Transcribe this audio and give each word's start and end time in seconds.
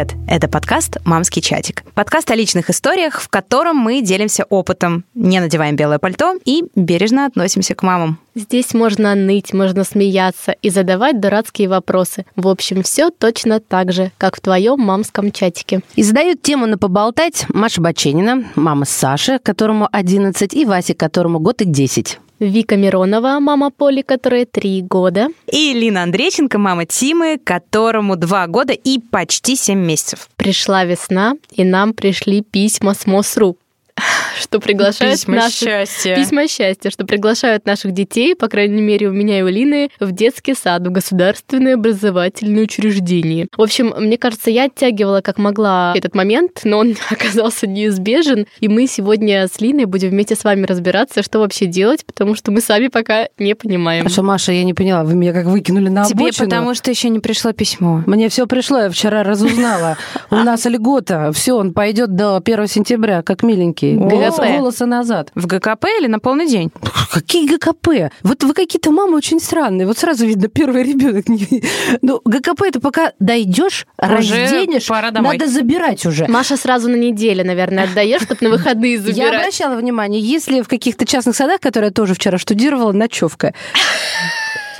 Привет! 0.00 0.16
Это 0.26 0.48
подкаст 0.48 0.96
«Мамский 1.04 1.42
чатик». 1.42 1.84
Подкаст 1.92 2.30
о 2.30 2.34
личных 2.34 2.70
историях, 2.70 3.20
в 3.20 3.28
котором 3.28 3.76
мы 3.76 4.00
делимся 4.00 4.44
опытом, 4.44 5.04
не 5.14 5.40
надеваем 5.40 5.76
белое 5.76 5.98
пальто 5.98 6.38
и 6.46 6.64
бережно 6.74 7.26
относимся 7.26 7.74
к 7.74 7.82
мамам. 7.82 8.18
Здесь 8.40 8.72
можно 8.72 9.14
ныть, 9.14 9.52
можно 9.52 9.84
смеяться 9.84 10.52
и 10.62 10.70
задавать 10.70 11.20
дурацкие 11.20 11.68
вопросы. 11.68 12.24
В 12.36 12.48
общем, 12.48 12.82
все 12.82 13.10
точно 13.10 13.60
так 13.60 13.92
же, 13.92 14.12
как 14.16 14.36
в 14.36 14.40
твоем 14.40 14.80
мамском 14.80 15.30
чатике. 15.30 15.82
И 15.94 16.02
задают 16.02 16.40
тему 16.40 16.64
на 16.64 16.78
поболтать 16.78 17.44
Маша 17.50 17.82
Баченина, 17.82 18.44
мама 18.54 18.86
Саши, 18.86 19.38
которому 19.42 19.88
11, 19.92 20.54
и 20.54 20.64
Вася, 20.64 20.94
которому 20.94 21.38
год 21.38 21.60
и 21.60 21.66
10. 21.66 22.18
Вика 22.38 22.76
Миронова, 22.76 23.38
мама 23.40 23.70
Поли, 23.70 24.00
которой 24.00 24.46
три 24.46 24.80
года. 24.80 25.28
И 25.46 25.74
Лина 25.74 26.04
Андрейченко, 26.04 26.56
мама 26.56 26.86
Тимы, 26.86 27.38
которому 27.44 28.16
два 28.16 28.46
года 28.46 28.72
и 28.72 28.98
почти 28.98 29.54
семь 29.54 29.80
месяцев. 29.80 30.30
Пришла 30.36 30.84
весна, 30.84 31.34
и 31.50 31.62
нам 31.62 31.92
пришли 31.92 32.40
письма 32.40 32.94
с 32.94 33.06
МОСРУ 33.06 33.58
что 34.40 34.60
приглашают 34.60 35.14
Письма 35.14 35.36
наших... 35.36 35.58
счастья. 35.58 36.16
Письма 36.16 36.48
счастья, 36.48 36.90
что 36.90 37.04
приглашают 37.04 37.66
наших 37.66 37.92
детей, 37.92 38.34
по 38.34 38.48
крайней 38.48 38.82
мере, 38.82 39.08
у 39.08 39.12
меня 39.12 39.40
и 39.40 39.42
у 39.42 39.48
Лины, 39.48 39.90
в 40.00 40.12
детский 40.12 40.54
сад, 40.54 40.86
в 40.86 40.90
государственное 40.90 41.74
образовательное 41.74 42.64
учреждение. 42.64 43.48
В 43.56 43.62
общем, 43.62 43.94
мне 43.96 44.18
кажется, 44.18 44.50
я 44.50 44.64
оттягивала 44.64 45.20
как 45.20 45.38
могла 45.38 45.92
этот 45.96 46.14
момент, 46.14 46.60
но 46.64 46.78
он 46.78 46.96
оказался 47.10 47.66
неизбежен, 47.66 48.46
и 48.60 48.68
мы 48.68 48.86
сегодня 48.86 49.46
с 49.46 49.60
Линой 49.60 49.84
будем 49.84 50.10
вместе 50.10 50.34
с 50.34 50.44
вами 50.44 50.66
разбираться, 50.66 51.22
что 51.22 51.40
вообще 51.40 51.66
делать, 51.66 52.04
потому 52.04 52.34
что 52.34 52.50
мы 52.50 52.60
сами 52.60 52.88
пока 52.88 53.28
не 53.38 53.54
понимаем. 53.54 54.06
А 54.06 54.08
что, 54.08 54.22
Маша, 54.22 54.52
я 54.52 54.64
не 54.64 54.74
поняла, 54.74 55.04
вы 55.04 55.14
меня 55.14 55.32
как 55.32 55.46
выкинули 55.46 55.88
на 55.88 56.04
Тебе 56.04 56.24
обочину? 56.24 56.48
потому 56.48 56.74
что 56.74 56.90
еще 56.90 57.08
не 57.08 57.20
пришло 57.20 57.52
письмо. 57.52 58.02
Мне 58.06 58.28
все 58.28 58.46
пришло, 58.46 58.78
я 58.78 58.90
вчера 58.90 59.22
разузнала. 59.22 59.96
У 60.30 60.36
нас 60.36 60.64
льгота. 60.64 61.32
Все, 61.32 61.54
он 61.54 61.72
пойдет 61.72 62.14
до 62.14 62.36
1 62.36 62.66
сентября, 62.66 63.22
как 63.22 63.42
миленький. 63.42 63.89
О. 63.96 64.08
Волосы 64.08 64.42
волосы 64.42 64.86
назад. 64.86 65.30
В 65.34 65.46
ГКП 65.46 65.86
или 65.98 66.06
на 66.06 66.18
полный 66.18 66.46
день? 66.46 66.70
Какие 67.12 67.48
ГКП? 67.48 68.10
Вот 68.22 68.44
вы 68.44 68.54
какие-то 68.54 68.90
мамы 68.90 69.16
очень 69.16 69.40
странные. 69.40 69.86
Вот 69.86 69.98
сразу 69.98 70.26
видно, 70.26 70.48
первый 70.48 70.82
ребенок. 70.82 71.26
Ну, 72.02 72.20
ГКП 72.24 72.62
это 72.62 72.80
пока 72.80 73.12
дойдешь, 73.18 73.86
разденешь, 73.98 74.86
пора 74.86 75.10
домой. 75.10 75.36
надо 75.38 75.50
забирать 75.50 76.04
уже. 76.06 76.26
Маша 76.26 76.56
сразу 76.56 76.88
на 76.88 76.96
неделю, 76.96 77.44
наверное, 77.44 77.84
отдаешь, 77.84 78.22
чтобы 78.22 78.38
на 78.42 78.50
выходные 78.50 78.94
Я 78.94 79.00
забирать. 79.00 79.34
обращала 79.34 79.76
внимание, 79.76 80.20
если 80.20 80.60
в 80.60 80.68
каких-то 80.68 81.04
частных 81.06 81.36
садах, 81.36 81.60
которые 81.60 81.88
я 81.88 81.92
тоже 81.92 82.14
вчера 82.14 82.38
штудировала, 82.38 82.92
ночевка. 82.92 83.54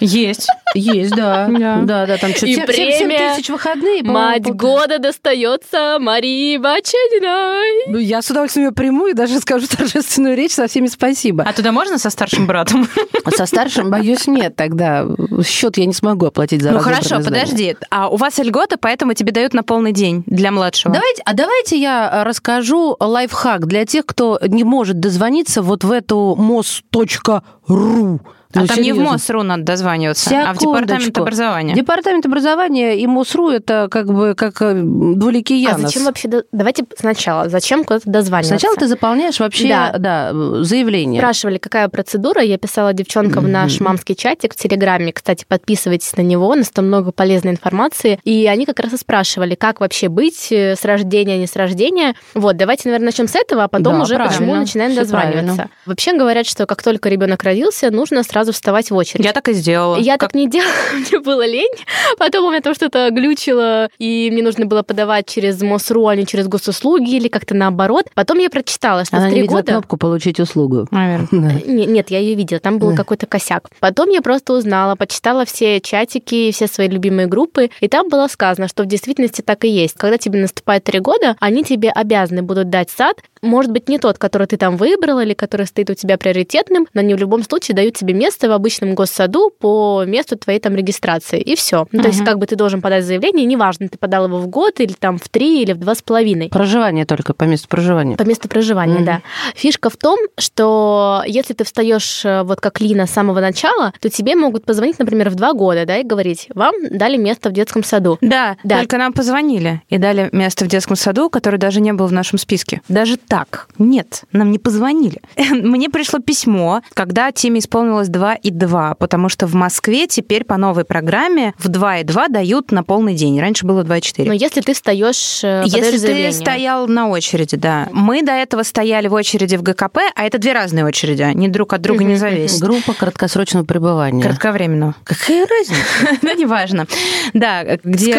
Есть. 0.01 0.49
Есть, 0.75 1.15
да. 1.15 1.49
Да. 1.49 2.07
Да, 2.07 2.17
там 2.19 2.31
что-то 2.31 2.47
И 2.47 2.55
7 2.55 2.67
премия 2.67 3.35
тысяч 3.35 3.49
выходные. 3.49 4.03
Мать 4.03 4.45
года 4.45 4.99
достается 4.99 5.99
Марии 6.01 6.57
Бачениной. 6.57 7.93
Ну, 7.93 7.99
я 7.99 8.23
с 8.23 8.31
удовольствием 8.31 8.69
ее 8.69 8.73
приму 8.73 9.09
и 9.09 9.13
даже 9.13 9.39
скажу 9.41 9.67
торжественную 9.77 10.37
речь 10.37 10.53
со 10.53 10.67
всеми 10.67 10.87
спасибо. 10.87 11.45
А 11.47 11.53
туда 11.53 11.73
можно 11.73 11.99
со 11.99 12.11
старшим 12.11 12.47
братом? 12.47 12.89
Со 13.37 13.47
старшим, 13.47 13.91
боюсь, 13.91 14.27
нет 14.27 14.57
тогда. 14.57 15.07
Счет 15.47 15.77
я 15.77 15.87
не 15.87 15.93
смогу 15.93 16.27
оплатить 16.27 16.63
за 16.63 16.73
Ну 16.73 16.81
хорошо, 16.81 17.23
подожди. 17.23 17.77
А 17.91 18.09
у 18.09 18.17
вас 18.17 18.39
льгота, 18.39 18.77
поэтому 18.77 19.15
тебе 19.15 19.31
дают 19.31 19.55
на 19.55 19.63
полный 19.63 19.93
день 19.93 20.25
для 20.27 20.51
младшего. 20.51 20.93
Давайте, 20.93 21.23
а 21.25 21.35
давайте 21.35 21.77
я 21.81 22.25
расскажу 22.25 22.97
лайфхак 22.99 23.67
для 23.67 23.85
тех, 23.85 24.07
кто 24.07 24.41
не 24.43 24.65
может 24.65 24.99
дозвониться 25.01 25.63
вот 25.63 25.85
в 25.85 25.93
эту 25.93 26.37
mos.ru. 26.39 28.21
А 28.53 28.61
Ну, 28.61 28.67
там 28.67 28.77
не 28.79 28.83
в 28.83 28.97
серьезно. 28.97 29.13
МОСРУ 29.13 29.43
надо 29.45 29.63
дозваниваться, 29.63 30.31
а 30.31 30.53
в 30.55 30.59
департамент 30.59 31.03
Секундочку. 31.05 31.23
образования. 31.23 31.75
Департамент 31.75 32.27
образования 32.27 32.99
и 32.99 33.07
МОСРУ 33.07 33.51
это 33.51 33.87
как 33.91 34.07
бы 34.13 34.35
как 34.35 34.61
э, 34.61 34.75
двуликий 34.75 35.65
А 35.67 35.71
Янос. 35.71 35.83
зачем 35.83 36.05
вообще... 36.05 36.29
Давайте 36.51 36.85
сначала. 36.99 37.49
Зачем 37.49 37.85
куда-то 37.85 38.11
дозваниваться? 38.11 38.59
Сначала 38.59 38.77
ты 38.77 38.89
заполняешь 38.89 39.39
вообще 39.39 39.69
Да. 39.69 39.95
да. 39.99 40.33
заявление. 40.65 41.21
Спрашивали, 41.21 41.59
какая 41.59 41.89
процедура. 41.89 42.43
Я 42.43 42.59
писала 42.59 42.93
девчонкам 42.93 43.45
в 43.45 43.49
наш 43.49 43.79
мамский 43.79 44.17
чатик 44.17 44.55
в 44.55 44.57
Телеграме. 44.57 45.13
Кстати, 45.13 45.45
подписывайтесь 45.47 46.17
на 46.17 46.23
него, 46.23 46.49
у 46.49 46.55
нас 46.55 46.71
там 46.71 46.87
много 46.89 47.13
полезной 47.13 47.53
информации. 47.53 48.19
И 48.25 48.47
они 48.49 48.67
как 48.67 48.81
раз 48.81 48.93
и 48.93 48.97
спрашивали, 48.97 49.55
как 49.55 49.79
вообще 49.81 50.09
быть 50.09 50.49
э, 50.51 50.75
с 50.75 50.85
рождения, 50.85 51.39
не 51.39 51.47
с 51.47 51.55
рождения. 51.55 52.15
Вот, 52.35 52.57
давайте, 52.57 52.89
наверное, 52.89 53.07
начнем 53.07 53.29
с 53.29 53.37
этого, 53.37 53.63
а 53.65 53.69
потом 53.69 53.99
Да, 53.99 54.03
уже 54.03 54.17
почему 54.19 54.37
правильно. 54.39 54.61
начинаем 54.61 54.91
Всё 54.91 55.01
дозваниваться. 55.03 55.45
правильно. 55.55 55.71
Вообще 55.87 56.17
говорят, 56.17 56.47
что 56.47 56.67
как 56.67 56.83
только 56.83 57.09
ребенок 57.09 57.45
родился, 57.45 57.91
нужно 57.93 58.25
сразу 58.25 58.40
вставать 58.53 58.91
в 58.91 58.97
очередь. 58.97 59.25
Я 59.25 59.33
так 59.33 59.49
и 59.49 59.53
сделала. 59.53 59.97
Я 59.97 60.17
Как- 60.17 60.31
так 60.31 60.35
не 60.35 60.49
делала, 60.49 60.71
мне 61.11 61.21
было 61.21 61.47
лень. 61.47 61.73
Потом 62.19 62.47
у 62.47 62.51
меня 62.51 62.61
там 62.61 62.75
что-то 62.75 63.09
глючило, 63.11 63.89
и 63.99 64.31
мне 64.33 64.43
нужно 64.43 64.67
было 64.67 64.83
подавать 64.83 65.27
через 65.27 65.61
МОСРУ, 65.63 66.07
а 66.07 66.17
не 66.17 66.27
через 66.27 66.49
госуслуги, 66.49 67.17
или 67.17 67.29
как-то 67.29 67.55
наоборот. 67.55 68.07
Потом 68.15 68.39
я 68.39 68.51
прочитала, 68.51 69.05
что 69.05 69.17
Она 69.17 69.29
в 69.29 69.31
три 69.31 69.43
года... 69.45 69.73
кнопку 69.73 69.97
«Получить 69.97 70.41
услугу». 70.41 70.87
Наверное. 70.91 71.29
Да. 71.41 71.53
Не- 71.73 71.87
Нет, 71.87 72.11
я 72.11 72.19
ее 72.19 72.35
видела, 72.35 72.61
там 72.61 72.79
был 72.79 72.91
Да. 72.91 72.97
какой-то 72.97 73.27
косяк. 73.27 73.69
Потом 73.81 74.09
я 74.11 74.21
просто 74.23 74.53
узнала, 74.53 74.95
почитала 74.97 75.45
все 75.45 75.81
чатики, 75.81 76.51
все 76.53 76.67
свои 76.67 76.89
любимые 76.89 77.27
группы, 77.27 77.71
и 77.81 77.89
там 77.89 78.09
было 78.09 78.27
сказано, 78.29 78.69
что 78.69 78.83
в 78.83 78.87
действительности 78.87 79.43
так 79.43 79.65
и 79.65 79.69
есть. 79.69 79.95
Когда 79.97 80.19
тебе 80.19 80.41
наступает 80.41 80.85
три 80.85 80.99
года, 81.01 81.37
они 81.41 81.63
тебе 81.65 81.91
обязаны 81.91 82.43
будут 82.43 82.69
дать 82.71 82.91
сад, 82.91 83.17
может 83.43 83.73
быть, 83.73 83.89
не 83.89 83.99
тот, 83.99 84.19
который 84.19 84.47
ты 84.47 84.57
там 84.59 84.77
выбрал 84.77 85.19
или 85.21 85.33
который 85.35 85.67
стоит 85.67 85.89
у 85.91 85.95
тебя 85.95 86.19
приоритетным, 86.19 86.87
но 86.93 87.01
они 87.01 87.15
в 87.15 87.19
любом 87.19 87.43
случае 87.43 87.75
дают 87.75 87.95
тебе 87.97 88.13
место 88.13 88.30
место 88.31 88.49
в 88.49 88.53
обычном 88.53 88.95
госсаду 88.95 89.51
по 89.51 90.05
месту 90.07 90.39
твоей 90.39 90.61
там 90.61 90.77
регистрации. 90.77 91.41
И 91.41 91.57
все. 91.57 91.89
Ну, 91.91 92.01
то 92.01 92.09
uh-huh. 92.09 92.13
есть, 92.13 92.25
как 92.25 92.39
бы 92.39 92.47
ты 92.47 92.55
должен 92.55 92.81
подать 92.81 93.05
заявление, 93.05 93.45
неважно, 93.45 93.89
ты 93.89 93.99
подал 93.99 94.27
его 94.27 94.39
в 94.39 94.47
год 94.47 94.79
или 94.79 94.93
там 94.93 95.19
в 95.19 95.29
три 95.29 95.63
или 95.63 95.73
в 95.73 95.79
два 95.79 95.97
с 95.97 96.03
половиной. 96.03 96.49
Проживание 96.49 97.07
только 97.07 97.35
по 97.35 97.43
месту 97.43 97.67
проживания. 97.67 98.17
По 98.17 98.23
месту 98.23 98.49
проживания, 98.49 99.01
uh-huh. 99.01 99.05
да. 99.05 99.23
Фишка 99.57 99.91
в 99.91 99.97
том, 99.97 100.17
что 100.39 101.25
если 101.27 101.55
ты 101.55 101.65
встаешь 101.65 102.25
э, 102.25 102.45
вот 102.45 102.61
как 102.61 102.81
Лина 102.81 103.09
с 103.09 103.11
самого 103.11 103.41
начала, 103.41 103.93
то 104.01 104.09
тебе 104.09 104.37
могут 104.37 104.65
позвонить, 104.65 105.01
например, 105.01 105.31
в 105.31 105.35
два 105.35 105.53
года, 105.53 105.85
да, 105.85 105.99
и 105.99 106.05
говорить, 106.05 106.49
вам 106.55 106.75
дали 106.89 107.17
место 107.17 107.51
в 107.51 107.53
детском 107.53 107.83
саду. 107.83 108.17
Да, 108.21 108.57
да. 108.63 108.79
только 108.79 108.97
нам 108.97 109.13
позвонили 109.13 109.83
и 109.89 109.99
дали 109.99 110.29
место 110.31 110.67
в 110.67 110.69
детском 110.69 110.95
саду, 110.95 111.31
который 111.31 111.59
даже 111.59 111.81
не 111.81 111.93
был 111.93 112.07
в 112.07 112.13
нашем 112.13 112.39
списке. 112.39 112.81
Даже 112.89 113.17
так. 113.17 113.69
Нет, 113.79 114.23
нам 114.31 114.53
не 114.53 114.61
позвонили. 114.61 115.21
Мне 115.51 115.91
пришло 115.91 116.21
письмо, 116.21 116.83
когда 116.95 117.33
Тиме 117.33 117.59
исполнилось 117.59 118.09
2,2, 118.21 118.97
потому 118.99 119.29
что 119.29 119.47
в 119.47 119.55
Москве 119.55 120.07
теперь 120.07 120.45
по 120.45 120.57
новой 120.57 120.85
программе 120.85 121.55
в 121.59 121.69
2,2 121.69 122.29
дают 122.29 122.73
на 122.73 122.83
полный 122.83 123.15
день. 123.15 123.41
Раньше 123.41 123.67
было 123.67 123.83
2,4. 123.83 124.27
Но 124.27 124.33
если 124.33 124.61
ты 124.61 124.75
встаешь 124.75 125.43
э, 125.43 125.63
Если 125.65 125.99
ты 125.99 126.33
стоял 126.33 126.87
на 126.87 127.09
очереди, 127.09 127.57
да. 127.57 127.89
Мы 127.93 128.23
до 128.23 128.33
этого 128.33 128.63
стояли 128.63 129.09
в 129.09 129.15
очереди 129.15 129.57
в 129.57 129.63
ГКП, 129.63 129.99
а 130.15 130.25
это 130.25 130.39
две 130.39 130.53
разные 130.53 130.85
очереди, 130.85 131.23
они 131.23 131.49
друг 131.49 131.73
от 131.73 131.81
друга 131.81 132.05
не 132.05 132.17
зависят. 132.17 132.61
Группа 132.61 132.95
краткосрочного 132.95 133.65
пребывания. 133.65 134.23
Кратковременного. 134.23 134.95
Какая 135.05 135.47
разница? 135.47 135.81
Да 136.03 136.19
ну, 136.35 136.39
неважно. 136.39 136.87
Да, 137.35 137.65
где... 137.85 138.13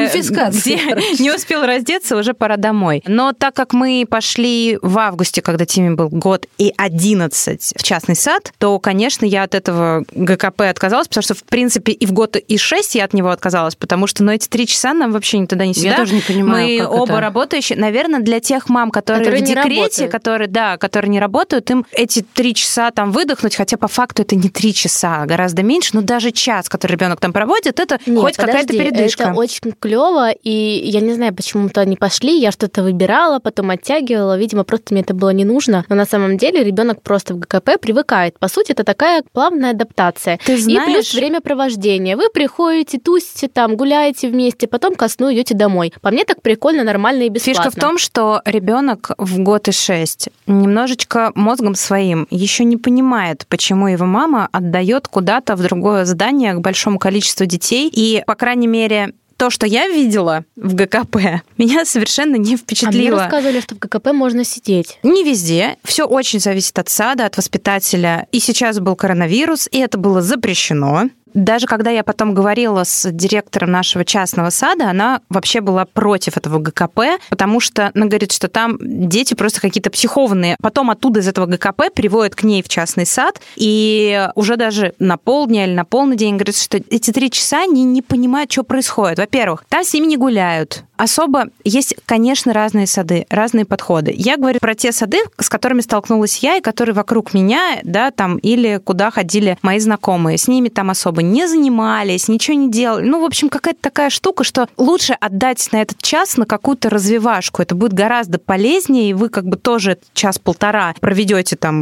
не 1.20 1.32
успел 1.32 1.66
раздеться, 1.66 2.18
уже 2.18 2.34
пора 2.34 2.58
домой. 2.58 3.04
Но 3.06 3.34
так 3.34 3.56
как 3.56 3.74
мы 3.74 4.06
пошли 4.10 4.80
в 4.82 4.98
августе, 4.98 5.42
когда 5.42 5.66
Тиме 5.66 5.92
был 5.92 6.10
год 6.10 6.48
и 6.58 6.74
11 6.78 7.74
в 7.78 7.84
частный 7.84 8.16
сад, 8.16 8.54
то, 8.58 8.80
конечно, 8.80 9.26
я 9.26 9.44
от 9.44 9.56
этого 9.56 9.91
ГКП 10.12 10.62
отказалась, 10.62 11.08
потому 11.08 11.24
что, 11.24 11.34
в 11.34 11.44
принципе, 11.44 11.92
и 11.92 12.06
в 12.06 12.14
год 12.14 12.36
и 12.36 12.58
6 12.58 12.96
я 12.96 13.06
от 13.06 13.14
него 13.14 13.30
отказалась, 13.30 13.76
потому 13.76 14.08
что, 14.08 14.24
ну, 14.24 14.32
эти 14.32 14.48
три 14.48 14.68
часа 14.68 14.94
нам 14.94 15.12
вообще 15.12 15.40
ни 15.40 15.46
туда, 15.46 15.66
ни 15.66 15.74
сюда. 15.74 15.90
Я 15.90 15.98
тоже 15.98 16.16
не 16.16 16.22
понимаю, 16.22 16.68
Мы 16.68 16.88
оба 16.88 17.14
это. 17.14 17.22
работающие. 17.22 17.78
Наверное, 17.78 18.20
для 18.20 18.40
тех 18.40 18.70
мам, 18.70 18.92
которые, 18.92 19.26
Которые 19.26 19.44
в 19.44 19.48
декрете, 19.48 20.08
которые, 20.08 20.48
да, 20.48 20.78
которые 20.78 21.10
не 21.10 21.20
работают, 21.20 21.70
им 21.72 21.86
эти 21.92 22.22
три 22.22 22.54
часа 22.54 22.92
там 22.92 23.12
выдохнуть, 23.12 23.56
хотя 23.56 23.78
по 23.78 23.88
факту 23.88 24.22
это 24.22 24.36
не 24.36 24.50
три 24.50 24.74
часа, 24.74 25.24
а 25.24 25.26
гораздо 25.26 25.64
меньше, 25.64 25.92
но 25.94 26.02
даже 26.02 26.32
час, 26.32 26.70
который 26.70 26.94
ребенок 26.94 27.20
там 27.20 27.34
проводит, 27.34 27.80
это 27.80 28.00
Нет, 28.06 28.20
хоть 28.20 28.38
какая-то 28.38 28.74
передышка. 28.74 29.24
Это 29.24 29.34
очень 29.34 29.74
клево, 29.80 30.32
и 30.32 30.82
я 30.86 31.02
не 31.02 31.14
знаю, 31.14 31.34
почему 31.34 31.70
то 31.70 31.82
они 31.82 31.96
пошли. 31.96 32.40
Я 32.40 32.52
что-то 32.52 32.84
выбирала, 32.84 33.40
потом 33.40 33.70
оттягивала. 33.70 34.38
Видимо, 34.38 34.64
просто 34.64 34.94
мне 34.94 35.02
это 35.02 35.14
было 35.14 35.30
не 35.30 35.46
нужно. 35.46 35.86
Но 35.90 35.96
на 35.96 36.06
самом 36.06 36.38
деле 36.38 36.64
ребенок 36.64 37.02
просто 37.02 37.34
в 37.34 37.40
ГКП 37.40 37.80
привыкает. 37.80 38.40
По 38.40 38.48
сути, 38.48 38.72
это 38.72 38.84
такая 38.84 39.24
плавная 39.34 39.74
адаптация. 39.82 40.40
Ты 40.46 40.54
И 40.54 40.56
плюс 40.56 40.64
знаешь, 40.64 41.14
времяпровождение. 41.14 42.16
Вы 42.16 42.30
приходите, 42.30 43.00
тусите 43.00 43.48
там, 43.48 43.76
гуляете 43.76 44.30
вместе, 44.30 44.68
потом 44.68 44.96
ко 44.96 45.08
сну 45.10 45.32
идете 45.34 45.54
домой. 45.54 45.94
По 46.02 46.12
мне 46.12 46.24
так 46.24 46.42
прикольно, 46.42 46.84
нормально 46.84 47.24
и 47.24 47.30
бесплатно. 47.30 47.64
Фишка 47.64 47.78
в 47.78 47.80
том, 47.80 47.98
что 47.98 48.42
ребенок 48.46 49.12
в 49.18 49.40
год 49.40 49.68
и 49.68 49.72
шесть 49.72 50.30
немножечко 50.48 51.32
мозгом 51.36 51.76
своим 51.76 52.28
еще 52.30 52.64
не 52.64 52.78
понимает, 52.78 53.46
почему 53.48 53.88
его 53.88 54.06
мама 54.06 54.48
отдает 54.52 55.08
куда-то 55.08 55.56
в 55.56 55.62
другое 55.62 56.06
здание 56.06 56.54
к 56.54 56.60
большому 56.60 57.00
количеству 57.00 57.46
детей. 57.46 57.90
И, 57.92 58.24
по 58.26 58.36
крайней 58.36 58.68
мере, 58.68 59.14
то, 59.42 59.50
что 59.50 59.66
я 59.66 59.88
видела 59.88 60.46
в 60.56 60.76
ГКП, 60.76 61.42
меня 61.58 61.84
совершенно 61.84 62.36
не 62.36 62.42
А 62.42 62.48
мне 62.50 62.58
впечатлило. 62.58 63.22
рассказывали, 63.22 63.60
что 63.60 63.74
в 63.74 63.80
ГКП 63.80 64.12
можно 64.12 64.44
сидеть. 64.44 65.00
Не 65.02 65.24
везде. 65.24 65.78
Все 65.84 66.06
очень 66.06 66.40
зависит 66.40 66.78
от 66.78 66.90
сада, 66.90 67.26
от 67.26 67.38
воспитателя. 67.38 68.28
И 68.32 68.40
сейчас 68.40 68.80
был 68.80 68.96
коронавирус, 68.96 69.68
и 69.72 69.80
это 69.80 69.98
было 69.98 70.22
запрещено. 70.22 71.10
Даже 71.34 71.68
когда 71.68 71.92
я 71.92 72.04
потом 72.04 72.34
говорила 72.34 72.84
с 72.84 73.10
директором 73.12 73.72
нашего 73.72 74.06
частного 74.06 74.50
сада, 74.50 74.90
она 74.90 75.22
вообще 75.30 75.62
была 75.62 75.86
против 75.86 76.38
этого 76.38 76.60
ГКП, 76.60 77.20
потому 77.30 77.60
что 77.60 77.92
она 77.94 78.06
говорит, 78.06 78.32
что 78.32 78.48
там 78.48 78.78
дети 78.80 79.34
просто 79.34 79.62
какие-то 79.62 79.90
психованные. 79.90 80.58
Потом 80.62 80.90
оттуда 80.90 81.20
из 81.20 81.28
этого 81.28 81.46
ГКП 81.46 81.84
переводят 81.94 82.36
к 82.36 82.44
ней 82.44 82.64
в 82.64 82.70
частный 82.70 83.06
сад, 83.06 83.42
и 83.56 84.28
уже 84.36 84.58
даже 84.58 84.94
на 85.00 85.18
полдня 85.18 85.66
или 85.66 85.74
на 85.74 85.86
полный 85.86 86.16
день 86.16 86.36
говорит, 86.36 86.58
что 86.58 86.78
эти 86.78 87.12
три 87.12 87.32
часа 87.32 87.64
они 87.64 87.84
не 87.84 88.02
понимают, 88.02 88.52
что 88.52 88.64
происходит. 88.64 89.20
Во-первых, 89.20 89.66
там 89.70 89.84
с 89.84 89.94
ними 89.94 90.08
не 90.08 90.18
гуляют, 90.18 90.84
особо 90.98 91.46
есть, 91.64 91.96
конечно, 92.06 92.54
разные 92.54 92.88
сады, 92.88 93.26
разные 93.30 93.66
подходы. 93.66 94.14
Я 94.16 94.38
говорю 94.38 94.60
про 94.60 94.76
те 94.76 94.92
сады, 94.92 95.20
с 95.40 95.50
которыми 95.50 95.82
столкнулась 95.82 96.38
я, 96.40 96.58
и 96.58 96.62
которые 96.62 96.94
вокруг 96.94 97.34
меня, 97.34 97.80
да, 97.84 98.12
там, 98.12 98.38
или 98.38 98.80
куда 98.84 99.10
ходили 99.10 99.58
мои 99.62 99.80
знакомые. 99.80 100.38
С 100.38 100.48
ними 100.48 100.70
там 100.70 100.90
особо 100.92 101.21
не 101.22 101.48
занимались, 101.48 102.28
ничего 102.28 102.58
не 102.58 102.70
делали. 102.70 103.06
Ну, 103.06 103.22
в 103.22 103.26
общем, 103.26 103.50
какая-то 103.50 103.82
такая 103.82 104.10
штука, 104.10 104.44
что 104.44 104.68
лучше 104.78 105.14
отдать 105.14 105.70
на 105.72 105.82
этот 105.82 106.02
час 106.02 106.38
на 106.38 106.46
какую-то 106.46 106.90
развивашку. 106.90 107.62
Это 107.62 107.76
будет 107.76 107.94
гораздо 107.94 108.38
полезнее, 108.40 109.10
и 109.10 109.14
вы 109.14 109.30
как 109.30 109.46
бы 109.46 109.58
тоже 109.58 109.98
час-полтора 110.14 110.96
проведете 111.00 111.56
там, 111.56 111.76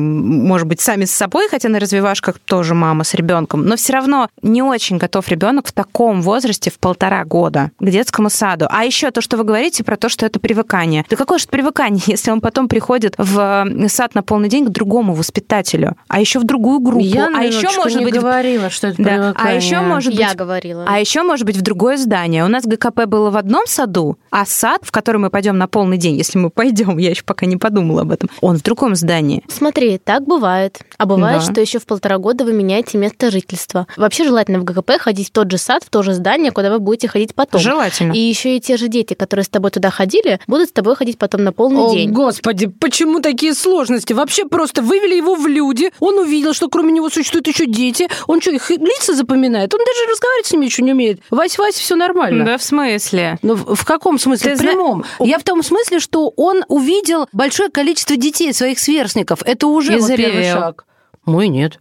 может 0.47 0.67
быть, 0.67 0.81
сами 0.81 1.05
с 1.05 1.11
собой, 1.11 1.47
хотя 1.49 1.69
на 1.69 1.79
развивашках 1.79 2.39
тоже 2.39 2.73
мама 2.73 3.03
с 3.03 3.13
ребенком, 3.13 3.65
но 3.65 3.75
все 3.75 3.93
равно 3.93 4.29
не 4.41 4.61
очень 4.61 4.97
готов 4.97 5.27
ребенок 5.29 5.67
в 5.67 5.71
таком 5.71 6.21
возрасте, 6.21 6.71
в 6.71 6.79
полтора 6.79 7.23
года, 7.25 7.71
к 7.79 7.89
детскому 7.89 8.29
саду. 8.29 8.67
А 8.69 8.83
еще 8.83 9.11
то, 9.11 9.21
что 9.21 9.37
вы 9.37 9.43
говорите 9.43 9.83
про 9.83 9.97
то, 9.97 10.09
что 10.09 10.25
это 10.25 10.39
привыкание. 10.39 11.05
Да 11.09 11.15
какое 11.15 11.37
же 11.37 11.47
привыкание, 11.47 12.01
если 12.07 12.31
он 12.31 12.41
потом 12.41 12.67
приходит 12.67 13.15
в 13.17 13.67
сад 13.87 14.15
на 14.15 14.23
полный 14.23 14.49
день 14.49 14.65
к 14.65 14.69
другому 14.69 15.13
воспитателю, 15.13 15.95
а 16.07 16.19
еще 16.19 16.39
в 16.39 16.43
другую 16.43 16.79
группу, 16.79 17.03
Я, 17.03 17.29
а 17.35 17.43
еще 17.43 17.69
может 17.77 17.99
не 17.99 18.05
быть 18.05 18.13
говорила, 18.13 18.69
что 18.69 18.87
это 18.87 19.03
да. 19.03 19.28
А 19.35 19.53
еще 19.53 19.81
может 19.81 20.11
быть 20.13 20.19
Я 20.19 20.33
говорила. 20.33 20.85
а 20.87 20.99
еще 20.99 21.23
может 21.23 21.45
быть 21.45 21.57
в 21.57 21.61
другое 21.61 21.97
здание. 21.97 22.43
У 22.43 22.47
нас 22.47 22.65
ГКП 22.65 23.05
было 23.05 23.29
в 23.29 23.37
одном 23.37 23.63
саду, 23.67 24.17
а 24.31 24.45
сад, 24.45 24.81
в 24.83 24.91
который 24.91 25.17
мы 25.17 25.29
пойдем 25.29 25.57
на 25.57 25.67
полный 25.67 25.97
день, 25.97 26.15
если 26.17 26.37
мы 26.37 26.49
пойдем, 26.49 26.97
я 26.97 27.09
еще 27.11 27.23
пока 27.23 27.45
не 27.45 27.57
подумала 27.57 28.01
об 28.01 28.11
этом, 28.11 28.29
он 28.41 28.57
в 28.57 28.63
другом 28.63 28.95
здании. 28.95 29.43
Смотри, 29.47 29.97
так 29.97 30.23
бывает. 30.25 30.79
А 30.97 31.05
бывает, 31.05 31.41
Да. 31.45 31.51
что 31.51 31.61
еще 31.61 31.79
в 31.79 31.85
полтора 31.85 32.17
года 32.17 32.43
вы 32.45 32.53
меняете 32.53 32.97
место 32.97 33.31
жительства. 33.31 33.87
Вообще 33.97 34.23
желательно 34.25 34.59
в 34.59 34.63
ГКП 34.63 34.91
ходить 34.99 35.29
в 35.29 35.31
тот 35.31 35.51
же 35.51 35.57
сад, 35.57 35.83
в 35.83 35.89
то 35.89 36.03
же 36.03 36.13
здание, 36.13 36.51
куда 36.51 36.69
вы 36.71 36.79
будете 36.79 37.07
ходить 37.07 37.35
потом. 37.35 37.59
Желательно. 37.61 38.13
И 38.13 38.19
еще 38.19 38.55
и 38.57 38.59
те 38.59 38.77
же 38.77 38.87
дети, 38.87 39.13
которые 39.13 39.43
с 39.43 39.49
тобой 39.49 39.71
туда 39.71 39.89
ходили, 39.89 40.39
будут 40.47 40.69
с 40.69 40.71
тобой 40.71 40.95
ходить 40.95 41.17
потом 41.17 41.43
на 41.43 41.51
полный 41.53 41.81
О, 41.81 41.93
день. 41.93 42.11
господи, 42.11 42.67
почему 42.67 43.19
такие 43.21 43.53
сложности? 43.53 44.13
Вообще 44.13 44.45
просто 44.45 44.81
вывели 44.81 45.15
его 45.15 45.35
в 45.35 45.47
люди, 45.47 45.91
он 45.99 46.17
увидел, 46.19 46.53
что 46.53 46.69
кроме 46.69 46.91
него 46.91 47.09
существуют 47.09 47.47
еще 47.47 47.65
дети, 47.65 48.07
он 48.27 48.41
что, 48.41 48.51
их 48.51 48.69
лица 48.69 49.13
запоминает? 49.19 49.73
Он 49.73 49.79
даже 49.79 50.11
разговаривать 50.11 50.47
с 50.47 50.51
ними 50.51 50.65
еще 50.65 50.81
не 50.81 50.93
умеет. 50.93 51.21
Вась-Вась, 51.29 51.73
все 51.73 51.95
нормально. 51.95 52.45
Да, 52.45 52.57
в 52.57 52.63
смысле? 52.63 53.37
Ну, 53.41 53.55
в 53.55 53.85
каком 53.85 54.17
смысле? 54.17 54.51
Ты 54.51 54.55
в 54.57 54.59
зна- 54.59 54.71
прямом. 54.71 55.05
Я 55.19 55.37
в 55.37 55.43
том 55.43 55.61
смысле, 55.63 55.99
что 55.99 56.33
он 56.35 56.63
увидел 56.67 57.27
большое 57.31 57.69
количество 57.69 58.15
детей, 58.15 58.53
своих 58.53 58.79
сверстников. 58.79 59.43
Это 59.43 59.67
уже 59.67 59.99
заревел. 59.99 60.57
шаг. 60.59 60.85
Мой 61.25 61.47
нет. 61.47 61.79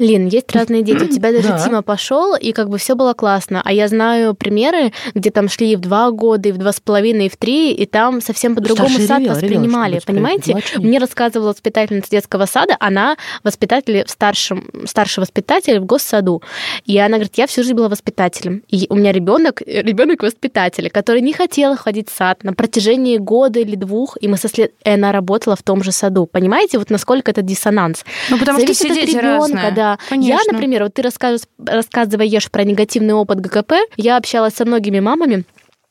Лин, 0.00 0.28
есть 0.28 0.50
разные 0.52 0.82
дети. 0.82 1.04
У 1.04 1.08
тебя 1.08 1.30
даже 1.32 1.48
Да. 1.48 1.58
Тима 1.64 1.82
пошел, 1.82 2.34
и 2.34 2.52
как 2.52 2.70
бы 2.70 2.78
все 2.78 2.94
было 2.94 3.12
классно. 3.12 3.60
А 3.64 3.72
я 3.72 3.86
знаю 3.86 4.34
примеры, 4.34 4.92
где 5.14 5.30
там 5.30 5.48
шли 5.48 5.72
и 5.72 5.76
в 5.76 5.80
два 5.80 6.10
года, 6.10 6.48
и 6.48 6.52
в 6.52 6.56
два 6.56 6.72
с 6.72 6.80
половиной, 6.80 7.26
и 7.26 7.28
в 7.28 7.36
три, 7.36 7.72
и 7.72 7.86
там 7.86 8.20
совсем 8.22 8.54
по-другому 8.54 8.88
сад 8.88 9.20
ревел, 9.20 9.20
ревел, 9.20 9.34
воспринимали. 9.34 9.98
чтобы 10.00 10.16
понимаете? 10.16 10.52
младший. 10.52 10.78
Мне 10.78 10.98
рассказывала 10.98 11.50
воспитательница 11.50 12.10
детского 12.10 12.46
сада, 12.46 12.76
она 12.80 13.16
воспитатель 13.44 14.04
в 14.06 14.10
старшем, 14.10 14.70
старший 14.86 15.20
воспитатель 15.20 15.78
в 15.80 15.84
госсаду. 15.84 16.42
И 16.86 16.98
она 16.98 17.16
говорит, 17.18 17.34
я 17.36 17.46
всю 17.46 17.62
жизнь 17.62 17.74
была 17.74 17.88
воспитателем. 17.88 18.62
И 18.68 18.86
у 18.88 18.94
меня 18.94 19.12
ребенок, 19.12 19.60
ребенок 19.66 20.22
воспитателя, 20.22 20.88
который 20.88 21.20
не 21.20 21.34
хотел 21.34 21.76
ходить 21.76 22.08
в 22.08 22.16
сад 22.16 22.42
на 22.42 22.54
протяжении 22.54 23.18
года 23.18 23.60
или 23.60 23.76
двух, 23.76 24.16
и 24.20 24.28
мы 24.28 24.38
со 24.38 24.48
след... 24.48 24.72
она 24.82 25.12
работала 25.12 25.56
в 25.56 25.62
том 25.62 25.82
же 25.82 25.92
саду. 25.92 26.24
Понимаете, 26.26 26.78
вот 26.78 26.88
насколько 26.88 27.30
это 27.30 27.42
диссонанс? 27.42 28.04
Ну, 28.30 28.38
потому 28.38 28.58
что 28.58 28.66
Зависит 28.66 28.92
все 28.92 29.00
от 29.00 29.06
дети 29.06 29.16
ребенка, 29.16 29.54
разные. 29.56 29.72
да. 29.72 29.89
Конечно. 30.08 30.32
Я, 30.46 30.52
например, 30.52 30.84
вот 30.84 30.94
ты 30.94 31.02
рассказываешь, 31.02 31.48
рассказываешь 31.64 32.50
про 32.50 32.64
негативный 32.64 33.14
опыт 33.14 33.40
ГКП, 33.40 33.72
я 33.96 34.16
общалась 34.16 34.54
со 34.54 34.64
многими 34.64 35.00
мамами, 35.00 35.44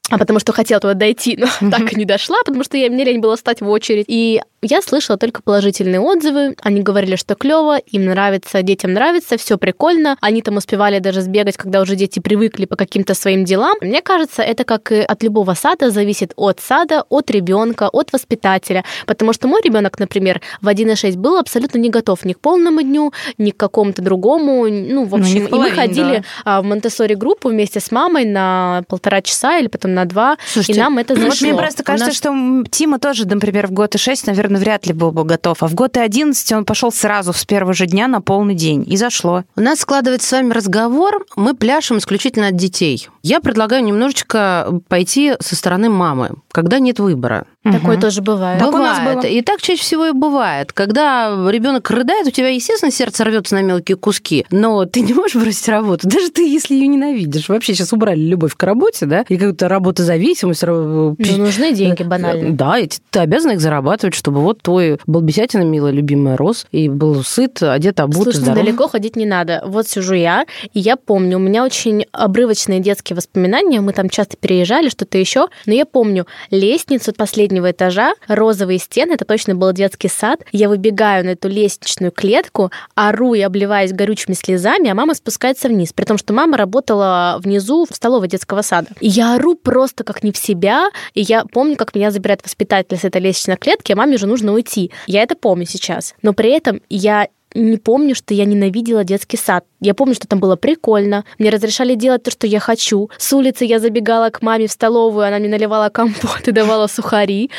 а 0.09 0.17
потому 0.17 0.39
что 0.39 0.53
хотела 0.53 0.81
туда 0.81 0.93
дойти, 0.93 1.37
но 1.37 1.47
так 1.71 1.93
и 1.93 1.95
не 1.95 2.05
дошла, 2.05 2.37
потому 2.45 2.63
что 2.63 2.77
я, 2.77 2.89
мне 2.89 3.03
лень 3.03 3.19
было 3.19 3.35
стать 3.35 3.61
в 3.61 3.69
очередь. 3.69 4.05
И 4.07 4.41
я 4.61 4.81
слышала 4.81 5.17
только 5.17 5.41
положительные 5.41 6.01
отзывы. 6.01 6.55
Они 6.61 6.81
говорили, 6.81 7.15
что 7.15 7.35
клево, 7.35 7.77
им 7.77 8.05
нравится, 8.05 8.61
детям 8.61 8.93
нравится, 8.93 9.37
все 9.37 9.57
прикольно. 9.57 10.17
Они 10.19 10.41
там 10.41 10.57
успевали 10.57 10.99
даже 10.99 11.21
сбегать, 11.21 11.55
когда 11.55 11.81
уже 11.81 11.95
дети 11.95 12.19
привыкли 12.19 12.65
по 12.65 12.75
каким-то 12.75 13.13
своим 13.13 13.45
делам. 13.45 13.77
Мне 13.81 14.01
кажется, 14.01 14.41
это 14.41 14.65
как 14.65 14.91
и 14.91 14.99
от 14.99 15.23
любого 15.23 15.53
сада 15.53 15.91
зависит 15.91 16.33
от 16.35 16.59
сада, 16.59 17.05
от 17.07 17.31
ребенка, 17.31 17.87
от 17.87 18.11
воспитателя. 18.11 18.83
Потому 19.05 19.31
что 19.31 19.47
мой 19.47 19.61
ребенок, 19.63 19.97
например, 19.97 20.41
в 20.61 20.67
1,6 20.67 21.17
был 21.17 21.37
абсолютно 21.37 21.77
не 21.77 21.89
готов 21.89 22.25
ни 22.25 22.33
к 22.33 22.39
полному 22.39 22.81
дню, 22.81 23.13
ни 23.37 23.51
к 23.51 23.57
какому-то 23.57 24.01
другому. 24.01 24.67
Ну, 24.69 25.05
в 25.05 25.11
Ну, 25.11 25.17
общем, 25.17 25.35
к 25.35 25.37
и 25.37 25.41
мы 25.43 25.49
половине, 25.49 25.75
ходили 25.75 26.23
а, 26.43 26.61
в 26.61 26.65
Монтессори 26.65 27.13
группу 27.13 27.49
вместе 27.49 27.79
с 27.79 27.91
мамой 27.91 28.25
на 28.25 28.83
полтора 28.89 29.21
часа 29.21 29.57
или 29.57 29.67
потом 29.67 29.93
на 29.93 29.98
два, 30.05 30.37
Слушайте, 30.45 30.79
и 30.79 30.83
нам 30.83 30.97
это 30.97 31.13
Вот 31.15 31.23
зашло. 31.31 31.47
мне 31.47 31.57
просто 31.57 31.83
кажется, 31.83 32.07
нас- 32.07 32.15
что 32.17 32.63
Тима 32.69 32.99
тоже, 32.99 33.27
например, 33.27 33.67
в 33.67 33.71
год 33.71 33.95
и 33.95 33.97
6, 33.97 34.27
наверное, 34.27 34.59
вряд 34.59 34.85
ли 34.87 34.93
был 34.93 35.11
бы 35.11 35.23
готов. 35.23 35.61
А 35.63 35.67
в 35.67 35.73
год 35.75 35.97
и 35.97 35.99
11 35.99 36.51
он 36.53 36.65
пошел 36.65 36.91
сразу 36.91 37.33
с 37.33 37.45
первого 37.45 37.73
же 37.73 37.85
дня 37.85 38.07
на 38.07 38.21
полный 38.21 38.55
день. 38.55 38.83
И 38.87 38.97
зашло. 38.97 39.43
У 39.55 39.61
нас 39.61 39.79
складывается 39.79 40.27
с 40.27 40.31
вами 40.31 40.51
разговор, 40.53 41.25
мы 41.35 41.53
пляшем 41.55 41.97
исключительно 41.97 42.47
от 42.47 42.55
детей. 42.55 43.07
Я 43.23 43.39
предлагаю 43.41 43.83
немножечко 43.83 44.81
пойти 44.87 45.33
со 45.39 45.55
стороны 45.55 45.89
мамы, 45.89 46.31
когда 46.51 46.79
нет 46.79 46.99
выбора. 46.99 47.45
Такое 47.63 47.93
Мгм. 47.93 48.01
тоже 48.01 48.21
бывает. 48.21 48.59
Так 48.59 48.73
у 48.73 48.77
нас 48.77 48.99
бывает. 48.99 49.17
было. 49.19 49.25
И 49.27 49.41
так 49.41 49.61
чаще 49.61 49.81
всего 49.81 50.05
и 50.07 50.11
бывает. 50.11 50.71
Когда 50.71 51.27
ребенок 51.49 51.89
рыдает, 51.91 52.25
у 52.25 52.31
тебя, 52.31 52.47
естественно, 52.49 52.91
сердце 52.91 53.25
рвется 53.25 53.55
на 53.55 53.61
мелкие 53.61 53.97
куски, 53.97 54.45
но 54.49 54.85
ты 54.85 55.01
не 55.01 55.13
можешь 55.13 55.35
бросить 55.35 55.67
работу. 55.67 56.07
Даже 56.07 56.29
ты, 56.29 56.47
если 56.49 56.73
ее 56.75 56.87
ненавидишь. 56.87 57.49
Вообще 57.49 57.73
сейчас 57.75 57.91
убрали 57.91 58.19
любовь 58.19 58.55
к 58.55 58.63
работе, 58.63 59.05
да, 59.05 59.25
и 59.27 59.35
какую-то 59.35 59.67
работозависимость. 59.89 60.63
ра- 60.63 61.15
Ну, 61.17 61.37
нужны 61.37 61.73
деньги 61.73 62.03
банально. 62.03 62.51
Да, 62.55 62.77
и 62.77 62.87
ты- 62.87 63.19
обязана 63.19 63.53
их 63.53 63.59
зарабатывать, 63.61 64.15
чтобы 64.15 64.41
вот 64.41 64.61
твой 64.61 64.99
балбесятина, 65.07 65.63
милая, 65.63 65.91
любимая, 65.91 66.37
рос, 66.37 66.65
и 66.71 66.89
был 66.89 67.23
сыт, 67.23 67.61
одет, 67.63 67.99
обут, 67.99 68.15
и 68.19 68.23
Слушайте, 68.23 68.41
здоров. 68.45 68.63
далеко 68.65 68.87
ходить 68.87 69.15
не 69.15 69.25
надо. 69.25 69.63
Вот 69.65 69.87
сижу 69.87 70.13
я, 70.13 70.45
и 70.73 70.79
я 70.79 70.95
помню, 70.95 71.37
у 71.37 71.39
меня 71.39 71.63
очень 71.63 72.05
обрывочные 72.11 72.79
детские 72.79 73.15
воспоминания, 73.17 73.81
мы 73.81 73.93
там 73.93 74.09
часто 74.09 74.37
переезжали, 74.37 74.89
что-то 74.89 75.17
еще, 75.17 75.47
но 75.65 75.73
я 75.73 75.85
помню 75.85 76.27
лестницу 76.51 77.13
последнего 77.13 77.71
этажа, 77.71 78.13
розовые 78.27 78.79
стены, 78.79 79.13
это 79.13 79.25
точно 79.25 79.55
был 79.55 79.71
детский 79.73 80.07
сад, 80.09 80.41
я 80.51 80.69
выбегаю 80.69 81.25
на 81.25 81.29
эту 81.29 81.47
лестничную 81.49 82.11
клетку, 82.11 82.71
ору 82.95 83.33
и 83.33 83.41
обливаюсь 83.41 83.91
горючими 83.93 84.33
слезами, 84.33 84.89
а 84.89 84.95
мама 84.95 85.13
спускается 85.15 85.67
вниз, 85.67 85.93
при 85.93 86.05
том, 86.05 86.17
что 86.17 86.33
мама 86.33 86.57
работала 86.57 87.39
внизу 87.43 87.85
в 87.89 87.95
столовой 87.95 88.27
детского 88.27 88.61
сада. 88.61 88.87
И 88.99 89.07
я 89.07 89.35
ору 89.35 89.55
просто 89.55 89.78
как 90.03 90.23
не 90.23 90.31
в 90.31 90.37
себя, 90.37 90.89
и 91.13 91.21
я 91.21 91.45
помню, 91.45 91.75
как 91.75 91.95
меня 91.95 92.11
забирает 92.11 92.43
воспитатель 92.43 92.97
с 92.97 93.03
этой 93.03 93.21
лестничной 93.21 93.57
клетки, 93.57 93.91
а 93.91 93.95
маме 93.95 94.17
же 94.17 94.27
нужно 94.27 94.53
уйти. 94.53 94.91
Я 95.07 95.23
это 95.23 95.35
помню 95.35 95.65
сейчас. 95.65 96.15
Но 96.21 96.33
при 96.33 96.51
этом 96.51 96.81
я 96.89 97.27
не 97.53 97.77
помню, 97.77 98.15
что 98.15 98.33
я 98.33 98.45
ненавидела 98.45 99.03
детский 99.03 99.37
сад. 99.37 99.65
Я 99.79 99.93
помню, 99.93 100.13
что 100.13 100.27
там 100.27 100.39
было 100.39 100.55
прикольно. 100.55 101.23
Мне 101.37 101.49
разрешали 101.49 101.95
делать 101.95 102.23
то, 102.23 102.31
что 102.31 102.47
я 102.47 102.59
хочу. 102.59 103.09
С 103.17 103.31
улицы 103.33 103.65
я 103.65 103.79
забегала 103.79 104.29
к 104.29 104.41
маме 104.41 104.67
в 104.67 104.71
столовую, 104.71 105.25
она 105.25 105.39
мне 105.39 105.47
наливала 105.47 105.89
компот 105.89 106.47
и 106.47 106.51
давала 106.51 106.87
сухари. 106.87 107.49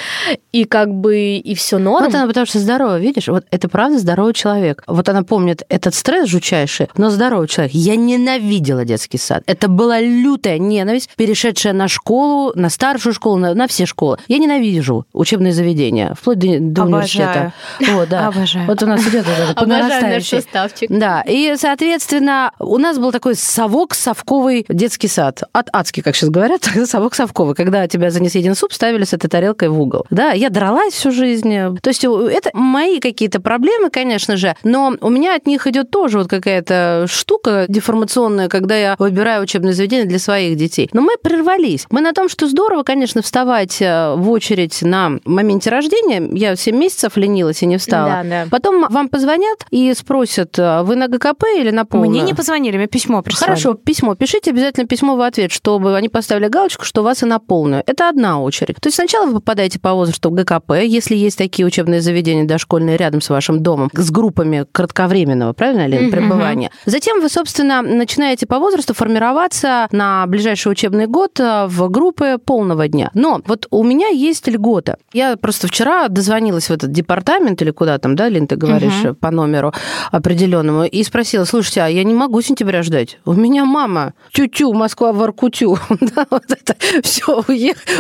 И 0.53 0.65
как 0.65 0.93
бы 0.93 1.37
и 1.37 1.55
все 1.55 1.79
норм. 1.79 2.05
Вот 2.05 2.15
она 2.15 2.27
потому 2.27 2.47
что 2.47 2.59
здоровая, 2.59 2.99
видишь? 2.99 3.29
Вот 3.29 3.45
это 3.51 3.69
правда 3.69 3.99
здоровый 3.99 4.35
человек. 4.35 4.83
Вот 4.87 5.09
она 5.09 5.23
помнит 5.23 5.63
этот 5.69 5.95
стресс 5.95 6.29
жучайший, 6.29 6.89
но 6.97 7.11
здоровый 7.11 7.49
человек. 7.49 7.75
Я 7.75 7.97
ненавидела 7.97 8.85
детский 8.85 9.19
сад. 9.19 9.43
Это 9.47 9.69
была 9.69 10.01
лютая 10.01 10.59
ненависть, 10.59 11.11
перешедшая 11.17 11.73
на 11.73 11.89
школу, 11.89 12.53
на 12.55 12.69
старшую 12.69 13.15
школу, 13.15 13.37
на, 13.37 13.55
на 13.55 13.67
все 13.67 13.87
школы. 13.87 14.19
Я 14.29 14.39
ненавижу 14.39 15.07
учебные 15.13 15.53
заведения, 15.53 16.15
вплоть 16.15 16.39
до, 16.39 16.59
до 16.61 16.83
Обожаю. 16.83 16.89
университета. 16.89 17.53
Вот, 17.93 18.09
да. 18.09 18.29
Обожаю. 18.29 18.67
Вот 18.67 18.83
у 18.83 18.87
нас 18.87 19.01
идет 19.07 19.25
вот 19.27 19.39
это 19.39 19.55
по 19.55 19.63
Обожаю 19.63 20.15
наш 20.15 20.29
составчик. 20.29 20.91
Да, 20.91 21.23
и, 21.27 21.55
соответственно, 21.57 22.10
у 22.13 22.79
нас 22.79 22.99
был 22.99 23.13
такой 23.13 23.35
совок-совковый 23.35 24.67
детский 24.69 25.09
сад. 25.09 25.43
От 25.53 25.69
адский, 25.73 26.03
как 26.03 26.17
сейчас 26.17 26.31
говорят, 26.31 26.63
совок-совковый, 26.85 27.55
когда 27.55 27.87
тебя 27.89 28.11
за 28.11 28.21
несъеденный 28.21 28.57
суп 28.57 28.73
ставили 28.73 29.05
с 29.05 29.13
этой 29.13 29.29
тарелкой 29.29 29.69
в 29.69 29.81
угол. 29.81 30.07
Да, 30.11 30.33
я 30.33 30.51
дралась 30.51 30.95
всю 30.95 31.13
жизнь. 31.13 31.51
То 31.81 31.89
есть 31.89 32.05
это 32.05 32.51
мои 32.55 33.01
какие-то 33.01 33.41
проблемы, 33.41 33.91
конечно 33.91 34.37
же, 34.37 34.57
но 34.65 34.95
у 35.01 35.11
меня 35.11 35.37
от 35.37 35.47
них 35.47 35.67
идет 35.67 35.91
тоже 35.91 36.19
вот 36.19 36.29
какая-то 36.29 37.07
штука 37.09 37.67
деформационная, 37.69 38.49
когда 38.49 38.77
я 38.77 38.97
выбираю 38.99 39.43
учебное 39.43 39.73
заведение 39.73 40.07
для 40.07 40.19
своих 40.19 40.57
детей. 40.57 40.89
Но 40.93 41.01
мы 41.01 41.15
прервались. 41.23 41.87
Мы 41.91 42.01
на 42.01 42.13
том, 42.13 42.29
что 42.29 42.49
здорово, 42.49 42.83
конечно, 42.83 43.23
вставать 43.23 43.81
э, 43.81 44.15
в 44.17 44.31
очередь 44.31 44.83
на 44.83 45.13
моменте 45.25 45.71
рождения. 45.71 46.29
Я 46.33 46.57
7 46.57 46.77
месяцев 46.77 47.17
ленилась 47.17 47.63
и 47.63 47.67
не 47.67 47.79
встала. 47.79 48.23
Да, 48.23 48.25
да. 48.25 48.47
Потом 48.51 48.87
вам 48.89 49.09
позвонят 49.09 49.67
и 49.71 49.93
спросят, 49.95 50.57
а 50.59 50.83
вы 50.83 50.97
на 50.97 51.09
ГКП 51.09 51.45
или 51.57 51.71
на 51.71 51.85
полном 51.85 52.00
полная. 52.03 52.11
Мне 52.11 52.23
не 52.23 52.35
позвонили, 52.35 52.77
мне 52.77 52.87
письмо 52.87 53.23
прислали. 53.23 53.51
Хорошо, 53.51 53.75
письмо. 53.75 54.15
Пишите 54.15 54.51
обязательно 54.51 54.87
письмо 54.87 55.17
в 55.17 55.21
ответ, 55.21 55.53
чтобы 55.53 55.97
они 55.97 56.09
поставили 56.09 56.49
галочку, 56.49 56.85
что 56.85 57.01
у 57.01 57.05
вас 57.05 57.23
и 57.23 57.27
на 57.27 57.39
полную. 57.39 57.83
Это 57.87 58.09
одна 58.09 58.41
очередь. 58.41 58.77
То 58.77 58.89
есть 58.89 58.97
сначала 58.97 59.27
вы 59.27 59.35
попадаете 59.35 59.79
по 59.79 59.95
возрасту 59.95 60.31
в 60.31 60.35
ГКП, 60.35 60.73
если 60.85 61.15
есть 61.17 61.39
такие 61.39 61.67
учебные 61.67 62.01
заведения 62.01 62.45
дошкольные 62.45 62.97
рядом 62.97 63.21
с 63.21 63.29
вашим 63.31 63.63
домом, 63.63 63.91
с 63.95 64.11
группами 64.11 64.67
кратковременного, 64.73 65.53
правильно, 65.53 65.87
Лен, 65.87 66.03
Мгм. 66.05 66.11
пребывания. 66.13 66.71
Затем 66.87 67.21
вы, 67.21 67.29
собственно, 67.29 67.83
начинаете 67.83 68.47
по 68.47 68.59
возрасту 68.59 68.95
формироваться 68.95 69.89
на 69.93 70.27
ближайший 70.27 70.73
учебный 70.73 71.07
год 71.07 71.39
э, 71.41 71.67
в 71.67 71.89
группы 71.89 72.39
полного 72.45 72.89
дня. 72.89 73.11
Но 73.15 73.41
вот 73.47 73.67
у 73.71 73.83
меня 73.85 74.09
есть 74.09 74.49
льгота. 74.49 74.97
Я 75.13 75.37
просто 75.37 75.67
вчера 75.69 76.09
дозвонилась 76.09 76.69
в 76.69 76.73
этот 76.73 76.93
департамент 76.93 77.61
или 77.63 77.71
куда 77.71 77.99
там, 77.99 78.17
да, 78.17 78.29
Лин, 78.29 78.47
ты 78.47 78.57
говоришь, 78.57 79.03
Мгм. 79.05 79.15
по 79.17 79.31
номеру 79.31 79.73
определенному, 80.11 80.85
и 80.85 81.03
спросила, 81.03 81.45
слушайте, 81.45 81.83
а 81.83 81.89
я 81.91 82.05
не 82.05 82.15
могу 82.15 82.41
сентября 82.43 82.83
ждать. 82.83 83.19
У 83.25 83.33
меня 83.33 83.65
мама 83.65 84.15
тю-тю, 84.33 84.73
Москва 84.73 85.13
в 85.13 85.23
Аркутю. 85.23 85.79
Да, 86.01 86.27
вот 86.31 86.45
это 86.49 86.75
все 87.03 87.43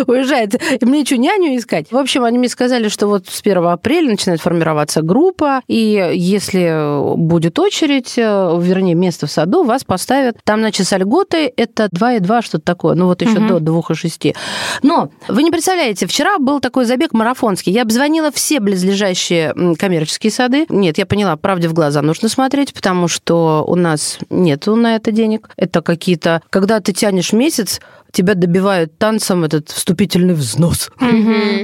уезжает. 0.06 0.60
И 0.82 0.84
мне 0.84 1.04
что, 1.04 1.16
няню 1.16 1.56
искать? 1.56 1.92
В 1.92 1.96
общем, 1.96 2.24
они 2.24 2.38
мне 2.38 2.48
сказали, 2.48 2.88
что 2.88 3.06
вот 3.06 3.28
с 3.28 3.40
1 3.40 3.58
апреля 3.66 4.10
начинает 4.10 4.40
формироваться 4.40 5.02
группа, 5.02 5.60
и 5.68 6.10
если 6.14 7.16
будет 7.16 7.58
очередь, 7.58 8.14
э, 8.16 8.58
вернее, 8.60 8.94
место 8.94 9.26
в 9.26 9.30
саду, 9.30 9.62
вас 9.64 9.84
поставят. 9.84 10.36
Там, 10.44 10.60
значит, 10.60 10.86
с 10.88 10.96
льготой 10.96 11.46
это 11.46 11.88
2,2, 11.92 12.42
что-то 12.42 12.64
такое, 12.64 12.94
ну 12.94 13.06
вот 13.06 13.22
еще 13.22 13.38
Мгм. 13.38 13.48
до 13.48 13.72
2,6. 13.72 14.34
Но 14.82 15.10
вы 15.28 15.42
не 15.42 15.50
представляете, 15.50 16.06
вчера 16.06 16.38
был 16.38 16.60
такой 16.60 16.84
забег 16.84 17.12
марафонский. 17.12 17.72
Я 17.72 17.82
обзвонила 17.82 18.30
все 18.32 18.60
близлежащие 18.60 19.54
коммерческие 19.78 20.30
сады. 20.32 20.66
Нет, 20.68 20.98
я 20.98 21.06
поняла, 21.06 21.36
правде 21.36 21.68
в 21.68 21.74
глаза 21.74 22.02
нужно 22.02 22.28
смотреть, 22.28 22.72
потому 22.74 23.08
что 23.08 23.64
у 23.66 23.74
нас 23.80 24.18
нету 24.30 24.76
на 24.76 24.96
это 24.96 25.10
денег. 25.10 25.50
Это 25.56 25.82
какие-то... 25.82 26.42
Когда 26.50 26.80
ты 26.80 26.92
тянешь 26.92 27.32
месяц, 27.32 27.80
тебя 28.12 28.34
добивают 28.34 28.98
танцем 28.98 29.44
этот 29.44 29.68
вступительный 29.70 30.34
взнос. 30.34 30.90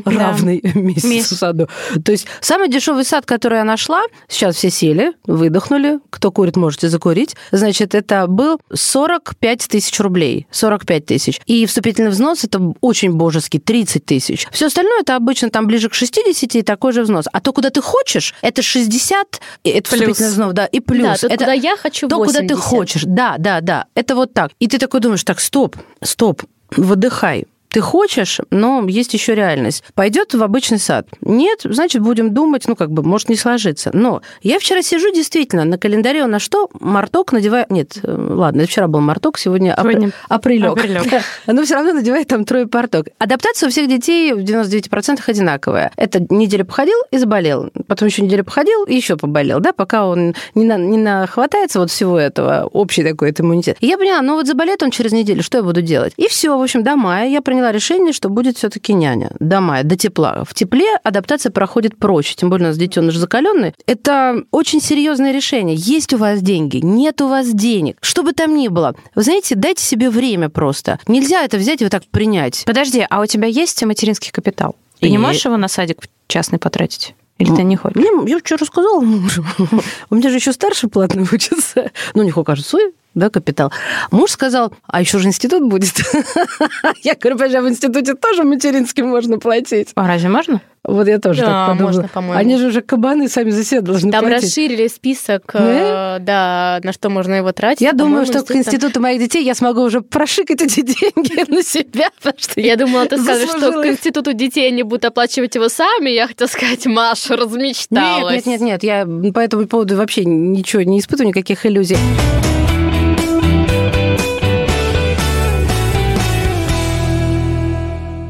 Да. 0.06 0.10
равный 0.12 0.60
месяцу 0.74 1.08
Месяц. 1.08 1.38
саду. 1.38 1.68
То 2.04 2.12
есть 2.12 2.26
самый 2.40 2.68
дешевый 2.68 3.04
сад, 3.04 3.26
который 3.26 3.58
я 3.58 3.64
нашла, 3.64 4.02
сейчас 4.28 4.56
все 4.56 4.70
сели, 4.70 5.12
выдохнули, 5.26 5.98
кто 6.10 6.30
курит, 6.30 6.56
можете 6.56 6.88
закурить. 6.88 7.34
Значит, 7.50 7.94
это 7.94 8.26
был 8.26 8.58
45 8.72 9.68
тысяч 9.68 9.98
рублей. 10.00 10.46
45 10.50 11.06
тысяч. 11.06 11.40
И 11.46 11.66
вступительный 11.66 12.10
взнос 12.10 12.44
это 12.44 12.60
очень 12.80 13.12
божеский, 13.12 13.58
30 13.60 14.04
тысяч. 14.04 14.46
Все 14.52 14.66
остальное 14.66 15.00
это 15.00 15.16
обычно 15.16 15.50
там 15.50 15.66
ближе 15.66 15.88
к 15.88 15.94
60 15.94 16.54
и 16.56 16.62
такой 16.62 16.92
же 16.92 17.02
взнос. 17.02 17.26
А 17.32 17.40
то, 17.40 17.52
куда 17.52 17.70
ты 17.70 17.80
хочешь, 17.80 18.34
это 18.42 18.62
60, 18.62 19.40
и 19.64 19.70
это 19.70 19.88
Плюс. 19.90 20.00
вступительный 20.00 20.30
взнос, 20.30 20.52
да, 20.52 20.66
и 20.66 20.80
плюс. 20.80 21.20
Да, 21.20 21.26
это 21.28 21.36
куда 21.38 21.52
я 21.52 21.76
хочу 21.76 22.08
то, 22.08 22.16
куда 22.18 22.40
ты 22.40 22.54
80. 22.54 22.60
хочешь. 22.64 23.02
Да, 23.06 23.36
да, 23.38 23.60
да. 23.60 23.86
Это 23.94 24.14
вот 24.14 24.32
так. 24.32 24.52
И 24.58 24.68
ты 24.68 24.78
такой 24.78 25.00
думаешь, 25.00 25.24
так, 25.24 25.40
стоп, 25.40 25.76
стоп, 26.02 26.35
выдыхай. 26.70 27.46
Ты 27.76 27.82
хочешь, 27.82 28.40
но 28.50 28.86
есть 28.88 29.12
еще 29.12 29.34
реальность. 29.34 29.84
Пойдет 29.92 30.32
в 30.32 30.42
обычный 30.42 30.78
сад. 30.78 31.08
Нет, 31.20 31.60
значит, 31.62 32.00
будем 32.00 32.32
думать, 32.32 32.66
ну, 32.66 32.74
как 32.74 32.90
бы, 32.90 33.02
может 33.02 33.28
не 33.28 33.36
сложиться. 33.36 33.90
Но 33.92 34.22
я 34.40 34.58
вчера 34.58 34.80
сижу 34.80 35.12
действительно 35.12 35.64
на 35.64 35.76
календаре, 35.76 36.24
на 36.24 36.38
что 36.38 36.70
марток 36.80 37.32
надеваю... 37.32 37.66
Нет, 37.68 37.98
э, 38.02 38.10
ладно, 38.10 38.64
вчера 38.64 38.88
был 38.88 39.00
марток, 39.00 39.36
сегодня, 39.36 39.76
Сегодня 39.78 40.10
апрелёк. 40.30 40.78
апрелёк. 40.78 41.04
Но 41.46 41.64
все 41.64 41.74
равно 41.74 41.92
надевает 41.92 42.28
там 42.28 42.46
трое 42.46 42.66
порток. 42.66 43.08
Адаптация 43.18 43.66
у 43.66 43.70
всех 43.70 43.90
детей 43.90 44.32
в 44.32 44.38
99% 44.38 45.20
одинаковая. 45.26 45.92
Это 45.96 46.24
неделю 46.30 46.64
походил 46.64 46.96
и 47.10 47.18
заболел. 47.18 47.68
Потом 47.86 48.08
еще 48.08 48.22
неделю 48.22 48.44
походил 48.44 48.84
и 48.84 48.94
еще 48.94 49.18
поболел, 49.18 49.60
да, 49.60 49.74
пока 49.74 50.06
он 50.06 50.34
не, 50.54 50.64
на, 50.64 50.78
не 50.78 50.96
нахватается 50.96 51.78
вот 51.78 51.90
всего 51.90 52.18
этого, 52.18 52.70
общий 52.72 53.02
такой 53.02 53.34
иммунитет. 53.36 53.76
И 53.80 53.86
я 53.86 53.98
поняла, 53.98 54.22
ну 54.22 54.36
вот 54.36 54.46
заболеет 54.46 54.82
он 54.82 54.90
через 54.90 55.12
неделю, 55.12 55.42
что 55.42 55.58
я 55.58 55.62
буду 55.62 55.82
делать? 55.82 56.14
И 56.16 56.26
все, 56.28 56.56
в 56.56 56.62
общем, 56.62 56.82
до 56.82 56.96
мая 56.96 57.28
я 57.28 57.42
приняла 57.42 57.65
решение, 57.72 58.12
что 58.12 58.28
будет 58.28 58.56
все-таки 58.56 58.92
няня. 58.92 59.30
До 59.40 59.60
мая, 59.60 59.82
до 59.84 59.96
тепла. 59.96 60.44
В 60.46 60.54
тепле 60.54 60.96
адаптация 61.04 61.50
проходит 61.50 61.96
проще, 61.98 62.34
тем 62.36 62.50
более 62.50 62.66
у 62.66 62.68
нас 62.70 62.78
детеныш 62.78 63.16
закаленный. 63.16 63.74
Это 63.86 64.42
очень 64.50 64.80
серьезное 64.80 65.32
решение. 65.32 65.76
Есть 65.78 66.12
у 66.12 66.18
вас 66.18 66.40
деньги, 66.40 66.78
нет 66.78 67.20
у 67.20 67.28
вас 67.28 67.48
денег. 67.48 67.98
Что 68.00 68.22
бы 68.22 68.32
там 68.32 68.54
ни 68.54 68.68
было, 68.68 68.94
вы 69.14 69.22
знаете, 69.22 69.54
дайте 69.54 69.82
себе 69.82 70.10
время 70.10 70.48
просто. 70.48 70.98
Нельзя 71.08 71.42
это 71.44 71.56
взять 71.56 71.80
и 71.80 71.84
вот 71.84 71.90
так 71.90 72.04
принять. 72.06 72.62
Подожди, 72.66 73.06
а 73.08 73.20
у 73.20 73.26
тебя 73.26 73.46
есть 73.48 73.82
материнский 73.84 74.30
капитал? 74.32 74.76
Ты 75.00 75.08
И- 75.08 75.10
не 75.10 75.18
можешь 75.18 75.44
его 75.44 75.56
на 75.56 75.68
садик 75.68 75.98
частный 76.28 76.58
потратить? 76.58 77.14
Или 77.38 77.54
ты 77.54 77.64
не 77.64 77.76
хочешь? 77.76 77.96
Не, 77.96 78.30
я 78.30 78.38
вчера 78.38 78.56
рассказала 78.58 79.00
мужу. 79.02 79.44
У 80.10 80.14
меня 80.14 80.30
же 80.30 80.36
еще 80.36 80.52
старший 80.54 80.88
платный 80.88 81.26
учится. 81.32 81.90
Ну, 82.14 82.22
у 82.22 82.24
них 82.24 82.34
кажется, 82.46 82.70
свой, 82.70 82.94
да, 83.16 83.30
капитал. 83.30 83.72
Муж 84.12 84.30
сказал, 84.30 84.72
а 84.86 85.00
еще 85.00 85.18
же 85.18 85.26
институт 85.26 85.64
будет. 85.64 85.94
Я 87.02 87.14
говорю, 87.14 87.36
подожди, 87.36 87.56
а 87.56 87.62
в 87.62 87.68
институте 87.68 88.14
тоже 88.14 88.44
материнским 88.44 89.08
можно 89.08 89.38
платить. 89.38 89.88
А 89.96 90.06
разве 90.06 90.28
можно? 90.28 90.60
Вот 90.84 91.08
я 91.08 91.18
тоже 91.18 91.40
Да, 91.40 91.46
так 91.46 91.68
подумала. 91.70 91.86
можно, 91.92 92.08
по-моему. 92.08 92.38
Они 92.38 92.56
же 92.58 92.68
уже 92.68 92.80
кабаны 92.80 93.28
сами 93.28 93.50
за 93.50 93.64
себя 93.64 93.80
должны 93.80 94.12
Там 94.12 94.20
платить. 94.24 94.44
расширили 94.44 94.86
список, 94.86 95.42
э, 95.54 96.18
да, 96.20 96.78
на 96.84 96.92
что 96.92 97.10
можно 97.10 97.34
его 97.34 97.50
тратить. 97.50 97.80
Я 97.80 97.92
думаю, 97.92 98.24
что 98.24 98.42
к 98.44 98.52
институт- 98.52 98.56
институту 98.74 99.00
моих 99.00 99.18
детей 99.18 99.42
я 99.44 99.56
смогу 99.56 99.80
уже 99.80 100.00
прошикать 100.02 100.62
эти 100.62 100.82
деньги 100.82 101.50
на 101.50 101.62
себя, 101.64 102.10
потому 102.18 102.38
что 102.38 102.60
Я 102.60 102.76
думала, 102.76 103.06
ты 103.06 103.18
скажешь, 103.20 103.48
что 103.48 103.82
к 103.82 103.86
институту 103.86 104.32
детей 104.32 104.68
они 104.68 104.84
будут 104.84 105.06
оплачивать 105.06 105.56
его 105.56 105.68
сами. 105.68 106.10
Я 106.10 106.28
хотела 106.28 106.46
сказать, 106.46 106.86
Маша 106.86 107.30
Нет, 107.32 107.40
размечталась. 107.40 108.46
нет, 108.46 108.60
нет, 108.60 108.60
нет, 108.60 108.82
я 108.84 109.32
по 109.32 109.40
этому 109.40 109.66
поводу 109.66 109.96
вообще 109.96 110.24
ничего 110.24 110.82
не 110.82 111.00
испытываю, 111.00 111.30
никаких 111.30 111.66
иллюзий. 111.66 111.96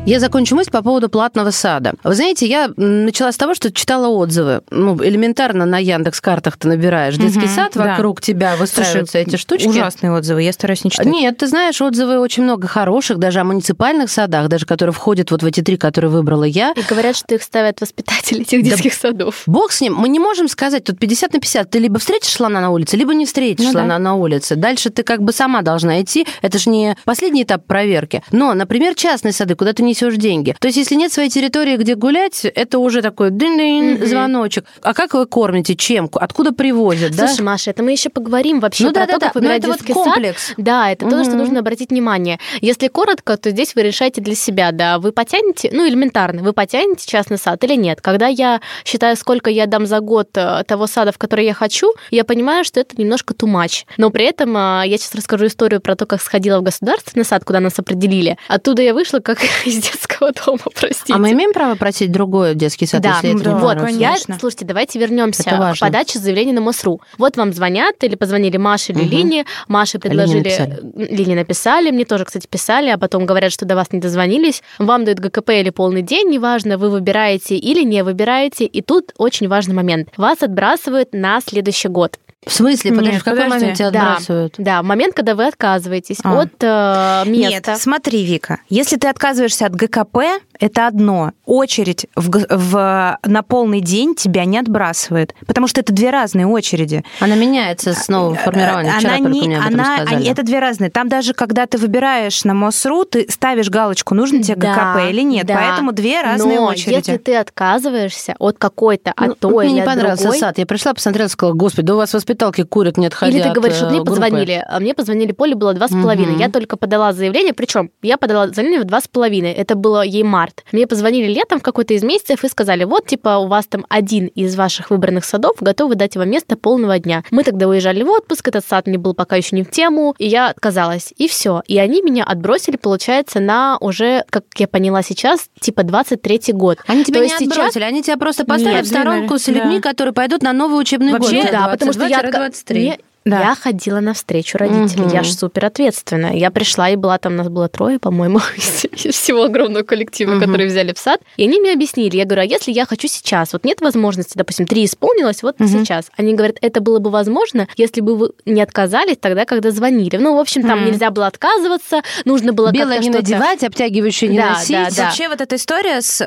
Я 0.07 0.21
закончу 0.21 0.55
мысль 0.55 0.71
по 0.71 0.83
поводу 0.83 1.09
платного 1.09 1.51
сада. 1.51 1.95
Вы 2.05 2.15
знаете, 2.15 2.47
я 2.47 2.71
начала 2.77 3.33
с 3.33 3.37
того, 3.37 3.55
что 3.55 3.73
читала 3.73 4.07
отзывы. 4.07 4.61
Ну, 4.71 4.97
элементарно 5.03 5.67
на 5.67 5.79
Яндекс 5.79 6.21
картах 6.21 6.57
ты 6.57 6.69
набираешь 6.69 7.17
детский 7.17 7.41
Мгм, 7.41 7.49
сад, 7.49 7.73
да. 7.75 7.87
вокруг 7.91 8.21
тебя 8.21 8.55
выстраиваются 8.55 9.19
эти 9.19 9.35
штучки. 9.35 9.67
Ужасные 9.67 10.13
отзывы, 10.13 10.45
я 10.45 10.53
стараюсь 10.53 10.85
не 10.85 10.93
читать. 10.93 11.07
Нет, 11.09 11.39
ты 11.39 11.49
знаешь, 11.49 11.81
отзывы 11.83 12.21
очень 12.21 12.45
много 12.45 12.69
хороших, 12.69 13.19
даже 13.19 13.41
о 13.41 13.45
муниципальных 13.45 14.09
садах, 14.09 14.47
даже 14.49 14.65
которые 14.65 14.93
входят 14.93 15.33
вот 15.33 15.43
в 15.43 15.47
эти 15.47 15.61
три, 15.61 15.77
которые 15.77 16.09
выбрала 16.09 16.45
я. 16.45 16.73
И 16.77 16.83
говорят, 16.89 17.17
что 17.17 17.35
их 17.35 17.43
ставят 17.43 17.81
воспитатели 17.81 18.43
этих 18.43 18.63
Да. 18.63 18.71
детских 18.71 18.95
садов. 18.95 19.43
Бог 19.47 19.73
с 19.73 19.81
ним, 19.81 19.97
мы 19.97 20.09
не 20.09 20.21
можем 20.21 20.47
сказать, 20.47 20.85
тут 20.85 21.01
50 21.01 21.33
на 21.33 21.41
50. 21.41 21.69
Ты 21.69 21.81
либо 21.81 21.99
встретишь 21.99 22.31
слона 22.33 22.61
на 22.61 22.71
улице, 22.71 22.97
либо 22.97 23.13
не 23.13 23.27
встретишь 23.27 23.67
Ну 23.67 23.73
да. 23.73 23.81
слона 23.81 23.99
на 23.99 24.15
улице. 24.15 24.55
Дальше 24.55 24.91
ты 24.91 25.03
как 25.03 25.21
бы 25.23 25.33
сама 25.33 25.63
должна 25.63 26.01
идти. 26.01 26.25
Это 26.43 26.59
же 26.59 26.71
не 26.71 26.97
последний 27.05 27.43
этап 27.43 27.67
проверки. 27.67 28.23
Но, 28.31 28.55
например, 28.55 28.95
частные 28.95 29.33
сады, 29.33 29.57
куда 29.57 29.73
ты 29.73 29.83
несешь 29.97 30.17
деньги. 30.17 30.55
То 30.61 30.69
есть, 30.69 30.79
если 30.79 30.95
нет 30.95 31.13
своей 31.13 31.31
территории, 31.31 31.77
где 31.77 31.95
гулять, 31.95 32.45
это 32.45 32.79
уже 32.79 33.03
такой 33.03 33.31
дын-дын, 33.31 34.07
звоночек. 34.07 34.65
А 34.83 34.95
как 34.95 35.15
вы 35.15 35.27
кормите? 35.27 35.75
Чем? 35.77 36.11
Откуда 36.13 36.53
привозят? 36.53 37.17
да? 37.17 37.29
Слушай, 37.29 37.43
Маша, 37.43 37.71
это 37.71 37.83
мы 37.83 37.93
еще 37.93 38.11
поговорим 38.11 38.61
вообще 38.61 38.85
ну 38.85 38.93
про 38.93 39.01
да, 39.01 39.07
да, 39.07 39.13
то, 39.15 39.19
да. 39.19 39.27
как 39.27 39.35
Но 39.35 39.41
выбирать 39.41 39.59
это 39.61 39.69
вот 39.69 39.77
детский 39.79 39.95
сад. 39.95 40.05
комплекс. 40.05 40.55
Да, 40.57 40.91
это 40.91 41.09
то, 41.09 41.17
на 41.17 41.25
что 41.25 41.35
нужно 41.35 41.61
обратить 41.61 41.91
внимание. 41.91 42.39
Если 42.61 42.89
коротко, 42.89 43.37
то 43.37 43.51
здесь 43.51 43.75
вы 43.75 43.83
решаете 43.83 44.21
для 44.21 44.35
себя, 44.35 44.73
да, 44.73 44.99
вы 44.99 45.13
потянете, 45.13 45.71
ну, 45.73 45.89
элементарно, 45.89 46.43
вы 46.43 46.53
потянете 46.53 47.07
частный 47.07 47.39
сад 47.39 47.63
или 47.65 47.75
нет. 47.75 48.01
Когда 48.01 48.27
я 48.27 48.61
считаю, 48.85 49.17
сколько 49.17 49.51
я 49.51 49.67
дам 49.67 49.87
за 49.87 50.01
год 50.01 50.29
э, 50.35 50.63
того 50.67 50.87
сада, 50.87 51.13
в 51.13 51.19
который 51.19 51.45
я 51.45 51.55
хочу, 51.55 51.93
я 52.11 52.25
понимаю, 52.25 52.65
что 52.65 52.81
это 52.81 53.01
немножко 53.01 53.35
too 53.35 53.49
much. 53.49 53.85
Но 53.97 54.11
при 54.11 54.25
этом 54.25 54.57
э, 54.57 54.83
я 54.87 54.99
сейчас 54.99 55.15
расскажу 55.15 55.47
историю 55.47 55.81
про 55.81 55.97
то, 55.97 56.07
как 56.07 56.21
сходила 56.21 56.61
в 56.61 56.63
государственный 56.63 57.25
сад, 57.25 57.45
куда 57.45 57.61
нас 57.61 57.79
определили. 57.79 58.37
Оттуда 58.49 58.83
я 58.83 58.95
вышла 58.95 59.21
как 59.21 59.39
из 59.65 59.86
детского 59.93 60.33
дома, 60.33 60.59
простите. 60.75 61.13
А 61.15 61.19
мы 61.19 61.33
имеем 61.33 61.53
право 61.53 61.75
просить 61.75 62.11
другой 62.13 62.55
детский 62.55 62.87
сад, 62.87 63.03
Да, 63.03 63.17
если 63.23 63.31
это 63.31 63.39
не 63.39 63.45
да, 63.45 63.51
вот, 63.57 63.69
понравится? 63.75 64.01
я, 64.01 64.09
конечно. 64.09 64.37
слушайте, 64.41 64.65
давайте 64.65 64.99
вернемся 64.99 65.43
Это 65.47 65.73
к 65.75 65.79
подаче 65.81 66.19
заявления 66.19 66.53
на 66.53 66.61
МОСРУ. 66.61 67.01
Вот 67.19 67.37
вам 67.37 67.53
звонят 67.53 67.95
или 68.03 68.15
позвонили 68.15 68.57
Маше 68.57 68.93
или 68.93 69.03
Мгм. 69.03 69.11
Лине, 69.11 69.45
Маше 69.69 69.99
предложили. 69.99 70.81
Лине 70.95 71.35
написали, 71.35 71.91
мне 71.91 72.05
тоже, 72.05 72.25
кстати, 72.25 72.47
писали, 72.47 72.89
а 72.91 72.99
потом 72.99 73.27
говорят, 73.27 73.53
что 73.53 73.65
до 73.65 73.75
вас 73.77 73.93
не 73.93 74.01
дозвонились. 74.01 74.63
Вам 74.79 75.05
дают 75.05 75.19
ГКП 75.21 75.51
или 75.51 75.71
полный 75.71 76.03
день, 76.03 76.29
неважно, 76.31 76.79
вы 76.79 76.91
выбираете 76.91 77.57
или 77.57 77.83
не 77.83 78.03
выбираете. 78.03 78.65
И 78.65 78.83
тут 78.83 79.13
очень 79.17 79.49
важный 79.49 79.75
момент. 79.75 80.09
Вас 80.17 80.43
отбрасывают 80.43 81.13
на 81.13 81.41
следующий 81.41 81.89
год. 81.89 82.19
В 82.47 82.53
смысле? 82.53 82.91
Подожди, 82.93 83.11
Нет, 83.11 83.21
в 83.23 83.25
какой 83.25 83.41
подожди. 83.43 83.59
момент 83.61 83.79
тебя 83.79 83.91
Да. 83.91 84.01
отбрасывают? 84.13 84.55
Да, 84.59 84.83
момент, 84.85 85.15
когда 85.17 85.35
вы 85.35 85.47
отказываетесь 85.49 86.19
А. 86.23 86.43
от 86.43 86.53
э, 86.63 87.29
места. 87.29 87.73
Нет, 87.73 87.81
смотри, 87.81 88.25
Вика, 88.25 88.61
если 88.69 88.97
ты 88.99 89.09
отказываешься 89.09 89.67
от 89.67 89.73
ГКП 89.77 90.19
это 90.59 90.87
одно. 90.87 91.33
Очередь 91.45 92.07
в, 92.17 92.31
в- 92.49 93.19
на 93.25 93.43
полный 93.43 93.81
день 93.81 94.15
тебя 94.15 94.45
не 94.47 94.59
отбрасывает, 94.59 95.35
потому 95.47 95.69
что 95.69 95.81
это 95.81 95.93
две 95.93 96.11
разные 96.11 96.47
очереди. 96.47 97.05
Она 97.21 97.35
меняется 97.37 97.93
с 97.93 98.09
новым 98.09 98.37
формированием. 98.37 98.95
Вчера 98.99 99.15
она 99.17 99.19
только 99.25 99.33
не, 99.35 99.47
мне 99.47 99.59
об 99.59 99.67
этом 99.67 99.81
она, 99.81 99.97
сказали. 99.99 100.27
это 100.31 100.43
две 100.43 100.59
разные. 100.61 100.91
Там 100.91 101.09
даже 101.09 101.35
когда 101.35 101.67
ты 101.67 101.77
выбираешь 101.79 102.43
на 102.45 102.55
МОСРУ, 102.55 103.05
ты 103.05 103.27
ставишь 103.31 103.69
галочку, 103.69 104.15
нужно 104.15 104.43
тебе 104.43 104.57
Да, 104.57 104.95
ГКП 104.95 105.11
или 105.11 105.21
нет. 105.23 105.47
да. 105.47 105.57
Поэтому 105.57 105.93
две 105.93 106.23
разные 106.23 106.59
Но 106.59 106.67
очереди. 106.67 106.95
если 106.95 107.17
ты 107.19 107.37
отказываешься 107.37 108.35
от 108.39 108.57
какой-то, 108.59 109.13
Ну, 109.21 109.33
от 109.33 109.39
той 109.39 109.65
мне 109.67 109.75
не 109.75 109.79
или 109.81 109.87
понравился 109.87 110.23
другой, 110.25 110.39
сад. 110.41 110.59
Я 110.59 110.67
пришла, 110.67 110.95
посмотрела, 110.95 111.29
сказала, 111.29 111.55
господи, 111.55 111.87
да 111.87 111.95
у 111.95 111.99
вас 111.99 112.15
воспиталки 112.15 112.63
курят, 112.65 112.97
не 112.97 113.07
отходя 113.07 113.37
Или 113.37 113.43
ты 113.43 113.51
говоришь, 113.53 113.79
вот 113.81 113.87
э, 113.87 113.91
мне 113.91 113.97
группы». 113.99 114.11
позвонили, 114.13 114.65
а 114.67 114.81
мне 114.81 114.95
позвонили, 114.95 115.33
Поле 115.33 115.55
было 115.55 115.75
два 115.75 115.87
с 115.89 115.91
половиной. 115.93 116.37
Я 116.39 116.49
только 116.49 116.77
подала 116.77 117.13
заявление, 117.13 117.53
причем 117.53 117.91
я 118.03 118.17
подала 118.17 118.49
заявление 118.49 118.81
в 118.81 118.85
два 118.85 119.01
с 119.01 119.09
половиной. 119.09 119.53
Это 119.57 119.75
было 119.75 120.03
ей 120.03 120.23
март. 120.23 120.65
Мне 120.73 120.87
позвонили 120.87 121.33
летом 121.33 121.61
в 121.61 121.63
какой-то 121.63 121.95
из 121.95 122.03
месяцев 122.03 122.45
и 122.45 122.49
сказали, 122.49 122.85
вот, 122.85 123.07
типа, 123.07 123.39
у 123.39 123.47
вас 123.49 123.67
там 123.67 123.87
один 123.89 124.27
из 124.27 124.55
ваших 124.57 124.91
выбранных 124.91 125.25
садов 125.25 125.57
готовы 125.61 125.95
дать 125.95 126.17
вам 126.17 126.29
место 126.31 126.57
полного 126.57 126.99
дня. 126.99 127.25
Мы 127.31 127.43
тогда 127.43 127.67
уезжали 127.69 128.03
в 128.03 128.11
отпуск, 128.11 128.49
этот 128.49 128.67
сад 128.67 128.87
мне 128.87 128.99
был 128.99 129.15
пока 129.15 129.37
еще 129.37 129.57
не 129.57 129.63
в 129.63 129.71
тему, 129.71 130.15
и 130.19 130.27
я 130.27 130.49
отказалась. 130.49 131.13
И 131.17 131.27
все. 131.29 131.63
И 131.67 131.79
они 131.79 132.03
меня 132.03 132.25
отбросили, 132.25 132.77
получается, 132.77 133.41
на 133.41 133.79
уже, 133.81 134.25
как 134.31 134.45
я 134.57 134.69
поняла 134.69 135.03
сейчас, 135.03 135.49
типа 135.61 135.81
23-й 135.81 136.53
год. 136.53 136.79
Они 136.87 137.05
тебя 137.05 137.21
То 137.21 137.25
не 137.25 137.31
сейчас- 137.31 137.49
отбросили, 137.59 137.83
они 137.85 138.03
тебя 138.03 138.17
просто 138.17 138.45
поставили 138.45 138.75
Нет, 138.77 138.85
в 138.85 138.89
сторонку 138.89 139.39
с 139.39 139.47
да. 139.47 139.53
людьми, 139.53 139.81
которые 139.81 140.13
пойдут 140.13 140.43
на 140.43 140.53
новый 140.53 140.81
учебный 140.81 141.13
Вообще, 141.13 141.43
год. 141.43 141.51
да, 141.53 141.69
потому 141.69 141.93
что 141.93 142.07
я, 142.07 142.21
22-23. 142.21 143.01
Да. 143.27 143.41
я 143.41 143.55
ходила 143.55 144.01
навстречу 144.01 144.57
родителей, 144.57 145.05
я 145.13 145.17
Мгм. 145.21 145.25
же 145.25 145.33
супер 145.35 145.67
ответственная. 145.67 146.33
Я 146.35 146.51
пришла, 146.51 146.89
и 146.89 146.97
была 146.97 147.19
там, 147.19 147.37
нас 147.37 147.49
было 147.49 147.69
трое, 147.69 147.99
по-моему, 147.99 148.39
из, 148.57 149.15
всего 149.15 149.43
огромного 149.43 149.83
коллектива, 149.83 150.31
Мгм. 150.33 150.41
которые 150.41 150.69
взяли 150.69 150.93
в 150.95 150.99
сад. 150.99 151.21
И 151.37 151.43
они 151.45 151.61
мне 151.61 151.73
объяснили, 151.73 152.17
я 152.17 152.25
говорю, 152.25 152.43
а 152.43 152.45
если 152.45 152.73
я 152.73 152.87
хочу 152.87 153.09
сейчас, 153.09 153.53
вот 153.53 153.65
нет 153.65 153.81
возможности, 153.81 154.33
допустим, 154.39 154.67
три 154.67 154.85
исполнилось, 154.85 155.43
вот 155.43 155.59
Мгм. 155.61 155.69
сейчас. 155.69 156.07
Они 156.17 156.35
говорят, 156.35 156.57
это 156.63 156.81
было 156.81 157.01
бы 157.01 157.11
возможно, 157.11 157.67
если 157.77 158.01
бы 158.01 158.17
вы 158.17 158.31
не 158.47 158.63
отказались 158.63 159.17
тогда, 159.21 159.45
когда 159.45 159.71
звонили. 159.73 160.17
Ну, 160.17 160.37
в 160.37 160.39
общем, 160.39 160.63
там 160.63 160.79
Мгм. 160.83 160.93
нельзя 160.93 161.11
было 161.11 161.27
отказываться, 161.27 162.03
нужно 162.25 162.53
было 162.53 162.71
Белое 162.71 162.97
как-то 162.99 163.03
не 163.03 163.13
что-то- 163.13 163.31
надевать, 163.33 163.65
обтягивающее 163.65 164.31
не 164.31 164.39
Да, 164.39 164.51
носить. 164.53 164.71
да, 164.71 164.89
да. 164.97 165.05
Вообще 165.07 165.29
вот 165.29 165.41
эта 165.41 165.57
история 165.57 166.01
с... 166.01 166.25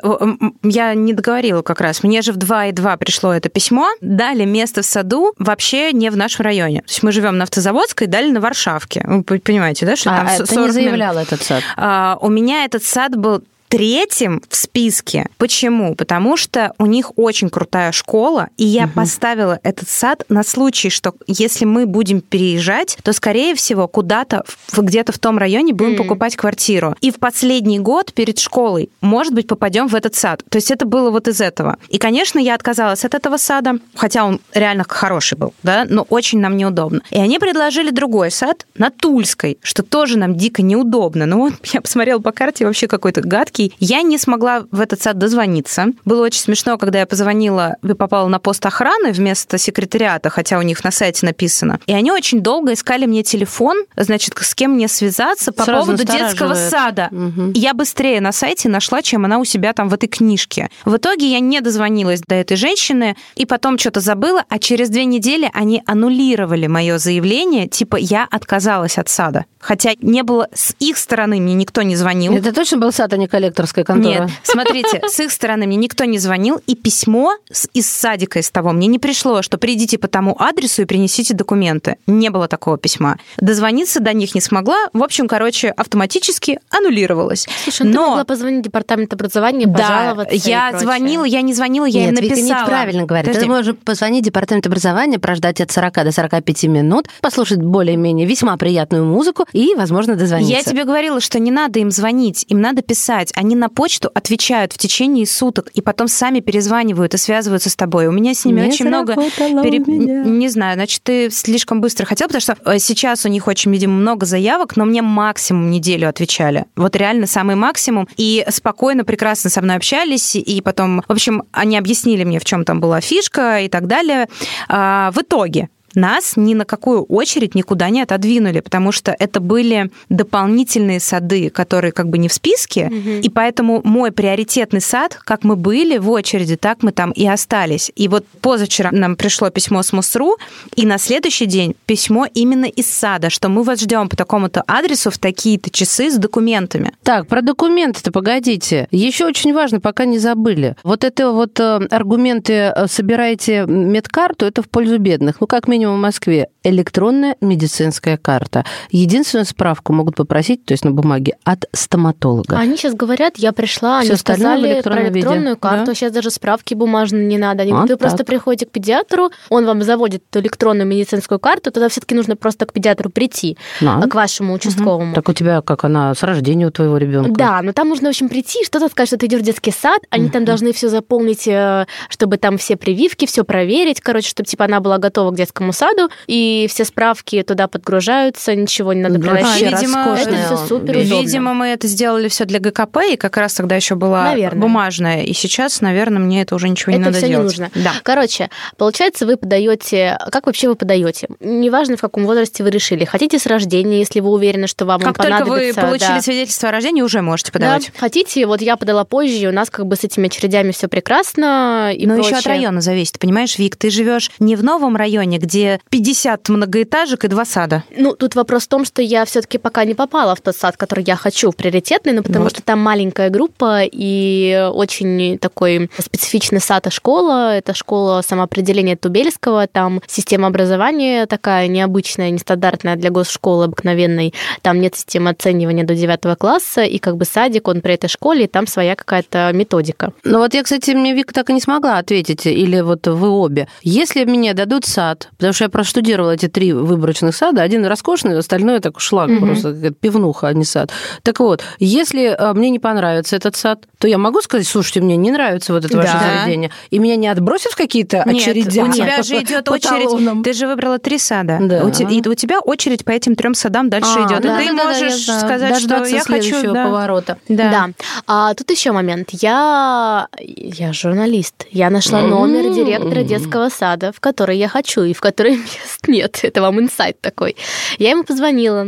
Я 0.63 0.93
не 0.95 1.13
договорила 1.13 1.61
как 1.61 1.79
раз. 1.81 2.03
Мне 2.03 2.21
же 2.21 2.33
в 2.33 2.37
2 2.37 2.65
и 2.67 2.71
2 2.73 2.97
пришло 2.97 3.33
это 3.33 3.47
письмо. 3.47 3.87
Дали 4.01 4.43
место 4.43 4.81
в 4.81 4.85
саду 4.85 5.33
вообще 5.39 5.93
не 5.93 6.09
в 6.09 6.17
нашем 6.17 6.43
районе. 6.43 6.83
То 6.89 6.93
есть 6.93 7.03
мы 7.03 7.11
живем 7.11 7.37
на 7.37 7.43
Автозаводской, 7.43 8.07
дали 8.07 8.31
на 8.31 8.39
Варшавке. 8.41 9.03
Вы 9.05 9.21
понимаете, 9.39 9.85
да, 9.85 9.95
что 9.95 10.09
А, 10.09 10.17
там 10.17 10.27
а 10.27 10.37
ты 10.39 10.45
40 10.47 10.49
не 10.49 10.57
минут. 10.57 10.73
заявлял 10.73 11.17
этот 11.19 11.43
сад? 11.43 11.63
А, 11.77 12.17
у 12.19 12.29
меня 12.29 12.65
этот 12.65 12.83
сад 12.83 13.15
был 13.15 13.43
третьим 13.69 14.41
в 14.49 14.55
списке. 14.55 15.27
Почему? 15.37 15.95
Потому 15.95 16.35
что 16.37 16.73
у 16.79 16.85
них 16.87 17.11
очень 17.17 17.49
крутая 17.49 17.91
школа, 17.91 18.49
и 18.57 18.65
я 18.65 18.85
Мгм. 18.87 18.93
поставила 18.95 19.59
этот 19.63 19.87
сад 19.87 20.23
на 20.27 20.43
случай, 20.43 20.89
что 20.89 21.13
если 21.27 21.65
мы 21.65 21.85
будем 21.85 22.21
переезжать, 22.21 22.97
то, 23.03 23.13
скорее 23.13 23.53
всего, 23.55 23.87
куда-то 23.87 24.43
где-то 24.75 25.11
в 25.11 25.19
том 25.19 25.37
районе 25.37 25.73
будем 25.73 25.91
М. 25.91 25.97
покупать 25.97 26.35
квартиру. 26.35 26.95
И 27.01 27.11
в 27.11 27.19
последний 27.19 27.79
год 27.79 28.11
перед 28.13 28.39
школой, 28.39 28.89
может 29.01 29.33
быть, 29.33 29.47
попадем 29.47 29.87
в 29.87 29.93
этот 29.95 30.15
сад. 30.15 30.43
То 30.49 30.57
есть 30.57 30.71
это 30.71 30.85
было 30.87 31.11
вот 31.11 31.27
из 31.27 31.39
этого. 31.39 31.77
И, 31.89 31.99
конечно, 31.99 32.39
я 32.39 32.55
отказалась 32.55 33.05
от 33.05 33.13
этого 33.13 33.37
сада, 33.37 33.75
хотя 33.95 34.25
он 34.25 34.39
реально 34.53 34.83
хороший 34.87 35.37
был, 35.37 35.53
да, 35.61 35.85
но 35.87 36.03
очень 36.09 36.39
нам 36.39 36.57
неудобно. 36.57 37.01
И 37.11 37.19
они 37.19 37.37
предложили 37.37 37.91
другой 37.91 38.31
сад 38.31 38.65
на 38.75 38.89
Тульской, 38.89 39.59
что 39.61 39.83
тоже 39.83 40.17
нам 40.17 40.35
дико 40.35 40.63
неудобно. 40.63 41.27
Ну 41.27 41.37
вот 41.39 41.53
я 41.73 41.81
посмотрела 41.81 42.19
по 42.19 42.31
карте, 42.31 42.65
вообще 42.65 42.87
какой-то 42.87 43.21
гадкий. 43.21 43.58
Я 43.79 44.01
не 44.01 44.17
смогла 44.17 44.65
в 44.71 44.79
этот 44.79 45.01
сад 45.01 45.17
дозвониться. 45.17 45.87
Было 46.05 46.23
очень 46.23 46.41
смешно, 46.41 46.77
когда 46.77 46.99
я 46.99 47.05
позвонила 47.05 47.75
и 47.83 47.93
попала 47.93 48.27
на 48.27 48.39
пост 48.39 48.65
охраны 48.65 49.11
вместо 49.11 49.57
секретариата, 49.57 50.29
хотя 50.29 50.57
у 50.57 50.61
них 50.61 50.83
на 50.83 50.91
сайте 50.91 51.25
написано. 51.25 51.79
И 51.85 51.93
они 51.93 52.11
очень 52.11 52.41
долго 52.41 52.73
искали 52.73 53.05
мне 53.05 53.23
телефон, 53.23 53.85
значит, 53.95 54.35
с 54.39 54.55
кем 54.55 54.71
мне 54.71 54.87
связаться 54.87 55.51
по 55.51 55.63
Сразу 55.63 55.87
поводу 55.87 56.03
детского 56.03 56.53
сада. 56.55 57.09
Мгм. 57.11 57.51
Я 57.53 57.73
быстрее 57.73 58.21
на 58.21 58.31
сайте 58.31 58.69
нашла, 58.69 59.01
чем 59.01 59.25
она 59.25 59.39
у 59.39 59.45
себя 59.45 59.73
там 59.73 59.89
в 59.89 59.93
этой 59.93 60.07
книжке. 60.07 60.69
В 60.85 60.95
итоге 60.97 61.27
я 61.31 61.39
не 61.39 61.61
дозвонилась 61.61 62.21
до 62.21 62.35
этой 62.35 62.57
женщины, 62.57 63.15
и 63.35 63.45
потом 63.45 63.77
что-то 63.77 63.99
забыла, 63.99 64.43
а 64.49 64.59
через 64.59 64.89
две 64.89 65.05
недели 65.05 65.49
они 65.53 65.83
аннулировали 65.85 66.67
мое 66.67 66.97
заявление, 66.97 67.67
типа 67.67 67.95
я 67.95 68.27
отказалась 68.29 68.97
от 68.97 69.09
сада. 69.09 69.45
Хотя 69.59 69.91
не 70.01 70.23
было 70.23 70.47
с 70.53 70.73
их 70.79 70.97
стороны, 70.97 71.39
мне 71.39 71.53
никто 71.53 71.81
не 71.81 71.95
звонил. 71.95 72.33
Это 72.33 72.53
точно 72.53 72.77
был 72.77 72.91
сад, 72.91 73.11
а 73.13 73.17
не 73.17 73.27
коллекторская 73.49 73.83
контора? 73.83 74.23
Нет, 74.25 74.29
смотрите, 74.43 75.01
с 75.07 75.19
их 75.19 75.31
стороны 75.31 75.65
мне 75.67 75.75
никто 75.77 76.05
не 76.05 76.17
звонил, 76.19 76.61
и 76.67 76.75
письмо 76.75 77.33
с- 77.51 77.67
из 77.73 77.89
садика 77.89 78.39
из 78.39 78.49
того 78.51 78.71
мне 78.71 78.87
не 78.87 78.99
пришло, 78.99 79.41
что 79.41 79.57
придите 79.57 79.97
по 79.97 80.07
тому 80.07 80.35
адресу 80.39 80.81
и 80.83 80.85
принесите 80.85 81.33
документы. 81.33 81.97
Не 82.07 82.29
было 82.29 82.47
такого 82.47 82.77
письма. 82.77 83.17
Дозвониться 83.37 83.99
до 83.99 84.13
них 84.13 84.35
не 84.35 84.41
смогла. 84.41 84.77
В 84.93 85.03
общем, 85.03 85.27
короче, 85.27 85.69
автоматически 85.69 86.59
аннулировалось. 86.69 87.47
Слушай, 87.63 87.87
ну 87.87 87.91
ты 87.91 87.97
Но- 87.99 88.07
могла 88.09 88.23
позвонить 88.25 88.61
в 88.61 88.63
департамент 88.65 89.13
образования, 89.13 89.65
Да, 89.65 89.73
пожаловаться 89.79 90.35
и 90.35 90.37
я 90.49 90.77
звонила, 90.79 91.23
я 91.25 91.41
не 91.41 91.53
звонила, 91.53 91.85
я 91.85 92.05
им 92.07 92.11
Нет, 92.13 92.21
Вика 92.21 92.35
написала. 92.35 92.61
неправильно 92.63 93.05
говорит. 93.05 93.27
Подожди. 93.27 93.47
Ты 93.47 93.51
можешь 93.53 93.75
позвонить 93.77 94.23
в 94.23 94.25
департамент 94.25 94.67
образования, 94.67 95.19
прождать 95.19 95.61
от 95.61 95.71
40 95.71 96.03
до 96.03 96.11
45 96.11 96.63
минут, 96.67 97.07
послушать 97.21 97.59
более-менее 97.59 98.25
весьма 98.27 98.57
приятную 98.57 99.05
музыку 99.05 99.45
и, 99.53 99.73
возможно, 99.75 100.15
дозвониться. 100.15 100.53
Я 100.53 100.63
тебе 100.63 100.83
говорила, 100.85 101.19
что 101.19 101.39
не 101.39 101.51
надо 101.51 101.79
им 101.79 101.91
звонить, 101.91 102.45
им 102.49 102.61
надо 102.61 102.81
писать. 102.81 103.31
Они 103.39 103.55
на 103.55 103.69
почту 103.69 104.11
отвечают 104.13 104.73
в 104.73 104.77
течение 104.77 105.25
суток 105.25 105.69
и 105.73 105.79
потом 105.79 106.09
сами 106.09 106.41
перезванивают 106.41 107.13
и 107.13 107.17
связываются 107.17 107.69
с 107.69 107.75
тобой. 107.77 108.07
У 108.07 108.11
меня 108.11 108.33
с 108.33 108.43
ними 108.43 108.59
Не 108.59 108.67
очень 108.67 108.87
много... 108.87 109.15
пере-. 109.15 109.79
Не 109.79 110.49
знаю, 110.49 110.75
значит, 110.75 111.03
ты 111.03 111.29
слишком 111.31 111.79
быстро 111.79 112.05
хотел, 112.05 112.27
потому 112.27 112.41
что 112.41 112.57
э, 112.65 112.79
сейчас 112.79 113.25
у 113.25 113.29
них 113.29 113.47
очень, 113.47 113.71
видимо, 113.71 113.93
много 113.93 114.25
заявок, 114.25 114.75
но 114.75 114.83
мне 114.83 115.01
максимум 115.01 115.71
неделю 115.71 116.09
отвечали. 116.09 116.65
Вот 116.75 116.97
реально 116.97 117.27
самый 117.27 117.55
максимум. 117.55 118.09
И 118.17 118.45
спокойно, 118.49 119.05
прекрасно 119.05 119.49
со 119.49 119.61
мной 119.61 119.77
общались. 119.77 120.35
И 120.35 120.59
потом, 120.59 121.01
в 121.07 121.11
общем, 121.11 121.43
они 121.53 121.77
объяснили 121.77 122.25
мне, 122.25 122.41
в 122.41 122.43
чем 122.43 122.65
там 122.65 122.81
была 122.81 122.99
фишка 122.99 123.61
и 123.61 123.69
так 123.69 123.87
далее. 123.87 124.27
А, 124.67 125.11
в 125.11 125.21
итоге 125.21 125.69
нас 125.95 126.33
ни 126.35 126.53
на 126.53 126.65
какую 126.65 127.03
очередь 127.03 127.55
никуда 127.55 127.89
не 127.89 128.01
отодвинули, 128.01 128.59
потому 128.59 128.91
что 128.91 129.15
это 129.17 129.39
были 129.39 129.89
дополнительные 130.09 130.99
сады, 130.99 131.49
которые 131.49 131.91
как 131.91 132.09
бы 132.09 132.17
не 132.17 132.27
в 132.27 132.33
списке, 132.33 132.89
Мгм. 132.89 133.21
и 133.21 133.29
поэтому 133.29 133.81
мой 133.83 134.11
приоритетный 134.11 134.81
сад, 134.81 135.15
как 135.25 135.43
мы 135.43 135.55
были 135.55 135.97
в 135.97 136.09
очереди, 136.09 136.55
так 136.55 136.83
мы 136.83 136.91
там 136.91 137.11
и 137.11 137.25
остались. 137.27 137.91
И 137.95 138.07
вот 138.07 138.25
позавчера 138.41 138.89
нам 138.91 139.15
пришло 139.15 139.49
письмо 139.49 139.81
с 139.81 139.91
МУСРУ, 139.93 140.37
и 140.75 140.85
на 140.85 140.97
следующий 140.97 141.45
день 141.45 141.75
письмо 141.85 142.27
именно 142.33 142.65
из 142.65 142.87
сада, 142.87 143.29
что 143.29 143.49
мы 143.49 143.63
вас 143.63 143.79
ждем 143.81 144.07
по 144.09 144.15
такому-то 144.15 144.63
адресу 144.67 145.09
в 145.09 145.17
такие-то 145.17 145.69
часы 145.69 146.11
с 146.11 146.15
документами. 146.17 146.91
Так, 147.03 147.27
про 147.27 147.41
документы-то 147.41 148.11
погодите. 148.11 148.87
Еще 148.91 149.25
очень 149.25 149.53
важно, 149.53 149.79
пока 149.79 150.05
не 150.05 150.19
забыли. 150.19 150.75
Вот 150.83 151.03
это 151.03 151.31
вот 151.31 151.59
э, 151.59 151.79
аргументы 151.89 152.53
э, 152.53 152.87
«собираете 152.87 153.65
медкарту»— 153.67 154.45
это 154.47 154.61
в 154.61 154.69
пользу 154.69 154.97
бедных. 154.99 155.39
Ну, 155.41 155.47
как 155.47 155.67
минимум 155.67 155.78
в 155.87 155.97
Москве. 155.97 156.49
Электронная 156.63 157.35
медицинская 157.41 158.17
карта. 158.17 158.65
Единственную 158.91 159.45
справку 159.45 159.93
могут 159.93 160.15
попросить, 160.15 160.65
то 160.65 160.73
есть 160.73 160.83
на 160.85 160.91
бумаге, 160.91 161.37
от 161.43 161.65
стоматолога. 161.73 162.57
Они 162.57 162.75
сейчас 162.77 162.93
говорят, 162.93 163.37
я 163.37 163.51
пришла, 163.51 164.01
Всё 164.01 164.11
они 164.11 164.17
сказали 164.19 164.61
про 164.61 164.73
электронном 164.73 165.03
виде, 165.05 165.19
электронную 165.19 165.57
карту, 165.57 165.85
да? 165.87 165.93
сейчас 165.95 166.11
даже 166.11 166.31
справки 166.31 166.73
бумажные 166.73 167.25
не 167.25 167.37
надо. 167.37 167.63
Они 167.63 167.71
А, 167.71 167.75
говорят, 167.75 167.91
вы 167.91 167.97
просто 167.97 168.17
так. 168.19 168.27
приходите 168.27 168.65
к 168.65 168.71
педиатру, 168.71 169.31
он 169.49 169.65
вам 169.65 169.81
заводит 169.83 170.23
электронную 170.35 170.87
медицинскую 170.87 171.39
карту, 171.39 171.71
тогда 171.71 171.89
все-таки 171.89 172.15
нужно 172.15 172.35
просто 172.35 172.65
к 172.65 172.73
педиатру 172.73 173.09
прийти, 173.09 173.57
а 173.81 174.05
к 174.07 174.15
вашему 174.15 174.53
участковому. 174.53 175.15
Так 175.15 175.29
у 175.29 175.33
тебя, 175.33 175.61
как 175.61 175.83
она, 175.85 176.13
с 176.13 176.23
рождения 176.23 176.67
у 176.67 176.71
твоего 176.71 176.97
ребенка? 176.97 177.31
Да, 177.37 177.61
но 177.61 177.73
там 177.73 177.89
нужно, 177.89 178.07
в 178.07 178.09
общем, 178.09 178.29
прийти, 178.29 178.63
что-то 178.65 178.89
сказать, 178.89 179.07
что 179.09 179.17
ты 179.17 179.25
идешь 179.27 179.41
в 179.41 179.43
детский 179.43 179.71
сад, 179.71 180.01
они 180.09 180.29
там 180.29 180.45
должны 180.45 180.73
все 180.73 180.89
заполнить, 180.89 181.47
э, 181.47 181.85
чтобы 182.09 182.37
там 182.37 182.57
все 182.57 182.75
прививки, 182.75 183.25
все 183.25 183.43
проверить, 183.43 184.01
короче, 184.01 184.29
чтобы 184.29 184.47
типа 184.47 184.65
она 184.65 184.79
была 184.79 184.97
готова 184.97 185.31
к 185.31 185.35
детскому 185.35 185.68
саду, 185.71 186.09
и 186.27 186.67
все 186.69 186.85
справки 186.85 187.41
туда 187.43 187.67
подгружаются, 187.67 188.55
ничего 188.55 188.93
не 188.93 189.01
надо 189.01 189.17
Да, 189.19 189.31
приносить. 189.31 189.61
вообще 189.71 189.87
роскошно. 189.87 190.29
Это 190.35 190.45
все 190.45 190.57
супер 190.67 190.97
Видимо, 190.97 191.21
Видимо, 191.21 191.53
мы 191.53 191.67
это 191.67 191.87
сделали 191.87 192.27
все 192.27 192.45
для 192.45 192.59
ГКП, 192.59 192.97
и 193.11 193.15
как 193.15 193.37
раз 193.37 193.53
тогда 193.53 193.75
еще 193.75 193.95
была 193.95 194.25
Наверное. 194.25 194.59
бумажная. 194.61 195.23
И 195.23 195.33
сейчас, 195.33 195.81
наверное, 195.81 196.19
мне 196.19 196.41
это 196.41 196.55
уже 196.55 196.69
ничего 196.69 196.91
не 196.91 196.97
Это 196.99 197.05
надо 197.07 197.17
всё 197.17 197.27
не 197.27 197.31
делать. 197.33 197.45
нужно. 197.47 197.71
Да. 197.75 197.91
Короче, 198.03 198.49
получается, 198.77 199.25
вы 199.25 199.37
подаете. 199.37 200.17
Как 200.31 200.45
вообще 200.47 200.67
вы 200.69 200.75
подаете? 200.75 201.27
Неважно, 201.39 201.97
в 201.97 202.01
каком 202.01 202.25
возрасте 202.25 202.63
вы 202.63 202.69
решили. 202.69 203.05
Хотите 203.05 203.39
с 203.39 203.45
рождения, 203.45 203.99
если 203.99 204.19
вы 204.19 204.29
уверены, 204.29 204.67
что 204.67 204.85
вам 204.85 204.99
Как 205.01 205.09
он 205.19 205.25
только 205.25 205.39
вы 205.39 205.45
понадобится. 205.45 205.81
получили 205.81 206.09
да. 206.15 206.21
свидетельство 206.21 206.69
о 206.69 206.71
рождении, 206.71 207.01
уже 207.01 207.21
можете 207.21 207.51
Да, 207.51 207.59
подавать. 207.59 207.91
хотите, 207.97 208.45
вот 208.45 208.61
я 208.61 208.77
подала 208.77 209.03
позже, 209.03 209.35
и 209.35 209.47
у 209.47 209.51
нас 209.51 209.69
как 209.69 209.85
бы 209.85 209.95
с 209.95 210.03
этими 210.03 210.27
очередями 210.27 210.71
все 210.71 210.87
прекрасно 210.87 211.91
и 211.93 212.05
Но 212.07 212.15
прочее. 212.15 212.29
еще 212.31 212.39
от 212.39 212.47
района 212.47 212.81
зависит, 212.81 213.19
понимаешь, 213.19 213.57
Вик, 213.57 213.75
ты 213.75 213.89
живешь 213.89 214.31
не 214.39 214.55
в 214.55 214.63
новом 214.63 214.95
районе, 214.95 215.37
где 215.37 215.58
где 215.59 215.79
50 215.89 216.49
многоэтажек 216.49 217.25
и 217.25 217.27
два 217.27 217.45
сада. 217.45 217.83
Ну, 217.95 218.15
тут 218.15 218.35
вопрос 218.35 218.63
в 218.63 218.67
том, 218.67 218.85
что 218.85 219.01
я 219.01 219.25
все-таки 219.25 219.57
пока 219.57 219.83
не 219.85 219.93
попала 219.93 220.35
в 220.35 220.41
тот 220.41 220.55
сад, 220.55 220.77
который 220.77 221.03
я 221.05 221.15
хочу, 221.15 221.51
в 221.51 221.55
приоритетный, 221.55 222.13
ну, 222.13 222.23
потому 222.23 222.45
Вот. 222.45 222.53
что 222.53 222.61
там 222.63 222.79
маленькая 222.79 223.29
группа 223.29 223.81
и 223.83 224.69
очень 224.73 225.37
такой 225.37 225.89
специфичный 225.99 226.61
сад 226.61 226.87
и 226.87 226.89
школа. 226.89 227.55
Это 227.55 227.73
школа 227.73 228.21
самоопределения 228.25 228.95
Тубельского, 228.95 229.67
там 229.67 230.01
система 230.07 230.47
образования 230.47 231.25
такая 231.25 231.67
необычная, 231.67 232.29
нестандартная 232.29 232.95
для 232.95 233.09
госшколы 233.09 233.65
обыкновенной. 233.65 234.33
Там 234.61 234.79
нет 234.79 234.95
системы 234.95 235.31
оценивания 235.31 235.83
до 235.83 235.95
9 235.95 236.37
класса, 236.37 236.83
и 236.83 236.97
как 236.99 237.17
бы 237.17 237.25
садик, 237.25 237.67
он 237.67 237.81
при 237.81 237.95
этой 237.95 238.07
школе, 238.07 238.45
и 238.45 238.47
там 238.47 238.67
своя 238.67 238.95
какая-то 238.95 239.51
методика. 239.53 240.13
Ну 240.23 240.39
вот 240.39 240.53
я, 240.53 240.63
кстати, 240.63 240.91
мне 240.91 241.13
Вика 241.13 241.33
так 241.33 241.49
и 241.49 241.53
не 241.53 241.61
смогла 241.61 241.97
ответить, 241.97 242.45
или 242.45 242.79
вот 242.81 243.07
вы 243.07 243.29
обе. 243.29 243.67
Если 243.81 244.23
мне 244.23 244.53
дадут 244.53 244.85
сад, 244.85 245.29
потому 245.37 245.48
что 245.53 245.65
я 245.65 245.69
проштудировала 245.69 246.31
эти 246.31 246.47
три 246.47 246.73
выборочных 246.73 247.35
сада, 247.35 247.61
один 247.61 247.85
роскошный, 247.85 248.37
остальное 248.37 248.79
так 248.79 248.99
шлак 248.99 249.29
Мгм. 249.29 249.45
просто, 249.47 249.73
как 249.73 249.97
пивнуха, 249.97 250.47
а 250.47 250.53
не 250.53 250.65
сад. 250.65 250.91
Так 251.23 251.39
вот, 251.39 251.63
если 251.79 252.27
а, 252.37 252.53
мне 252.53 252.69
не 252.69 252.79
понравится 252.79 253.35
этот 253.35 253.55
сад, 253.55 253.83
то 253.97 254.07
я 254.07 254.17
могу 254.17 254.41
сказать, 254.41 254.67
слушайте, 254.67 255.01
мне 255.01 255.17
не 255.17 255.31
нравится 255.31 255.73
вот 255.73 255.85
это 255.85 255.95
ваше 255.97 256.13
Да. 256.13 256.41
заведение, 256.43 256.71
и 256.89 256.99
меня 256.99 257.15
не 257.15 257.27
отбросят 257.27 257.71
в 257.73 257.75
какие-то 257.75 258.23
Нет, 258.25 258.35
очередя? 258.47 258.83
у 258.85 258.91
тебя 258.91 259.21
же 259.23 259.35
идет 259.41 259.67
очередь. 259.69 260.43
Ты 260.43 260.53
же 260.53 260.67
выбрала 260.67 260.99
три 260.99 261.17
сада. 261.17 261.57
Да. 261.61 261.83
У 261.83 261.89
те- 261.91 262.05
и 262.09 262.27
у 262.27 262.33
тебя 262.35 262.59
очередь 262.59 263.03
по 263.05 263.11
этим 263.11 263.35
трем 263.35 263.53
садам 263.53 263.89
дальше 263.89 264.09
А, 264.15 264.27
идет. 264.27 264.41
да, 264.41 264.57
ты 264.57 264.65
да, 264.67 264.73
да, 264.73 264.83
можешь 264.85 265.01
я 265.01 265.09
знаю. 265.17 265.39
сказать, 265.39 265.79
что 265.79 266.05
я 266.05 266.21
хочу. 266.23 266.73
Да. 266.73 266.85
поворота. 266.85 267.37
Да. 267.47 267.69
Да. 267.71 267.89
А 268.27 268.53
тут 268.53 268.69
еще 268.71 268.91
момент. 268.91 269.29
Я, 269.31 270.27
я 270.37 270.93
журналист. 270.93 271.65
Я 271.71 271.89
нашла 271.89 272.21
номер 272.21 272.73
директора 272.73 273.23
детского 273.23 273.69
сада, 273.69 274.11
в 274.11 274.19
который 274.19 274.57
я 274.57 274.67
хочу 274.67 275.03
и 275.03 275.13
в 275.13 275.21
который 275.39 275.55
мест 275.57 276.07
нет. 276.07 276.39
Это 276.43 276.61
вам 276.61 276.79
инсайт 276.79 277.21
такой. 277.21 277.55
Я 277.97 278.11
ему 278.11 278.23
позвонила. 278.23 278.87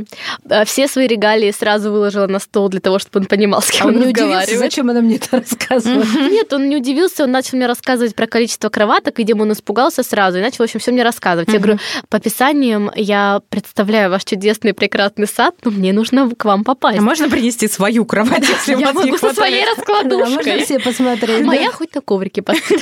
А, 0.49 0.65
Все 0.65 0.87
свои 0.87 1.07
регалии 1.07 1.51
сразу 1.51 1.91
выложила 1.91 2.27
на 2.27 2.39
стол 2.39 2.67
для 2.67 2.81
того, 2.81 2.99
чтобы 2.99 3.21
он 3.21 3.25
понимал, 3.25 3.61
с 3.61 3.69
А 3.69 3.71
кем 3.71 3.87
он 3.87 3.95
он 3.95 4.01
не 4.01 4.07
удивился, 4.09 4.57
зачем 4.57 4.89
она 4.89 5.01
мне 5.01 5.15
это 5.15 5.37
рассказывает? 5.37 6.07
Нет, 6.29 6.51
он 6.51 6.67
не 6.67 6.75
удивился, 6.75 7.23
он 7.23 7.31
начал 7.31 7.57
мне 7.57 7.67
рассказывать 7.67 8.15
про 8.15 8.27
количество 8.27 8.69
кроваток, 8.69 9.17
видимо, 9.17 9.43
он 9.43 9.53
испугался 9.53 10.03
сразу 10.03 10.39
и 10.39 10.41
начал, 10.41 10.57
в 10.57 10.61
общем, 10.61 10.79
все 10.79 10.91
мне 10.91 11.03
рассказывать. 11.03 11.49
Я 11.53 11.59
говорю, 11.59 11.79
по 12.09 12.17
описаниям 12.17 12.91
я 12.95 13.41
представляю 13.49 14.09
ваш 14.09 14.25
чудесный, 14.25 14.73
прекрасный 14.73 15.27
сад, 15.27 15.55
но 15.63 15.71
мне 15.71 15.93
нужно 15.93 16.29
к 16.35 16.43
вам 16.45 16.63
попасть. 16.63 16.99
А 16.99 17.01
можно 17.01 17.29
принести 17.29 17.67
свою 17.67 18.05
кровать, 18.05 18.43
если 18.67 18.79
Я 18.79 18.91
могу 18.91 19.17
со 19.17 19.33
своей 19.33 19.65
можно 19.65 19.75
раскладушкой. 19.77 20.63
все 20.65 20.79
посмотреть. 20.79 21.45
Моя 21.45 21.71
хоть 21.71 21.95
на 21.95 22.01
коврике 22.01 22.41
поставит. 22.41 22.81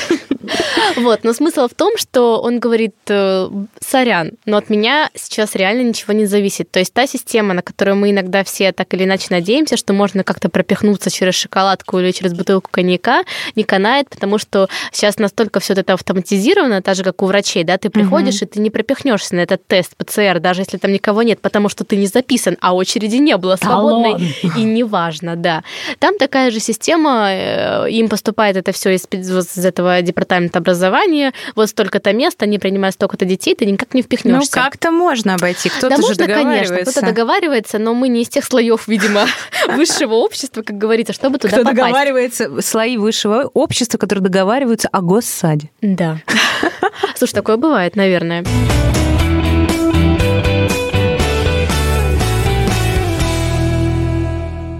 Вот, 0.95 1.23
но 1.23 1.33
смысл 1.33 1.67
в 1.67 1.73
том, 1.73 1.97
что 1.97 2.41
он 2.41 2.59
говорит, 2.59 2.95
э, 3.07 3.49
сорян, 3.79 4.31
но 4.45 4.57
от 4.57 4.69
меня 4.69 5.09
сейчас 5.15 5.55
реально 5.55 5.89
ничего 5.89 6.13
не 6.13 6.25
зависит. 6.25 6.71
То 6.71 6.79
есть 6.79 6.93
та 6.93 7.07
система, 7.07 7.53
на 7.53 7.61
которую 7.61 7.97
мы 7.97 8.11
иногда 8.11 8.43
все 8.43 8.71
так 8.71 8.93
или 8.93 9.03
иначе 9.03 9.27
надеемся, 9.29 9.77
что 9.77 9.93
можно 9.93 10.23
как-то 10.23 10.49
пропихнуться 10.49 11.09
через 11.09 11.35
шоколадку 11.35 11.99
или 11.99 12.11
через 12.11 12.33
бутылку 12.33 12.69
коньяка, 12.71 13.23
не 13.55 13.63
канает, 13.63 14.09
потому 14.09 14.37
что 14.37 14.67
сейчас 14.91 15.17
настолько 15.17 15.59
все 15.59 15.73
это 15.73 15.93
автоматизировано, 15.93 16.81
так 16.81 16.95
же, 16.95 17.03
как 17.03 17.21
у 17.21 17.25
врачей, 17.25 17.63
да, 17.63 17.77
ты 17.77 17.89
приходишь, 17.89 18.41
и 18.41 18.45
ты 18.45 18.59
не 18.59 18.69
пропихнешься 18.69 19.35
на 19.35 19.41
этот 19.41 19.65
тест 19.67 19.95
ПЦР, 19.97 20.39
даже 20.39 20.61
если 20.61 20.77
там 20.77 20.91
никого 20.91 21.23
нет, 21.23 21.41
потому 21.41 21.69
что 21.69 21.83
ты 21.83 21.95
не 21.95 22.07
записан, 22.07 22.57
а 22.61 22.73
очереди 22.73 23.17
не 23.17 23.37
было 23.37 23.55
свободной, 23.55 24.13
Талон. 24.41 24.57
и 24.57 24.63
неважно, 24.63 25.35
да. 25.35 25.63
Там 25.99 26.17
такая 26.17 26.51
же 26.51 26.59
система, 26.59 27.29
э, 27.31 27.89
им 27.91 28.09
поступает 28.09 28.57
это 28.57 28.71
все 28.71 28.95
из, 28.95 29.05
из 29.11 29.65
этого 29.65 30.01
департамента 30.01 30.59
образования, 30.59 31.33
вот 31.55 31.69
столько-то 31.69 32.13
мест, 32.13 32.41
они 32.43 32.59
принимают 32.59 32.95
столько-то 32.95 33.25
детей, 33.25 33.48
ты 33.55 33.65
никак 33.65 33.93
не 33.93 34.01
Ну, 34.01 34.05
впихнешься. 34.05 34.51
как-то 34.51 34.91
можно 34.91 35.35
обойти. 35.35 35.69
Кто-то 35.69 35.89
да 35.89 35.95
же 35.97 36.01
можно, 36.01 36.25
конечно, 36.25 36.43
договаривается. 36.43 36.91
кто-то 36.91 37.05
договаривается, 37.05 37.77
но 37.79 37.93
мы 37.93 38.09
не 38.09 38.21
из 38.23 38.29
тех 38.29 38.43
слоев, 38.45 38.87
видимо, 38.87 39.25
высшего 39.75 40.15
общества, 40.15 40.61
как 40.61 40.77
говорится, 40.77 41.13
чтобы 41.13 41.37
туда 41.37 41.49
Кто 41.57 41.63
попасть. 41.63 41.77
договаривается, 41.77 42.61
слои 42.61 42.97
высшего 42.97 43.49
общества, 43.53 43.97
которые 43.97 44.23
договариваются 44.23 44.87
о 44.91 45.01
госсаде. 45.01 45.69
Да. 45.81 46.19
Слушай, 47.15 47.33
такое 47.33 47.57
бывает, 47.57 47.95
наверное. 47.95 48.43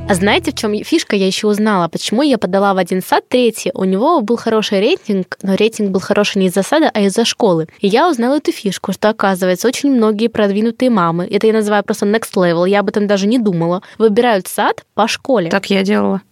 А 0.09 0.15
знаете, 0.15 0.49
в 0.49 0.55
чем 0.55 0.73
фишка 0.83 1.15
я 1.15 1.27
еще 1.27 1.45
узнала? 1.45 1.87
Почему 1.87 2.23
я 2.23 2.39
подала 2.39 2.73
в 2.73 2.77
один 2.77 3.03
сад 3.03 3.29
третий? 3.29 3.69
У 3.75 3.83
него 3.83 4.21
был 4.21 4.37
хороший 4.37 4.79
рейтинг, 4.79 5.37
но 5.43 5.53
рейтинг 5.53 5.91
был 5.91 5.99
хороший 5.99 6.39
не 6.39 6.47
из-за 6.47 6.63
сада, 6.63 6.89
а 6.91 7.01
из-за 7.01 7.25
школы. 7.25 7.67
И 7.79 7.87
я 7.87 8.09
узнала 8.09 8.37
эту 8.37 8.51
фишку, 8.51 8.91
что, 8.91 9.09
оказывается, 9.09 9.67
очень 9.67 9.91
многие 9.91 10.27
продвинутые 10.27 10.89
мамы, 10.89 11.27
это 11.29 11.45
я 11.45 11.53
называю 11.53 11.83
просто 11.83 12.07
next 12.07 12.33
level, 12.35 12.67
я 12.67 12.79
об 12.79 12.89
этом 12.89 13.05
даже 13.05 13.27
не 13.27 13.37
думала, 13.37 13.83
выбирают 13.99 14.47
сад 14.47 14.83
по 14.95 15.07
школе. 15.07 15.51
Так 15.51 15.69
я 15.69 15.83
делала. 15.83 16.23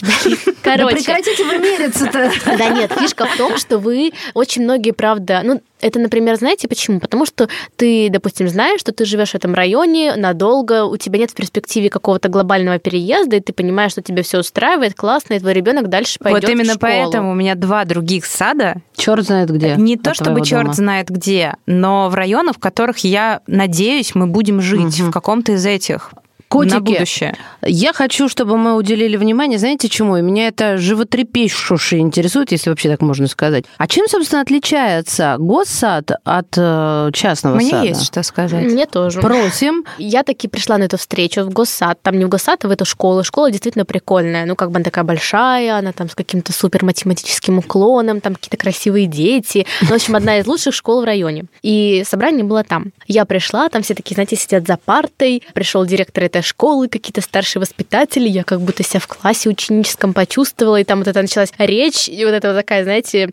Да 0.66 0.76
Короче, 0.76 0.96
прекратите 0.96 1.44
вы 1.44 1.58
мериться-то. 1.58 2.30
да 2.58 2.68
нет, 2.70 2.92
фишка 2.98 3.26
в 3.26 3.36
том, 3.36 3.56
что 3.56 3.78
вы 3.78 4.12
очень 4.34 4.64
многие, 4.64 4.90
правда, 4.90 5.42
ну, 5.44 5.62
это, 5.80 6.00
например, 6.00 6.34
знаете 6.36 6.66
почему? 6.66 6.98
Потому 6.98 7.24
что 7.24 7.48
ты, 7.76 8.08
допустим, 8.10 8.48
знаешь, 8.48 8.80
что 8.80 8.90
ты 8.92 9.04
живешь 9.04 9.30
в 9.30 9.34
этом 9.36 9.54
районе 9.54 10.16
надолго, 10.16 10.84
у 10.84 10.96
тебя 10.96 11.20
нет 11.20 11.30
в 11.30 11.34
перспективе 11.34 11.88
какого-то 11.88 12.28
глобального 12.28 12.80
переезда, 12.80 13.36
и 13.36 13.40
ты 13.40 13.52
понимаешь, 13.52 13.92
что 13.92 14.02
тебе 14.02 14.22
все 14.22 14.38
устраивает, 14.40 14.94
классно, 14.94 15.34
и 15.34 15.38
твой 15.38 15.52
ребенок 15.52 15.88
дальше 15.88 16.18
пойдет 16.18 16.42
вот 16.42 16.50
именно 16.50 16.72
в 16.72 16.76
школу. 16.76 16.92
поэтому 16.92 17.30
у 17.30 17.34
меня 17.34 17.54
два 17.54 17.84
других 17.84 18.26
сада. 18.26 18.76
Черт 18.96 19.24
знает 19.24 19.50
где. 19.50 19.76
Не 19.76 19.96
то 19.96 20.14
чтобы 20.14 20.44
черт 20.44 20.62
дома. 20.64 20.74
знает 20.74 21.08
где, 21.10 21.54
но 21.66 22.08
в 22.08 22.14
районах, 22.14 22.56
в 22.56 22.58
которых 22.58 22.98
я 22.98 23.40
надеюсь, 23.46 24.14
мы 24.16 24.26
будем 24.26 24.60
жить 24.60 24.98
Мгм. 24.98 25.10
в 25.10 25.12
каком-то 25.12 25.52
из 25.52 25.64
этих. 25.64 26.10
Котики. 26.48 26.74
На 26.74 26.80
будущее. 26.80 27.36
Я 27.62 27.92
хочу, 27.92 28.28
чтобы 28.28 28.56
мы 28.56 28.76
уделили 28.76 29.16
внимание, 29.16 29.58
знаете, 29.58 29.88
чему? 29.88 30.16
И 30.16 30.22
меня 30.22 30.46
это 30.48 30.78
животрепещуще 30.78 31.98
интересует, 31.98 32.52
если 32.52 32.70
вообще 32.70 32.88
так 32.88 33.00
можно 33.00 33.26
сказать. 33.26 33.64
А 33.78 33.88
чем, 33.88 34.06
собственно, 34.08 34.42
отличается 34.42 35.36
госсад 35.38 36.12
от 36.24 36.46
э, 36.56 37.10
частного 37.12 37.56
Мне 37.56 37.70
сада? 37.70 37.86
есть 37.86 38.06
что 38.06 38.22
сказать. 38.22 38.64
Мне 38.64 38.86
тоже. 38.86 39.20
Просим. 39.20 39.84
Я 39.98 40.22
таки 40.22 40.46
пришла 40.46 40.78
на 40.78 40.84
эту 40.84 40.98
встречу 40.98 41.42
в 41.42 41.50
госсад. 41.50 42.00
Там 42.02 42.18
не 42.18 42.24
в 42.24 42.28
госсад, 42.28 42.64
а 42.64 42.68
в 42.68 42.70
эту 42.70 42.84
школу. 42.84 43.24
Школа 43.24 43.50
действительно 43.50 43.84
прикольная. 43.84 44.46
Ну, 44.46 44.54
как 44.54 44.70
бы 44.70 44.76
она 44.76 44.84
такая 44.84 45.04
большая, 45.04 45.76
она 45.76 45.92
там 45.92 46.08
с 46.08 46.14
каким-то 46.14 46.52
супер 46.52 46.84
математическим 46.84 47.58
уклоном, 47.58 48.20
там 48.20 48.34
какие-то 48.36 48.56
красивые 48.56 49.06
дети. 49.06 49.66
Ну, 49.82 49.88
в 49.88 49.92
общем, 49.92 50.14
одна 50.14 50.38
из 50.38 50.46
лучших 50.46 50.74
школ 50.74 51.02
в 51.02 51.04
районе. 51.04 51.46
И 51.62 52.04
собрание 52.06 52.44
было 52.44 52.62
там. 52.62 52.92
Я 53.08 53.24
пришла, 53.24 53.68
там 53.68 53.82
все 53.82 53.94
такие, 53.94 54.14
знаете, 54.14 54.36
сидят 54.36 54.66
за 54.66 54.76
партой. 54.76 55.42
Пришел 55.52 55.84
директор 55.84 56.24
этой 56.24 56.35
школы, 56.42 56.88
какие-то 56.88 57.20
старшие 57.20 57.60
воспитатели. 57.60 58.28
Я 58.28 58.44
как 58.44 58.60
будто 58.60 58.82
себя 58.82 59.00
в 59.00 59.06
классе 59.06 59.48
ученическом 59.48 60.12
почувствовала. 60.12 60.80
И 60.80 60.84
там 60.84 60.98
вот 60.98 61.08
это 61.08 61.20
началась 61.22 61.52
речь. 61.58 62.08
И 62.08 62.24
вот 62.24 62.32
это 62.32 62.48
вот 62.48 62.56
такая, 62.56 62.84
знаете, 62.84 63.30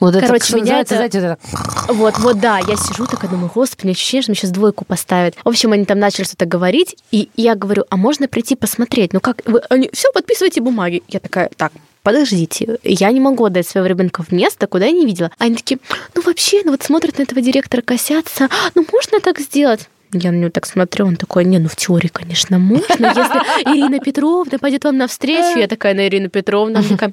Вот 0.00 0.16
это, 0.16 0.26
Короче, 0.26 0.46
что 0.46 0.56
меня 0.56 0.80
это- 0.80 0.96
знаете, 0.96 1.20
вот 1.20 1.26
это... 1.26 1.92
вот, 1.92 2.18
вот, 2.18 2.40
да, 2.40 2.58
я 2.58 2.76
сижу 2.76 3.06
такая, 3.06 3.30
думаю, 3.30 3.50
господи, 3.54 3.92
ощущение, 3.92 4.22
что 4.22 4.32
мне 4.32 4.36
сейчас 4.36 4.50
двойку 4.50 4.84
поставят. 4.84 5.36
В 5.44 5.48
общем, 5.48 5.70
они 5.72 5.84
там 5.84 6.00
начали 6.00 6.24
что-то 6.24 6.44
говорить, 6.44 6.96
и 7.12 7.28
я 7.36 7.54
говорю, 7.54 7.84
а 7.88 7.96
можно 7.96 8.26
прийти 8.26 8.56
посмотреть? 8.56 9.12
Ну 9.12 9.20
как, 9.20 9.42
вы, 9.44 9.60
они, 9.70 9.90
все, 9.92 10.10
подписывайте 10.12 10.60
бумаги. 10.60 11.04
Я 11.06 11.20
такая, 11.20 11.50
так, 11.56 11.70
подождите, 12.02 12.78
я 12.82 13.12
не 13.12 13.20
могу 13.20 13.44
отдать 13.44 13.68
своего 13.68 13.86
ребенка 13.86 14.24
в 14.24 14.32
место, 14.32 14.66
куда 14.66 14.86
я 14.86 14.92
не 14.92 15.06
видела. 15.06 15.30
Они 15.38 15.54
такие, 15.54 15.78
ну 16.16 16.22
вообще, 16.22 16.62
ну 16.64 16.72
вот 16.72 16.82
смотрят 16.82 17.18
на 17.18 17.22
этого 17.22 17.40
директора, 17.40 17.80
косятся, 17.82 18.48
ну 18.74 18.84
можно 18.92 19.20
так 19.20 19.38
сделать? 19.38 19.88
Я 20.12 20.30
на 20.32 20.36
него 20.36 20.50
так 20.50 20.66
смотрю, 20.66 21.06
он 21.06 21.16
такой, 21.16 21.44
не, 21.44 21.58
ну 21.58 21.68
в 21.68 21.76
теории, 21.76 22.08
конечно, 22.08 22.58
можно, 22.58 22.84
если 22.88 23.74
Ирина 23.74 23.98
Петровна 23.98 24.58
пойдет 24.58 24.84
вам 24.84 24.96
навстречу. 24.98 25.58
Я 25.58 25.66
такая 25.68 25.94
на 25.94 26.06
Ирину 26.06 26.28
Петровну, 26.28 26.78
она 26.78 26.86
такая, 26.88 27.12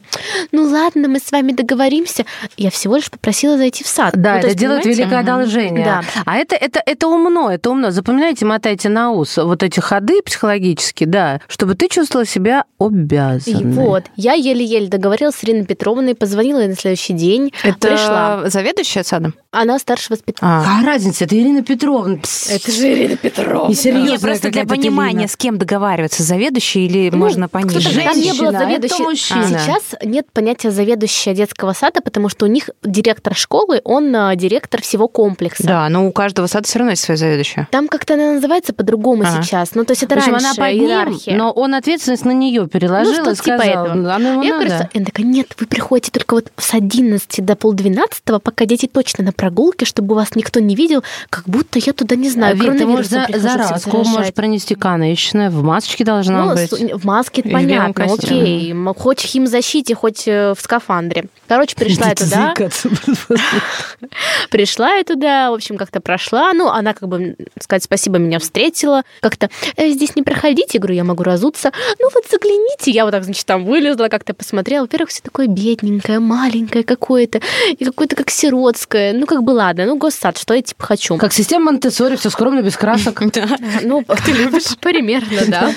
ну 0.51 0.63
ладно, 0.63 1.07
мы 1.07 1.19
с 1.19 1.31
вами 1.31 1.53
договоримся. 1.53 2.25
Я 2.57 2.69
всего 2.71 2.97
лишь 2.97 3.09
попросила 3.09 3.57
зайти 3.57 3.83
в 3.83 3.87
сад. 3.87 4.13
Да, 4.15 4.35
Ну, 4.35 4.35
то 4.35 4.39
это 4.39 4.47
есть, 4.47 4.59
делает 4.59 4.81
понимаете? 4.83 5.01
великое 5.03 5.19
одолжение. 5.19 5.85
Да. 5.85 6.01
А 6.25 6.35
это, 6.37 6.55
это, 6.55 6.81
это 6.85 7.07
умно, 7.07 7.49
это 7.51 7.69
умно. 7.71 7.91
Запоминайте, 7.91 8.45
мотайте 8.45 8.89
на 8.89 9.11
ус 9.11 9.37
вот 9.37 9.63
эти 9.63 9.79
ходы 9.79 10.21
психологические, 10.21 11.07
да, 11.07 11.41
чтобы 11.47 11.75
ты 11.75 11.87
чувствовала 11.87 12.25
себя 12.25 12.65
И 12.79 12.83
обязанной. 12.83 13.73
вот, 13.73 14.03
я 14.17 14.33
еле-еле 14.33 14.87
договорилась 14.87 15.35
с 15.35 15.43
Ириной 15.43 15.65
Петровной, 15.65 16.15
позвонила 16.15 16.59
ей 16.59 16.67
на 16.69 16.75
следующий 16.75 17.13
день, 17.13 17.53
Это 17.63 17.87
пришла. 17.87 18.49
заведующая 18.49 19.03
садом? 19.03 19.33
Она 19.51 19.79
старший 19.79 20.13
воспитатель. 20.15 20.45
А. 20.47 20.61
Какая 20.61 20.85
разница? 20.85 21.23
Это 21.25 21.35
Ирина 21.35 21.63
Петровна. 21.63 22.17
Пс. 22.17 22.51
Это 22.51 22.71
же 22.71 22.93
Ирина 22.93 23.17
Петровна. 23.17 23.67
Не 23.69 23.73
серьезная 23.73 24.11
Не, 24.11 24.17
просто 24.19 24.51
для 24.51 24.63
понимания, 24.65 25.13
Ирина. 25.21 25.27
с 25.27 25.35
кем 25.35 25.57
договариваться, 25.57 26.21
заведующий 26.21 26.85
или 26.85 27.09
можно 27.09 27.49
пониже. 27.49 27.79
Кто-то- 27.79 27.95
Там 27.95 28.15
не 28.19 28.33
было 28.33 28.51
Женщина, 28.51 28.59
заведующей. 28.59 28.95
это 28.95 29.03
мужчина. 29.03 29.59
Сейчас 29.59 29.83
нет 30.05 30.27
понятия 30.31 30.69
заведующая 30.69 31.33
детского 31.33 31.73
сада, 31.73 32.01
потому 32.01 32.29
что 32.29 32.45
у 32.45 32.47
них 32.47 32.69
директор 32.83 33.33
школы, 33.35 33.81
он 33.83 34.15
а, 34.15 34.35
директор 34.35 34.83
всего 34.83 35.07
комплекса. 35.07 35.63
Да, 35.63 35.89
но 35.89 36.05
у 36.07 36.11
каждого 36.11 36.45
сада 36.45 36.67
все 36.67 36.77
равно 36.77 36.91
есть 36.91 37.03
своя 37.03 37.17
заведующая. 37.17 37.67
Там 37.71 37.87
как-то 37.87 38.13
она 38.13 38.33
называется 38.33 38.73
по-другому 38.73 39.23
Ага. 39.25 39.41
сейчас. 39.41 39.73
Ну, 39.73 39.83
то 39.83 39.93
есть 39.93 40.03
это 40.03 40.13
В 40.13 40.17
общем, 40.19 40.33
раньше 40.33 40.45
она 40.45 40.53
под 40.55 40.73
ним, 40.75 40.83
иерархия. 40.89 41.35
но 41.35 41.51
он 41.51 41.73
ответственность 41.73 42.23
на 42.23 42.31
нее 42.33 42.67
переложил 42.67 43.13
ну, 43.13 43.21
что 43.21 43.31
и 43.31 43.35
типа 43.35 43.57
сказал, 43.57 43.85
этого. 43.85 43.93
«Ну, 43.95 44.09
оно 44.11 44.29
ему 44.33 44.43
я 44.43 44.53
надо». 44.53 44.65
говорю, 44.65 44.83
что- 44.83 44.89
и 44.93 44.97
она 44.99 45.05
такая, 45.07 45.25
нет, 45.25 45.47
вы 45.59 45.65
приходите 45.65 46.11
только 46.11 46.35
вот 46.35 46.51
с 46.55 46.73
11 46.75 47.41
до 47.43 47.55
полдвенадцатого, 47.55 48.37
пока 48.37 48.65
дети 48.65 48.85
точно 48.85 49.23
на 49.23 49.31
прогулки, 49.39 49.85
чтобы 49.85 50.15
вас 50.15 50.35
никто 50.35 50.59
не 50.59 50.75
видел, 50.75 51.01
как 51.29 51.45
будто 51.47 51.79
я 51.79 51.93
туда 51.93 52.17
не 52.17 52.29
знаю. 52.29 52.57
Вик, 52.57 52.77
ты 52.77 52.85
можешь 52.85 53.07
за, 53.07 53.25
заразку 53.35 53.97
можешь 53.97 54.11
заражать». 54.11 54.35
пронести 54.35 54.75
канаечная, 54.75 55.49
в 55.49 55.63
масочке 55.63 56.03
должна 56.03 56.43
Ну, 56.43 56.55
быть. 56.55 56.71
в 56.71 57.05
маске 57.05 57.41
белом 57.41 57.93
понятно, 57.93 58.13
окей. 58.13 58.75
Хоть 58.97 59.21
в 59.21 59.25
химзащите, 59.25 59.95
хоть 59.95 60.27
э, 60.27 60.53
в 60.57 60.61
скафандре. 60.61 61.25
Короче, 61.47 61.77
пришла 61.77 62.09
я 62.09 62.15
туда. 62.15 62.53
Пришла 64.51 64.95
я 64.95 65.03
туда, 65.05 65.51
в 65.51 65.53
общем, 65.53 65.77
как-то 65.77 66.01
прошла. 66.01 66.51
Ну, 66.51 66.67
она, 66.67 66.93
как 66.93 67.07
бы, 67.07 67.37
сказать 67.61 67.83
спасибо, 67.83 68.17
меня 68.17 68.39
встретила. 68.39 69.03
Как-то, 69.21 69.49
«Э, 69.77 69.89
здесь 69.89 70.17
не 70.17 70.23
проходите. 70.23 70.71
Я 70.73 70.79
говорю, 70.81 70.95
я 70.95 71.03
могу 71.05 71.23
разуться. 71.23 71.71
Ну, 71.99 72.09
вот 72.13 72.25
загляните. 72.29 72.91
Я 72.91 73.05
вот 73.05 73.11
так, 73.11 73.23
значит, 73.23 73.45
там 73.45 73.63
вылезла, 73.63 74.09
как-то 74.09 74.33
посмотрела. 74.33 74.83
Во-первых, 74.83 75.09
все 75.11 75.21
такое 75.21 75.47
бедненькое, 75.47 76.19
маленькое 76.19 76.83
какое-то. 76.83 77.39
И 77.77 77.85
какое-то 77.85 78.17
как 78.17 78.29
сиротское. 78.29 79.13
Ну, 79.13 79.28
как 79.29 79.43
бы, 79.43 79.51
ладно. 79.51 79.85
Ну, 79.85 79.95
госсад, 79.95 80.39
что 80.39 80.55
я, 80.55 80.61
типа, 80.63 80.83
хочу. 80.83 81.15
Как 81.17 81.33
система 81.33 81.65
Монтессори, 81.65 82.15
все 82.15 82.31
скромно, 82.31 82.63
без 82.63 82.75
красок. 82.75 83.21
Ну, 83.83 84.03
ты 84.25 84.31
любишь? 84.31 84.75
Примерно, 84.81 85.41
да. 85.47 85.73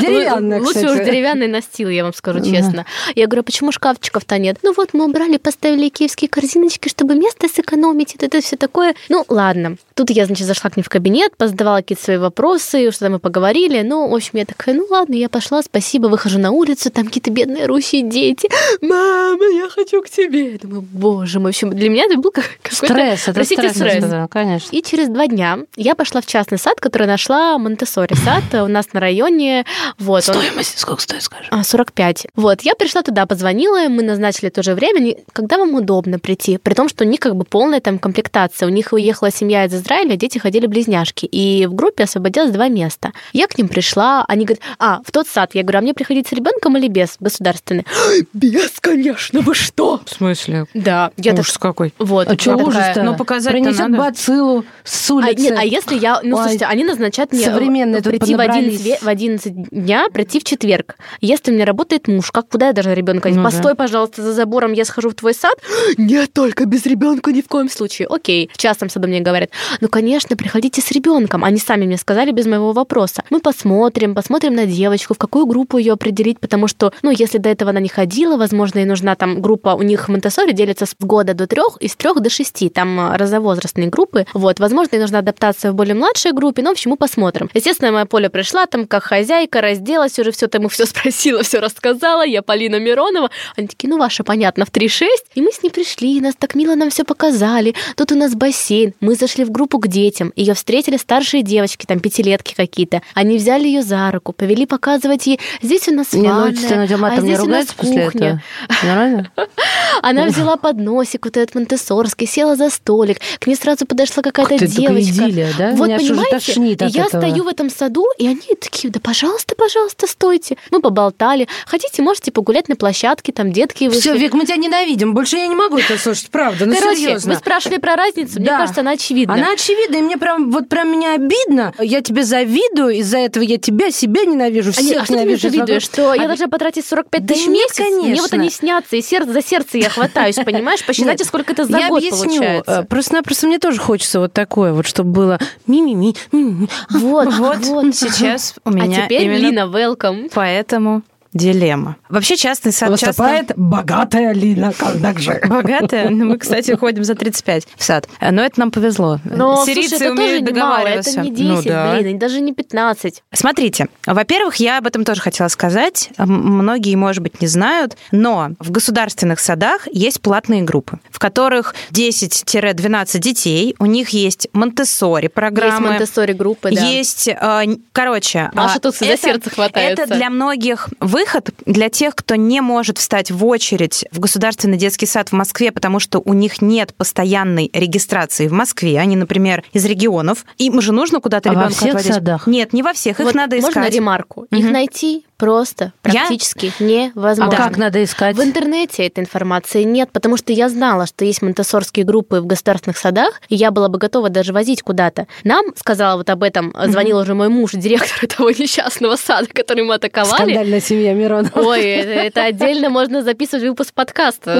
Деревянная, 0.00 0.60
Лучше 0.60 0.86
уж 0.86 0.98
деревянный 0.98 1.48
настил, 1.48 1.88
я 1.88 2.04
вам 2.04 2.14
скажу 2.14 2.38
Да. 2.38 2.44
честно. 2.44 2.86
Я 3.14 3.26
говорю, 3.26 3.40
«А 3.40 3.44
почему 3.44 3.72
шкафчиков-то 3.72 4.38
нет? 4.38 4.58
Ну 4.62 4.74
вот 4.76 4.90
мы 4.92 5.06
убрали, 5.06 5.38
поставили 5.38 5.88
киевские 5.88 6.28
корзиночки, 6.28 6.88
чтобы 6.88 7.14
место 7.14 7.48
сэкономить, 7.48 8.14
это, 8.14 8.26
это 8.26 8.40
все 8.40 8.56
такое. 8.56 8.94
Ну, 9.08 9.24
ладно. 9.28 9.76
Тут 9.94 10.10
я, 10.10 10.26
значит, 10.26 10.46
зашла 10.46 10.70
к 10.70 10.76
ним 10.76 10.84
в 10.84 10.88
кабинет, 10.88 11.36
позадавала 11.36 11.78
какие-то 11.78 12.04
свои 12.04 12.16
вопросы, 12.18 12.90
что-то 12.92 13.10
мы 13.10 13.18
поговорили. 13.18 13.82
Ну, 13.82 14.08
в 14.08 14.14
общем, 14.14 14.30
я 14.34 14.44
такая, 14.44 14.74
ну 14.74 14.86
ладно, 14.88 15.14
я 15.14 15.28
пошла, 15.28 15.62
спасибо, 15.62 16.06
выхожу 16.06 16.38
на 16.38 16.50
улицу, 16.52 16.90
там 16.90 17.06
какие-то 17.06 17.30
бедные 17.30 17.66
русские 17.66 18.02
дети. 18.02 18.48
Мама, 18.80 19.44
я 19.46 19.68
хочу 19.68 20.02
к 20.02 20.10
тебе. 20.10 20.52
Я 20.52 20.58
думаю, 20.58 20.82
боже 20.82 21.40
мой, 21.40 21.52
в 21.52 21.54
общем, 21.54 21.70
для 21.70 21.88
меня 21.88 22.04
это 22.04 22.16
был 22.16 22.30
как-. 22.30 22.67
Стресс, 22.70 23.22
это 23.24 23.32
простите, 23.34 23.68
стресс. 23.70 24.04
да, 24.04 24.28
Конечно. 24.28 24.74
и 24.74 24.82
через 24.82 25.08
два 25.08 25.26
дня 25.26 25.58
я 25.76 25.94
пошла 25.94 26.20
в 26.20 26.26
частный 26.26 26.58
сад, 26.58 26.80
который 26.80 27.06
нашла 27.06 27.58
Монтессори 27.58 28.14
сад 28.14 28.44
у 28.54 28.66
нас 28.68 28.92
на 28.92 29.00
районе. 29.00 29.64
Вот, 29.98 30.28
он- 30.28 30.34
Стоимость 30.36 30.78
сколько 30.78 31.02
стоит, 31.02 31.22
скажи? 31.22 31.48
а, 31.50 31.62
45. 31.64 32.26
Вот, 32.34 32.62
я 32.62 32.74
пришла 32.74 33.02
туда, 33.02 33.26
позвонила, 33.26 33.88
мы 33.88 34.02
назначили 34.02 34.48
то 34.50 34.62
же 34.62 34.74
время, 34.74 35.16
когда 35.32 35.58
вам 35.58 35.74
удобно 35.74 36.18
прийти, 36.18 36.58
при 36.58 36.74
том, 36.74 36.88
что 36.88 37.04
у 37.04 37.06
них 37.06 37.20
как 37.20 37.36
бы 37.36 37.44
полная 37.44 37.80
там 37.80 37.98
комплектация. 37.98 38.66
У 38.66 38.70
них 38.70 38.92
уехала 38.92 39.30
семья 39.30 39.64
из 39.64 39.74
Израиля, 39.74 40.16
дети 40.16 40.38
ходили 40.38 40.66
близняшки, 40.66 41.26
и 41.26 41.66
в 41.66 41.74
группе 41.74 42.04
освободилось 42.04 42.50
два 42.50 42.68
места. 42.68 43.12
Я 43.32 43.46
к 43.46 43.56
ним 43.58 43.68
пришла, 43.68 44.24
они 44.28 44.44
говорят, 44.44 44.62
а, 44.78 45.00
в 45.04 45.10
тот 45.12 45.26
сад. 45.28 45.50
Я 45.54 45.62
говорю, 45.62 45.78
а 45.78 45.82
мне 45.82 45.94
приходить 45.94 46.28
с 46.28 46.32
ребенком 46.32 46.76
или 46.76 46.88
без, 46.88 47.16
государственный? 47.20 47.84
Без, 48.32 48.78
конечно, 48.80 49.40
вы 49.40 49.54
что? 49.54 50.00
В 50.04 50.10
смысле? 50.10 50.66
Да, 50.74 51.10
я 51.16 51.32
так... 51.32 51.40
Ужас 51.40 51.58
какой. 51.58 51.94
Вот, 51.98 52.28
А 52.28 52.38
что 52.38 52.56
ужас-то? 52.66 53.02
ну, 53.02 53.16
показать-то 53.16 53.60
Принесет 53.60 53.90
бациллу 53.96 54.64
с 54.84 55.10
А, 55.10 55.14
улицы. 55.14 55.42
нет, 55.42 55.54
а 55.58 55.64
если 55.64 55.96
я... 55.98 56.20
Ну, 56.22 56.36
Ой, 56.36 56.42
слушайте, 56.42 56.66
они 56.66 56.84
назначают 56.84 57.32
мне 57.32 57.42
современные 57.44 58.00
э, 58.00 58.02
тут 58.02 58.10
прийти 58.10 58.34
в 58.34 58.40
11, 58.40 58.78
поднабрались. 58.78 58.86
ве- 59.00 59.04
в 59.04 59.08
11 59.08 59.70
дня, 59.70 60.06
прийти 60.12 60.40
в 60.40 60.44
четверг. 60.44 60.96
Если 61.20 61.50
у 61.50 61.54
меня 61.54 61.64
работает 61.64 62.08
муж, 62.08 62.30
как 62.30 62.48
куда 62.48 62.68
я 62.68 62.72
даже 62.72 62.94
ребенка? 62.94 63.28
Ну 63.28 63.36
да. 63.36 63.42
Постой, 63.44 63.74
пожалуйста, 63.74 64.22
за 64.22 64.32
забором, 64.32 64.72
я 64.72 64.84
схожу 64.84 65.10
в 65.10 65.14
твой 65.14 65.34
сад. 65.34 65.54
Нет, 65.98 66.32
только 66.32 66.64
без 66.66 66.86
ребенка 66.86 67.32
ни 67.32 67.40
в 67.42 67.48
коем 67.48 67.68
случае. 67.70 68.08
Окей. 68.08 68.50
В 68.52 68.58
частном 68.58 68.90
саду 68.90 69.08
мне 69.08 69.20
говорят, 69.20 69.50
ну, 69.80 69.88
конечно, 69.88 70.36
приходите 70.36 70.80
с 70.80 70.90
ребенком. 70.90 71.44
Они 71.44 71.58
сами 71.58 71.84
мне 71.86 71.96
сказали 71.96 72.30
без 72.32 72.46
моего 72.46 72.72
вопроса. 72.72 73.22
Мы 73.30 73.40
посмотрим, 73.40 74.14
посмотрим 74.14 74.54
на 74.54 74.66
девочку, 74.66 75.14
в 75.14 75.18
какую 75.18 75.46
группу 75.46 75.78
ее 75.78 75.92
определить, 75.94 76.40
потому 76.40 76.68
что, 76.68 76.92
ну, 77.02 77.10
если 77.10 77.38
до 77.38 77.48
этого 77.48 77.70
она 77.70 77.80
не 77.80 77.88
ходила, 77.88 78.36
возможно, 78.36 78.78
ей 78.78 78.84
нужна 78.86 79.14
там 79.14 79.40
группа, 79.40 79.70
у 79.74 79.82
них 79.82 80.06
в 80.06 80.08
Монтессори 80.10 80.52
делится 80.52 80.86
с 80.86 80.94
года 81.00 81.34
до 81.34 81.46
трех 81.46 81.76
и 81.80 81.88
с 81.88 81.96
трех 81.96 82.20
до 82.20 82.30
шести, 82.30 82.47
там 82.70 83.00
э, 83.00 83.16
разновозрастные 83.16 83.88
группы. 83.88 84.26
Вот, 84.34 84.60
возможно, 84.60 84.96
ей 84.96 85.00
нужна 85.00 85.18
адаптация 85.18 85.72
в 85.72 85.74
более 85.74 85.94
младшей 85.94 86.32
группе, 86.32 86.62
но, 86.62 86.70
в 86.70 86.72
общем, 86.72 86.90
мы 86.90 86.96
посмотрим. 86.96 87.50
Естественно, 87.54 87.92
моя 87.92 88.06
Поля 88.06 88.28
пришла 88.30 88.66
там 88.66 88.86
как 88.86 89.04
хозяйка, 89.04 89.60
разделась 89.60 90.18
уже 90.18 90.32
все, 90.32 90.48
там 90.48 90.66
и 90.66 90.68
все 90.68 90.86
спросила, 90.86 91.42
все 91.42 91.60
рассказала, 91.60 92.24
я 92.24 92.42
Полина 92.42 92.76
Миронова. 92.76 93.30
Они 93.56 93.66
такие, 93.66 93.88
ну, 93.88 93.98
ваша, 93.98 94.24
понятно, 94.24 94.64
в 94.64 94.72
3-6. 94.72 95.06
И 95.34 95.42
мы 95.42 95.52
с 95.52 95.62
ней 95.62 95.70
пришли, 95.70 96.20
нас 96.20 96.34
так 96.38 96.54
мило 96.54 96.74
нам 96.74 96.90
все 96.90 97.04
показали. 97.04 97.74
Тут 97.96 98.12
у 98.12 98.14
нас 98.14 98.34
бассейн. 98.34 98.94
Мы 99.00 99.14
зашли 99.14 99.44
в 99.44 99.50
группу 99.50 99.78
к 99.78 99.88
детям. 99.88 100.32
Ее 100.36 100.54
встретили 100.54 100.96
старшие 100.96 101.42
девочки, 101.42 101.86
там, 101.86 102.00
пятилетки 102.00 102.54
какие-то. 102.54 103.02
Они 103.14 103.36
взяли 103.36 103.66
ее 103.66 103.82
за 103.82 104.10
руку, 104.10 104.32
повели 104.32 104.66
показывать 104.66 105.26
ей, 105.26 105.40
здесь 105.62 105.88
у 105.88 105.94
нас 105.94 106.12
Не, 106.12 106.28
ну, 106.28 106.34
ванная, 106.42 106.86
ну, 106.88 106.94
а 106.94 106.98
матом 106.98 107.24
не 107.24 107.34
здесь 107.34 107.46
у 107.46 107.50
нас 107.50 107.66
кухня. 107.72 108.42
Нормально? 108.82 109.32
Она 110.02 110.26
взяла 110.26 110.56
подносик 110.56 111.24
вот 111.24 111.36
этот 111.36 111.54
монтессорский, 111.54 112.26
села 112.38 112.54
за 112.54 112.70
столик. 112.70 113.18
К 113.40 113.46
ней 113.48 113.56
сразу 113.56 113.84
подошла 113.84 114.22
какая-то 114.22 114.58
ты, 114.58 114.66
девочка. 114.68 115.10
идиллия, 115.10 115.52
да? 115.58 115.70
Вот, 115.72 115.88
Меня 115.88 115.98
понимаете, 115.98 116.30
тошнит 116.38 116.80
я 116.82 117.04
этого. 117.04 117.20
стою 117.20 117.42
в 117.44 117.48
этом 117.48 117.68
саду, 117.68 118.06
и 118.16 118.28
они 118.28 118.54
такие, 118.60 118.90
да 118.92 119.00
пожалуйста, 119.00 119.56
пожалуйста, 119.56 120.06
стойте. 120.06 120.56
Мы 120.70 120.80
поболтали. 120.80 121.48
Хотите, 121.66 122.00
можете 122.02 122.30
погулять 122.30 122.68
на 122.68 122.76
площадке, 122.76 123.32
там 123.32 123.52
детки 123.52 123.84
вышли. 123.84 124.00
Все, 124.00 124.16
Вик, 124.16 124.34
мы 124.34 124.44
тебя 124.46 124.56
ненавидим. 124.56 125.14
Больше 125.14 125.36
я 125.36 125.48
не 125.48 125.56
могу 125.56 125.78
это 125.78 125.98
слушать, 125.98 126.30
правда. 126.30 126.66
Ну, 126.66 126.76
Короче, 126.78 127.00
серьезно. 127.00 127.32
вы 127.34 127.38
спрашивали 127.40 127.78
про 127.78 127.96
разницу, 127.96 128.36
мне 128.36 128.46
Да. 128.46 128.58
кажется, 128.58 128.82
она 128.82 128.92
очевидна. 128.92 129.34
Она 129.34 129.52
очевидна, 129.54 129.96
и 129.96 130.02
мне 130.02 130.16
прям, 130.16 130.50
вот 130.52 130.68
прям 130.68 130.92
меня 130.92 131.14
обидно. 131.14 131.74
Я 131.80 132.02
тебе 132.02 132.22
завидую, 132.22 132.90
из-за 132.98 133.18
этого 133.18 133.42
я 133.42 133.58
тебя, 133.58 133.90
себя 133.90 134.24
ненавижу, 134.24 134.70
А, 134.70 134.72
всех 134.74 134.84
не- 134.86 134.94
а 134.96 135.04
что 135.04 135.14
ты 135.14 135.18
ненавижу. 135.20 135.40
завидуешь? 135.50 135.82
вокруг. 135.88 135.92
Что 135.92 136.14
я 136.14 136.22
А 136.24 136.26
должна 136.28 136.46
потратить 136.46 136.86
45 136.86 137.26
Да 137.26 137.34
тысяч 137.34 137.46
в 137.46 137.50
нет, 137.50 137.68
месяц? 137.76 137.78
Мне 137.78 138.20
вот 138.20 138.30
конечно. 138.30 138.38
они 138.38 138.50
снятся, 138.50 138.96
и 138.96 139.02
сердце, 139.02 139.32
за 139.32 139.42
сердце 139.42 139.78
я 139.78 139.90
хватаюсь, 139.90 140.36
понимаешь? 140.36 140.82
Посчитайте, 140.86 141.24
сколько 141.24 141.52
это 141.52 141.64
за 141.64 141.72
я 141.78 141.88
год 141.88 142.00
получается. 142.02 142.27
Э, 142.66 142.84
Просто-напросто 142.84 143.46
мне 143.46 143.58
тоже 143.58 143.80
хочется 143.80 144.20
вот 144.20 144.32
такое, 144.32 144.72
вот 144.72 144.86
чтобы 144.86 145.10
было 145.12 145.38
ми-ми-ми. 145.66 146.14
Вот, 146.90 147.32
Вот 147.34 147.94
сейчас 147.94 148.54
у 148.64 148.70
А 148.70 148.72
меня 148.72 149.04
теперь, 149.06 149.24
именно 149.24 149.36
Лина, 149.38 149.60
welcome. 149.72 150.30
поэтому 150.34 151.02
дилемма. 151.32 151.96
Вообще 152.08 152.36
частный 152.36 152.72
сад 152.72 152.90
Выступает 152.90 153.52
богатая 153.56 154.32
Лина 154.32 154.72
Кандакжи. 154.72 155.40
Богатая. 155.48 156.08
Ну, 156.10 156.26
Мы, 156.26 156.38
кстати, 156.38 156.74
ходим 156.76 157.04
за 157.04 157.14
35 157.14 157.66
в 157.76 157.82
сад. 157.82 158.08
Но 158.20 158.42
это 158.42 158.58
нам 158.60 158.70
повезло. 158.70 159.20
Но, 159.24 159.64
Сирийцы 159.64 159.98
слушай, 159.98 160.06
это 160.06 160.16
тоже 160.16 160.28
умеют 160.28 160.50
немало, 160.54 160.76
договариваться. 160.78 161.10
это 161.10 161.20
не 161.20 161.30
Ну 161.30 161.56
10, 161.56 161.66
да. 161.66 161.94
блин, 161.94 162.16
и 162.16 162.18
даже 162.18 162.40
не 162.40 162.52
15. 162.54 163.22
Смотрите, 163.34 163.88
во-первых, 164.06 164.56
я 164.56 164.78
об 164.78 164.86
этом 164.86 165.04
тоже 165.04 165.20
хотела 165.20 165.48
сказать. 165.48 166.10
Многие, 166.18 166.94
может 166.96 167.22
быть, 167.22 167.40
не 167.40 167.46
знают, 167.46 167.96
но 168.10 168.50
в 168.58 168.70
государственных 168.70 169.40
садах 169.40 169.86
есть 169.92 170.20
платные 170.20 170.62
группы, 170.62 170.98
в 171.10 171.18
которых 171.18 171.74
10-12 171.92 173.18
детей, 173.18 173.74
у 173.78 173.86
них 173.86 174.10
есть 174.10 174.48
Монтессори 174.52 175.24
Есть 175.24 175.34
программы, 175.34 175.88
Монтессори 175.90 176.32
группы, 176.32 176.70
да. 176.72 176.80
Есть, 176.80 177.28
э, 177.28 177.62
короче, 177.92 178.50
Маша 178.54 178.76
а, 178.76 178.80
тут 178.80 178.96
за 178.96 179.06
это- 179.06 179.22
сердце 179.22 179.50
хватается. 179.50 180.04
Это 180.04 180.14
для 180.14 180.30
многих 180.30 180.88
выход, 181.18 181.50
для 181.66 181.88
тех, 181.88 182.14
кто 182.14 182.34
не 182.36 182.60
может 182.60 182.98
встать 182.98 183.30
в 183.30 183.44
очередь 183.44 184.04
в 184.12 184.20
государственный 184.20 184.76
детский 184.76 185.06
сад 185.06 185.30
в 185.30 185.32
Москве, 185.32 185.72
потому 185.72 185.98
что 186.00 186.20
у 186.24 186.32
них 186.32 186.62
нет 186.62 186.94
постоянной 186.94 187.70
регистрации 187.72 188.46
в 188.48 188.52
Москве. 188.52 188.98
Они, 189.00 189.16
например, 189.16 189.64
из 189.72 189.84
регионов. 189.84 190.44
Им 190.58 190.80
же 190.80 190.92
нужно 190.92 191.20
куда-то 191.20 191.50
А 191.50 191.52
во 191.52 191.60
ребенка 191.62 191.74
всех 191.76 191.88
отводить. 191.94 192.14
садах? 192.14 192.46
Нет, 192.46 192.72
не 192.72 192.82
во 192.82 192.92
всех. 192.92 193.18
Их 193.20 193.26
Вот 193.26 193.34
надо 193.34 193.56
Можно 193.56 193.80
искать. 193.80 193.94
ремарку? 193.94 194.44
Их 194.50 194.64
Мгм. 194.64 194.72
найти 194.72 195.24
просто 195.38 195.92
Я- 196.04 196.12
практически 196.26 196.72
А 196.78 196.82
невозможно. 196.82 197.56
как 197.56 197.76
надо 197.78 198.02
искать? 198.04 198.36
В 198.36 198.42
интернете 198.42 199.06
этой 199.06 199.20
информации 199.20 199.84
нет, 199.84 200.10
потому 200.12 200.36
что 200.36 200.52
я 200.52 200.68
знала, 200.68 201.06
что 201.06 201.24
есть 201.24 201.40
монтессорские 201.42 202.04
группы 202.04 202.40
в 202.40 202.46
государственных 202.46 202.98
садах, 202.98 203.40
и 203.48 203.54
я 203.54 203.70
была 203.70 203.88
бы 203.88 203.98
готова 203.98 204.28
даже 204.28 204.52
возить 204.52 204.82
куда-то. 204.82 205.26
Нам 205.44 205.66
сказала 205.76 206.16
вот 206.18 206.28
об 206.28 206.42
этом, 206.42 206.74
звонил 206.88 207.18
уже 207.18 207.34
мой 207.34 207.48
муж, 207.48 207.70
директор 207.72 208.18
этого 208.22 208.48
несчастного 208.50 209.16
сада, 209.16 209.46
который 209.52 209.84
мы 209.84 209.94
атаковали. 209.94 210.42
Скандальная 210.52 210.80
семья 210.80 211.14
Миронова. 211.14 211.50
Ой, 211.60 211.82
это, 211.82 212.10
это 212.10 212.44
отдельно 212.44 212.90
можно 212.90 213.22
записывать 213.22 213.64
выпуск 213.64 213.94
подкаста 213.94 214.50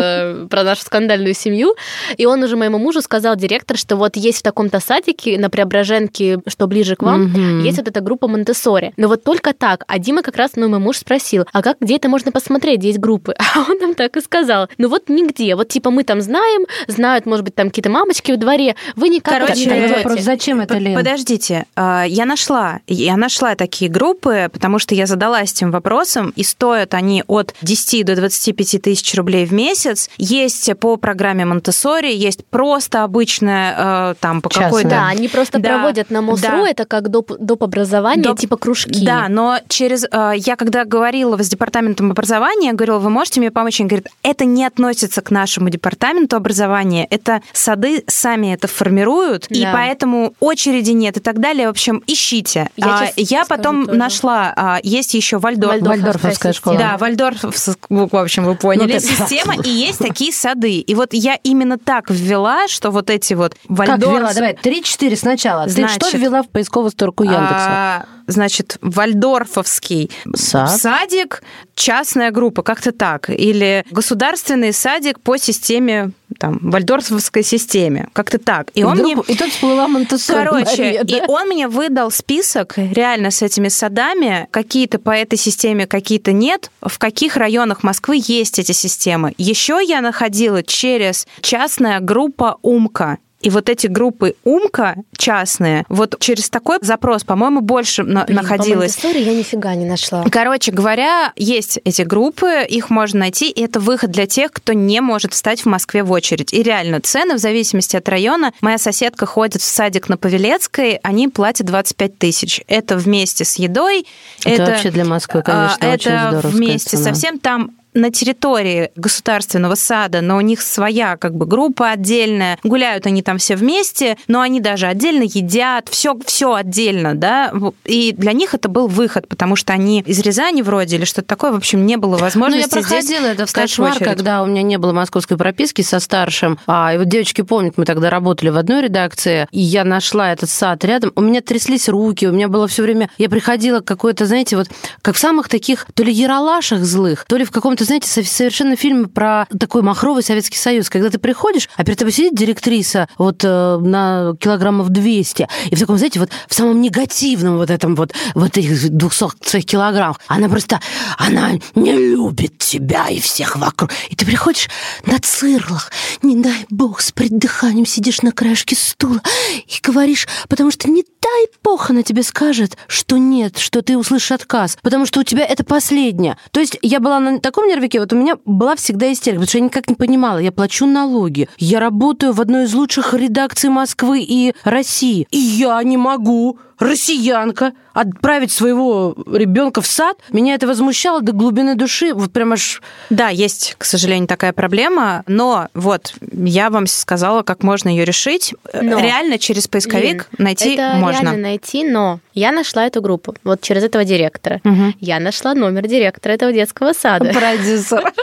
э, 0.45 0.47
про 0.49 0.63
нашу 0.63 0.83
скандальную 0.83 1.35
семью. 1.35 1.75
И 2.17 2.25
он 2.25 2.43
уже 2.43 2.57
моему 2.57 2.79
мужу 2.79 3.03
сказал, 3.03 3.35
директор, 3.37 3.77
что 3.77 3.97
вот 3.97 4.17
есть 4.17 4.39
в 4.39 4.43
таком-то 4.43 4.79
садике 4.81 5.39
на 5.39 5.51
Преображенке, 5.51 6.39
что 6.47 6.67
ближе 6.69 6.95
к 6.97 7.03
вам, 7.03 7.25
Мгм. 7.25 7.65
есть 7.65 7.79
вот 7.79 7.89
эта 7.89 8.01
группа 8.01 8.29
Монтессори. 8.29 8.93
Но 8.97 9.09
вот 9.09 9.25
только 9.25 9.53
так. 9.53 9.83
А 9.89 9.99
Дима 9.99 10.23
как 10.23 10.37
раз, 10.37 10.53
ну, 10.55 10.68
мой 10.69 10.79
муж 10.81 10.99
спросил, 10.99 11.47
а 11.53 11.63
как, 11.63 11.79
где 11.81 11.97
это 11.97 12.09
можно 12.09 12.33
посмотреть, 12.33 12.79
где 12.81 12.89
есть 12.89 13.01
группы? 13.01 13.35
А 13.55 13.61
он 13.71 13.79
нам 13.79 13.95
так 13.95 14.17
и 14.17 14.21
сказал. 14.21 14.69
Ну 14.79 14.89
вот 14.89 15.09
нигде. 15.09 15.55
Вот 15.57 15.69
типа 15.69 15.91
мы 15.91 16.05
там 16.05 16.21
знаем, 16.21 16.67
знают, 16.87 17.27
может 17.27 17.45
быть, 17.45 17.55
там 17.55 17.69
какие-то 17.69 17.91
мамочки 17.91 18.33
в 18.33 18.37
дворе. 18.37 18.77
Вы 18.97 19.09
никак 19.09 19.41
Короче, 19.41 19.61
не 19.61 19.67
найдете. 19.67 19.95
вопрос, 19.97 20.21
зачем 20.21 20.61
это, 20.61 20.79
Лен? 20.79 20.95
Подождите, 20.95 21.67
а, 21.75 22.05
я 22.05 22.25
нашла, 22.25 22.81
я 22.87 23.17
нашла 23.17 23.55
такие 23.55 23.91
группы, 23.91 24.49
потому 24.53 24.79
что 24.79 24.95
я 24.95 25.07
задалась 25.07 25.53
этим 25.53 25.71
вопросом, 25.71 26.33
и 26.37 26.43
стоят 26.45 26.95
они 26.95 27.25
от 27.27 27.55
10 27.63 28.05
до 28.05 28.15
25 28.17 28.83
тысяч 28.83 29.15
рублей 29.15 29.47
в 29.47 29.53
месяц. 29.53 30.09
Есть 30.19 30.71
по 30.79 30.97
программе 30.97 31.45
Монтессори, 31.45 32.13
есть 32.15 32.45
просто 32.47 33.03
обычная, 33.05 34.13
э, 34.13 34.15
там, 34.21 34.41
по 34.43 34.51
Частная. 34.51 34.69
какой-то... 34.69 34.89
Да, 34.91 35.07
они 35.09 35.29
просто 35.29 35.59
Да, 35.59 35.69
проводят 35.71 36.11
на 36.11 36.23
МОСРУ, 36.23 36.49
да. 36.65 36.69
это 36.69 36.85
как 36.85 37.09
доп, 37.09 37.33
доп 37.39 37.63
образование, 37.65 38.25
Доп- 38.33 38.39
типа 38.39 38.57
кружки. 38.57 39.05
Да, 39.05 39.27
но 39.29 39.59
через... 39.69 40.05
э, 40.11 40.33
Я 40.37 40.57
когда 40.59 40.85
говорила 40.85 41.41
с 41.43 41.49
департаментом 41.49 42.11
образования, 42.11 42.69
я 42.69 42.73
говорила, 42.75 42.99
вы 42.99 43.11
можете 43.11 43.41
мне 43.41 43.51
помочь? 43.51 43.81
Они 43.81 43.89
говорят, 43.89 44.09
это 44.23 44.45
не 44.45 44.65
относится 44.65 45.23
к 45.23 45.31
нашему 45.31 45.71
департаменту 45.71 46.37
образования, 46.37 47.07
это 47.09 47.41
сады 47.53 48.05
сами 48.09 48.53
это 48.53 48.67
формируют, 48.67 49.47
да. 49.49 49.57
и 49.57 49.73
поэтому 49.73 50.35
очереди 50.41 50.91
нет 50.91 51.17
и 51.17 51.21
так 51.21 51.41
далее. 51.41 51.69
В 51.69 51.71
общем, 51.71 52.03
ищите. 52.07 52.71
Я, 52.77 52.87
а, 52.87 53.09
я 53.17 53.45
потом 53.47 53.87
тоже. 53.87 53.99
нашла, 53.99 54.53
а, 54.57 54.81
есть 54.83 55.15
еще 55.15 55.39
Вальдорф. 55.39 55.81
Вальдорфовская 55.81 56.53
школа. 56.53 56.77
Да, 56.77 56.97
Вальдорфовская, 56.99 57.77
в 57.89 58.17
общем, 58.17 58.45
вы 58.45 58.57
поняли, 58.57 58.95
ну, 58.95 59.01
система, 59.01 59.55
и 59.63 59.71
есть 59.71 59.99
такие 59.99 60.33
сады. 60.33 60.81
И 60.81 60.95
вот 60.95 61.15
я 61.15 61.39
именно 61.45 61.79
так 61.79 62.11
ввела, 62.11 62.67
что 62.69 62.91
вот 62.91 63.11
эти 63.11 63.35
вот 63.35 63.55
Вальдорф... 63.69 64.01
Как 64.01 64.11
ввела? 64.11 64.35
Давай, 64.35 64.55
3-4 64.55 65.17
сначала. 65.17 65.69
Значит, 65.69 66.01
Ты 66.01 66.09
что 66.09 66.19
ввела 66.19 66.43
в 66.43 66.49
поисковую 66.49 66.91
строку 66.91 67.23
Яндекса? 67.23 67.69
А, 67.69 68.07
значит, 68.27 68.79
Вальдорфовский 68.81 70.11
Сад. 70.49 70.81
садик, 70.81 71.43
частная 71.75 72.31
группа, 72.31 72.63
как-то 72.63 72.93
так. 72.93 73.31
Или 73.31 73.85
государственный 73.91 74.73
садик 74.73 75.21
по 75.21 75.37
системе 75.37 76.13
там, 76.39 76.59
вальдорфовской 76.63 77.43
системе, 77.43 78.09
как-то 78.13 78.39
так. 78.39 78.71
И, 78.75 78.81
и 78.81 78.83
он 78.83 78.95
вдруг, 78.95 79.27
мне... 79.29 79.35
И 79.35 79.37
тут 79.37 79.51
всплыла 79.51 79.89
Монтессори. 79.89 80.45
Короче, 80.45 80.83
Мария, 80.83 81.05
да? 81.05 81.17
и 81.17 81.23
он 81.27 81.49
мне 81.49 81.69
выдал 81.69 82.11
список 82.11 82.75
реально 82.77 83.31
с 83.31 83.43
этими 83.43 83.69
садами, 83.69 84.49
какие-то 84.51 84.99
по 84.99 85.11
этой 85.11 85.39
системе, 85.39 85.87
какие-то 85.87 86.33
нет, 86.33 86.71
в 86.83 86.99
каких 86.99 87.37
районах 87.37 87.83
Москвы 87.83 88.21
есть 88.23 88.59
эти 88.59 88.73
системы. 88.73 89.35
Еще 89.39 89.81
я 89.85 90.01
находила 90.01 90.63
через 90.63 91.27
частная 91.41 92.01
группа 92.01 92.59
«Умка», 92.63 93.19
и 93.41 93.51
вот 93.51 93.69
эти 93.69 93.87
группы 93.87 94.35
Умка 94.45 94.97
частные, 95.17 95.85
вот 95.89 96.17
через 96.19 96.51
такой 96.51 96.79
запрос, 96.83 97.25
по-моему, 97.25 97.61
больше 97.61 98.03
Блин, 98.03 98.25
находилось. 98.29 98.97
По 98.97 99.09
я 99.09 99.33
нифига 99.33 99.75
не 99.75 99.85
нашла. 99.85 100.25
Короче 100.31 100.73
говоря, 100.73 101.33
есть 101.37 101.79
эти 101.85 102.03
группы, 102.03 102.65
их 102.69 102.91
можно 102.91 103.21
найти, 103.21 103.51
и 103.51 103.63
это 103.63 103.81
выход 103.81 104.11
для 104.11 104.27
тех, 104.27 104.53
кто 104.53 104.73
не 104.73 105.01
может 105.01 105.35
встать 105.35 105.63
в 105.63 105.67
Москве 105.67 106.03
в 106.03 106.11
очередь. 106.11 106.53
И 106.53 106.63
реально, 106.63 107.01
цены 107.01 107.35
в 107.35 107.39
зависимости 107.39 107.97
от 107.97 108.09
района. 108.09 108.53
Моя 108.61 108.79
соседка 108.79 109.27
ходит 109.27 109.63
в 109.63 109.65
садик 109.65 110.09
на 110.09 110.17
Павелецкой, 110.17 110.99
они 111.03 111.29
платят 111.29 111.67
25 111.67 112.19
тысяч. 112.19 112.61
Это 112.67 112.97
вместе 112.97 113.45
с 113.45 113.57
едой. 113.57 114.07
Это, 114.45 114.63
это 114.63 114.73
вообще 114.73 114.91
для 114.91 115.05
Москвы, 115.05 115.43
конечно, 115.43 115.79
а, 115.81 115.95
очень 115.95 116.11
Это 116.11 116.49
вместе 116.49 116.97
цена. 116.97 117.05
совсем 117.05 117.39
там 117.39 117.78
на 117.95 118.11
территории 118.11 118.91
государственного 118.97 119.75
сада, 119.75 120.21
но 120.21 120.37
у 120.37 120.41
них 120.41 120.61
своя 120.61 121.17
как 121.17 121.35
бы 121.35 121.47
группа 121.47 121.91
отдельная, 121.91 122.59
гуляют 122.63 123.07
они 123.07 123.23
там 123.23 123.39
все 123.39 123.57
вместе, 123.57 124.17
но 124.29 124.41
они 124.41 124.61
даже 124.61 124.87
отдельно 124.87 125.23
едят, 125.23 125.89
все, 125.89 126.19
все 126.27 126.55
отдельно, 126.55 127.15
да, 127.15 127.53
и 127.85 128.13
для 128.13 128.33
них 128.33 128.55
это 128.55 128.69
был 128.69 128.89
выход, 128.89 129.29
потому 129.29 129.57
что 129.57 129.73
они 129.73 130.03
из 130.07 130.19
Рязани 130.21 130.63
вроде 130.63 130.97
или 130.97 131.05
что-то 131.05 131.29
такое, 131.29 131.53
в 131.53 131.57
общем, 131.57 131.87
не 131.87 131.97
было 131.97 132.17
возможности 132.17 132.75
Ну, 132.75 132.81
я 132.81 132.87
проходила 132.87 133.27
это 133.27 133.47
в 133.47 133.53
кошмар, 133.53 133.99
когда 133.99 134.43
у 134.43 134.47
меня 134.47 134.63
не 134.63 134.79
было 134.79 134.93
московской 134.93 135.37
прописки 135.37 135.83
со 135.83 136.01
старшим, 136.01 136.59
а, 136.67 136.95
и 136.95 136.99
вот 136.99 137.09
девочки 137.09 137.43
помнят, 137.43 137.75
мы 137.77 137.85
тогда 137.85 138.11
работали 138.11 138.51
в 138.51 138.57
одной 138.57 138.83
редакции, 138.83 139.47
и 139.51 139.61
я 139.61 139.85
нашла 139.85 140.33
этот 140.33 140.51
сад 140.51 140.85
рядом, 140.85 141.13
у 141.17 141.21
меня 141.21 141.41
тряслись 141.41 141.89
руки, 141.89 142.27
у 142.27 142.33
меня 142.33 142.49
было 142.49 142.69
все 142.69 142.83
время, 142.83 143.11
я 143.19 143.29
приходила 143.29 143.81
какое-то, 143.81 144.27
знаете, 144.27 144.57
вот 144.57 144.69
как 145.03 145.17
в 145.17 145.19
самых 145.19 145.49
таких 145.49 145.87
то 145.95 146.03
ли 146.03 146.13
яролашах 146.13 146.81
злых, 146.81 147.25
то 147.27 147.37
ли 147.37 147.45
в 147.45 147.51
каком-то 147.51 147.78
знаете, 147.85 148.09
совершенно 148.09 148.77
фильм 148.77 149.09
про 149.09 149.47
такой 149.59 149.83
махровый 149.83 150.23
Советский 150.23 150.59
Союз, 150.59 150.91
когда 150.91 151.11
ты 151.11 151.19
приходишь, 151.19 151.69
а 151.77 151.85
перед 151.85 151.99
тобой 151.99 152.13
сидит 152.13 152.35
директриса 152.35 153.09
вот 153.19 153.45
э, 153.45 153.79
на 153.79 154.35
килограммов 154.41 154.89
200, 154.89 155.49
и 155.71 155.75
в 155.75 155.79
таком, 155.79 155.99
знаете, 155.99 156.21
вот 156.21 156.31
в 156.49 156.55
самом 156.55 156.81
негативном 156.81 157.57
вот 157.57 157.71
этом 157.71 157.95
вот, 157.95 158.13
вот 158.35 158.57
этих 158.57 158.91
200 158.91 159.49
своих 159.49 159.67
килограммах, 159.67 160.21
она 160.27 160.49
просто, 160.49 160.81
она 161.17 161.53
не 161.75 161.93
любит 161.93 162.59
тебя 162.59 163.09
и 163.09 163.21
всех 163.21 163.57
вокруг. 163.57 163.91
И 164.11 164.17
ты 164.17 164.27
приходишь 164.27 164.69
на 165.07 165.19
цирлах, 165.19 165.91
не 166.23 166.37
дай 166.37 166.67
бог, 166.71 167.01
с 167.01 167.13
придыханием 167.13 167.87
сидишь 167.87 168.23
на 168.23 168.33
краешке 168.33 168.77
стула 168.77 169.21
и 169.67 169.81
говоришь, 169.83 170.27
потому 170.49 170.71
что 170.71 170.91
не 170.91 171.05
дай 171.21 171.47
бог 171.63 171.91
она 171.91 172.03
тебе 172.03 172.23
скажет, 172.23 172.77
что 172.87 173.19
нет, 173.19 173.59
что 173.59 173.83
ты 173.83 173.97
услышишь 173.97 174.33
отказ, 174.33 174.79
потому 174.83 175.07
что 175.07 175.21
у 175.21 175.25
тебя 175.25 175.45
это 175.45 175.65
последнее. 175.65 176.37
То 176.51 176.61
есть 176.61 176.79
я 176.83 177.01
была 177.01 177.21
на 177.21 177.41
таком 177.41 177.68
нервике, 177.69 178.01
вот 178.01 178.13
у 178.13 178.17
меня 178.17 178.39
была 178.45 178.77
всегда 178.77 179.13
истерика, 179.13 179.41
потому 179.41 179.49
что 179.49 179.59
я 179.59 179.65
никак 179.65 179.89
не 179.89 179.95
понимала, 179.95 180.39
я 180.39 180.53
плачу 180.53 180.87
налоги, 180.87 181.49
я 181.59 181.81
работаю 181.81 182.33
в 182.33 182.41
одной 182.41 182.65
из 182.65 182.75
лучших 182.75 183.15
редакций 183.15 183.71
Москвы 183.71 184.25
и 184.27 184.55
России, 184.65 185.27
и 185.31 185.39
я 185.39 185.83
не 185.83 185.97
могу 185.97 186.59
россиянка, 186.79 187.73
отправить 187.93 188.53
своего 188.53 189.17
ребенка 189.33 189.81
в 189.81 189.87
сад, 189.87 190.19
меня 190.31 190.55
это 190.55 190.67
возмущало 190.67 191.21
до 191.21 191.33
глубины 191.33 191.75
души, 191.75 192.15
вот 192.15 192.33
прям 192.33 192.53
аж... 192.53 192.81
Да, 193.11 193.29
есть, 193.29 193.75
к 193.79 193.85
сожалению, 193.85 194.29
такая 194.29 194.53
проблема, 194.53 195.25
но 195.27 195.69
вот 195.75 196.15
я 196.33 196.71
вам 196.71 196.87
сказала, 196.87 197.43
как 197.43 197.63
можно 197.63 197.89
ее 197.89 198.05
решить. 198.05 198.55
Но, 198.73 199.01
реально 199.01 199.39
через 199.39 199.67
поисковик 199.67 200.29
Лин, 200.39 200.39
найти 200.39 200.75
это 200.75 200.97
можно. 200.97 201.23
реально 201.23 201.37
найти, 201.37 201.85
но 201.85 202.21
я 202.35 202.53
нашла 202.53 202.87
эту 202.87 203.03
группу 203.03 203.35
вот 203.43 203.61
через 203.63 203.83
этого 203.83 204.05
директора. 204.05 204.61
Угу. 204.65 204.95
Я 205.01 205.19
нашла 205.19 205.55
номер 205.55 205.89
директора 205.89 206.33
этого 206.33 206.53
детского 206.53 206.93
сада. 206.93 207.33
Продюсер. 207.33 208.13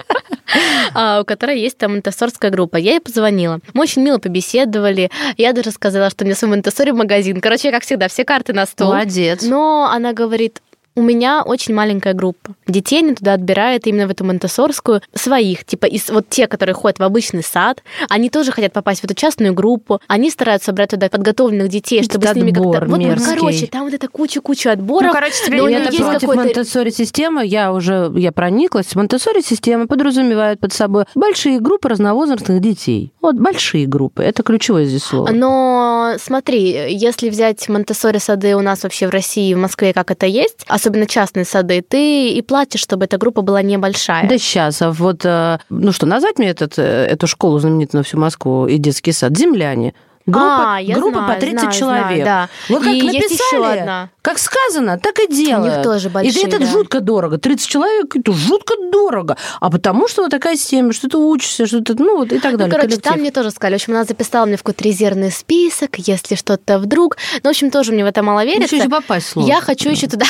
А, 0.93 1.21
у 1.21 1.25
которой 1.25 1.59
есть 1.59 1.77
там 1.77 1.91
монтессорская 1.93 2.51
группа. 2.51 2.77
Я 2.77 2.91
ей 2.91 3.01
позвонила. 3.01 3.59
Мы 3.73 3.83
очень 3.83 4.03
мило 4.03 4.19
побеседовали. 4.19 5.09
Я 5.37 5.53
даже 5.53 5.71
сказала, 5.71 6.09
что 6.09 6.23
мне 6.23 6.35
свой 6.35 6.51
монтессори 6.51 6.91
магазин. 6.91 7.41
Короче, 7.41 7.71
как 7.71 7.83
всегда, 7.83 8.07
все 8.07 8.23
карты 8.23 8.44
на 8.53 8.65
стол. 8.65 8.89
Молодец. 8.89 9.43
Но 9.43 9.89
она 9.91 10.13
говорит, 10.13 10.62
у 10.95 11.01
меня 11.01 11.43
очень 11.43 11.73
маленькая 11.73 12.13
группа. 12.13 12.55
Детей 12.67 12.99
они 12.99 13.15
туда 13.15 13.34
отбирают 13.34 13.86
именно 13.86 14.08
в 14.08 14.12
эту 14.12 14.23
монтессорскую 14.23 15.01
своих, 15.13 15.65
типа 15.65 15.86
из 15.86 16.10
вот 16.10 16.29
те, 16.29 16.47
которые 16.47 16.73
ходят 16.73 16.99
в 16.99 17.03
обычный 17.03 17.43
сад, 17.43 17.84
они 18.10 18.29
тоже 18.29 18.51
хотят 18.51 18.73
попасть 18.73 19.01
в 19.01 19.03
эту 19.03 19.13
частную 19.13 19.53
группу, 19.53 19.99
они 20.08 20.29
стараются 20.29 20.67
собрать 20.67 20.91
туда 20.91 21.10
подготовленных 21.10 21.69
детей, 21.69 22.03
чтобы 22.03 22.25
Этот 22.25 22.38
с 22.38 22.39
ними 22.39 22.51
как-то... 22.51 22.86
Вот, 22.86 23.01
короче, 23.25 23.67
там 23.67 23.84
вот 23.86 23.93
это 23.93 24.08
куча-куча 24.08 24.71
отборов. 24.71 25.08
Ну, 25.08 25.13
короче, 25.13 25.34
тебе 25.45 25.62
но 25.62 25.69
это 25.69 25.95
против 25.95 26.36
монтессори 26.36 26.89
системы, 26.91 27.45
я 27.45 27.73
уже 27.73 28.12
я 28.15 28.31
прониклась. 28.31 28.95
Монтессори 28.95 29.41
система 29.41 29.88
подразумевает 29.88 30.60
под 30.60 30.73
собой 30.73 31.05
большие 31.13 31.60
группы 31.60 31.89
разновозрастных 31.89 32.62
детей. 32.62 33.12
Вот 33.21 33.36
большие 33.36 33.86
группы, 33.86 34.23
это 34.23 34.43
ключевое 34.43 34.86
здесь 34.86 35.03
слово. 35.03 35.29
Но 35.31 36.13
смотри, 36.19 36.95
если 36.95 37.29
взять 37.29 37.67
монтессори 37.67 38.19
сады 38.19 38.55
у 38.55 38.62
нас 38.62 38.84
вообще 38.84 39.08
в 39.08 39.10
России, 39.10 39.53
в 39.53 39.58
Москве, 39.58 39.93
как 39.93 40.12
это 40.12 40.25
есть, 40.25 40.63
особенно 40.85 41.07
частные 41.07 41.45
сады, 41.45 41.81
ты 41.81 42.29
и 42.29 42.41
платишь, 42.41 42.81
чтобы 42.81 43.05
эта 43.05 43.17
группа 43.17 43.41
была 43.41 43.61
небольшая. 43.61 44.27
Да 44.29 44.37
сейчас, 44.37 44.81
а 44.81 44.91
вот, 44.91 45.25
э, 45.25 45.57
ну 45.69 45.91
что, 45.91 46.05
назвать 46.05 46.37
мне 46.37 46.49
этот, 46.49 46.77
э, 46.77 47.07
эту 47.07 47.25
школу 47.27 47.57
знаменитую 47.59 47.99
на 47.99 48.03
всю 48.03 48.19
Москву 48.19 48.67
и 48.67 48.77
детский 48.77 49.11
сад? 49.11 49.35
Земляне. 49.35 49.93
Группа, 50.25 50.75
а, 50.75 50.79
я 50.79 50.95
группа 50.95 51.19
знаю, 51.19 51.33
по 51.35 51.39
30 51.39 51.59
знаю, 51.59 51.73
человек. 51.73 52.05
Знаю, 52.05 52.25
да. 52.25 52.49
Вот 52.69 52.83
как 52.83 52.93
и 52.93 53.01
написали, 53.03 53.21
есть 53.21 53.41
еще 53.41 53.65
одна. 53.65 54.09
как 54.23 54.39
сказано, 54.39 54.97
так 54.97 55.19
и 55.19 55.27
делают. 55.27 55.73
У 55.73 55.75
них 55.75 55.83
тоже 55.83 56.09
большие, 56.09 56.43
И 56.43 56.47
это 56.47 56.59
да. 56.59 56.65
жутко 56.65 56.99
дорого. 56.99 57.38
30 57.38 57.67
человек, 57.67 58.15
это 58.15 58.31
жутко 58.31 58.73
дорого. 58.91 59.38
А 59.59 59.69
потому 59.69 60.07
что 60.07 60.23
вот 60.23 60.31
такая 60.31 60.55
система, 60.55 60.93
что 60.93 61.09
ты 61.09 61.17
учишься, 61.17 61.67
что 61.67 61.81
ты, 61.81 61.93
ну 61.93 62.17
вот 62.17 62.31
и 62.31 62.39
так 62.39 62.57
далее. 62.57 62.65
Ну, 62.65 62.71
короче, 62.71 62.88
коллектив. 62.88 63.11
там 63.11 63.19
мне 63.19 63.31
тоже 63.31 63.51
сказали. 63.51 63.73
В 63.73 63.81
общем, 63.81 63.93
она 63.93 64.03
записала 64.03 64.45
мне 64.45 64.57
в 64.57 64.63
какой-то 64.63 64.83
резервный 64.83 65.31
список, 65.31 65.97
если 65.97 66.33
что-то 66.33 66.79
вдруг. 66.79 67.17
Ну, 67.43 67.49
в 67.49 67.51
общем, 67.51 67.69
тоже 67.69 67.91
мне 67.91 68.03
в 68.03 68.07
это 68.07 68.23
мало 68.23 68.43
верится. 68.43 68.75
Еще 68.75 68.89
попасть 68.89 69.29
сложно. 69.29 69.47
Я 69.47 69.61
хочу 69.61 69.89
еще 69.89 70.07
туда 70.07 70.25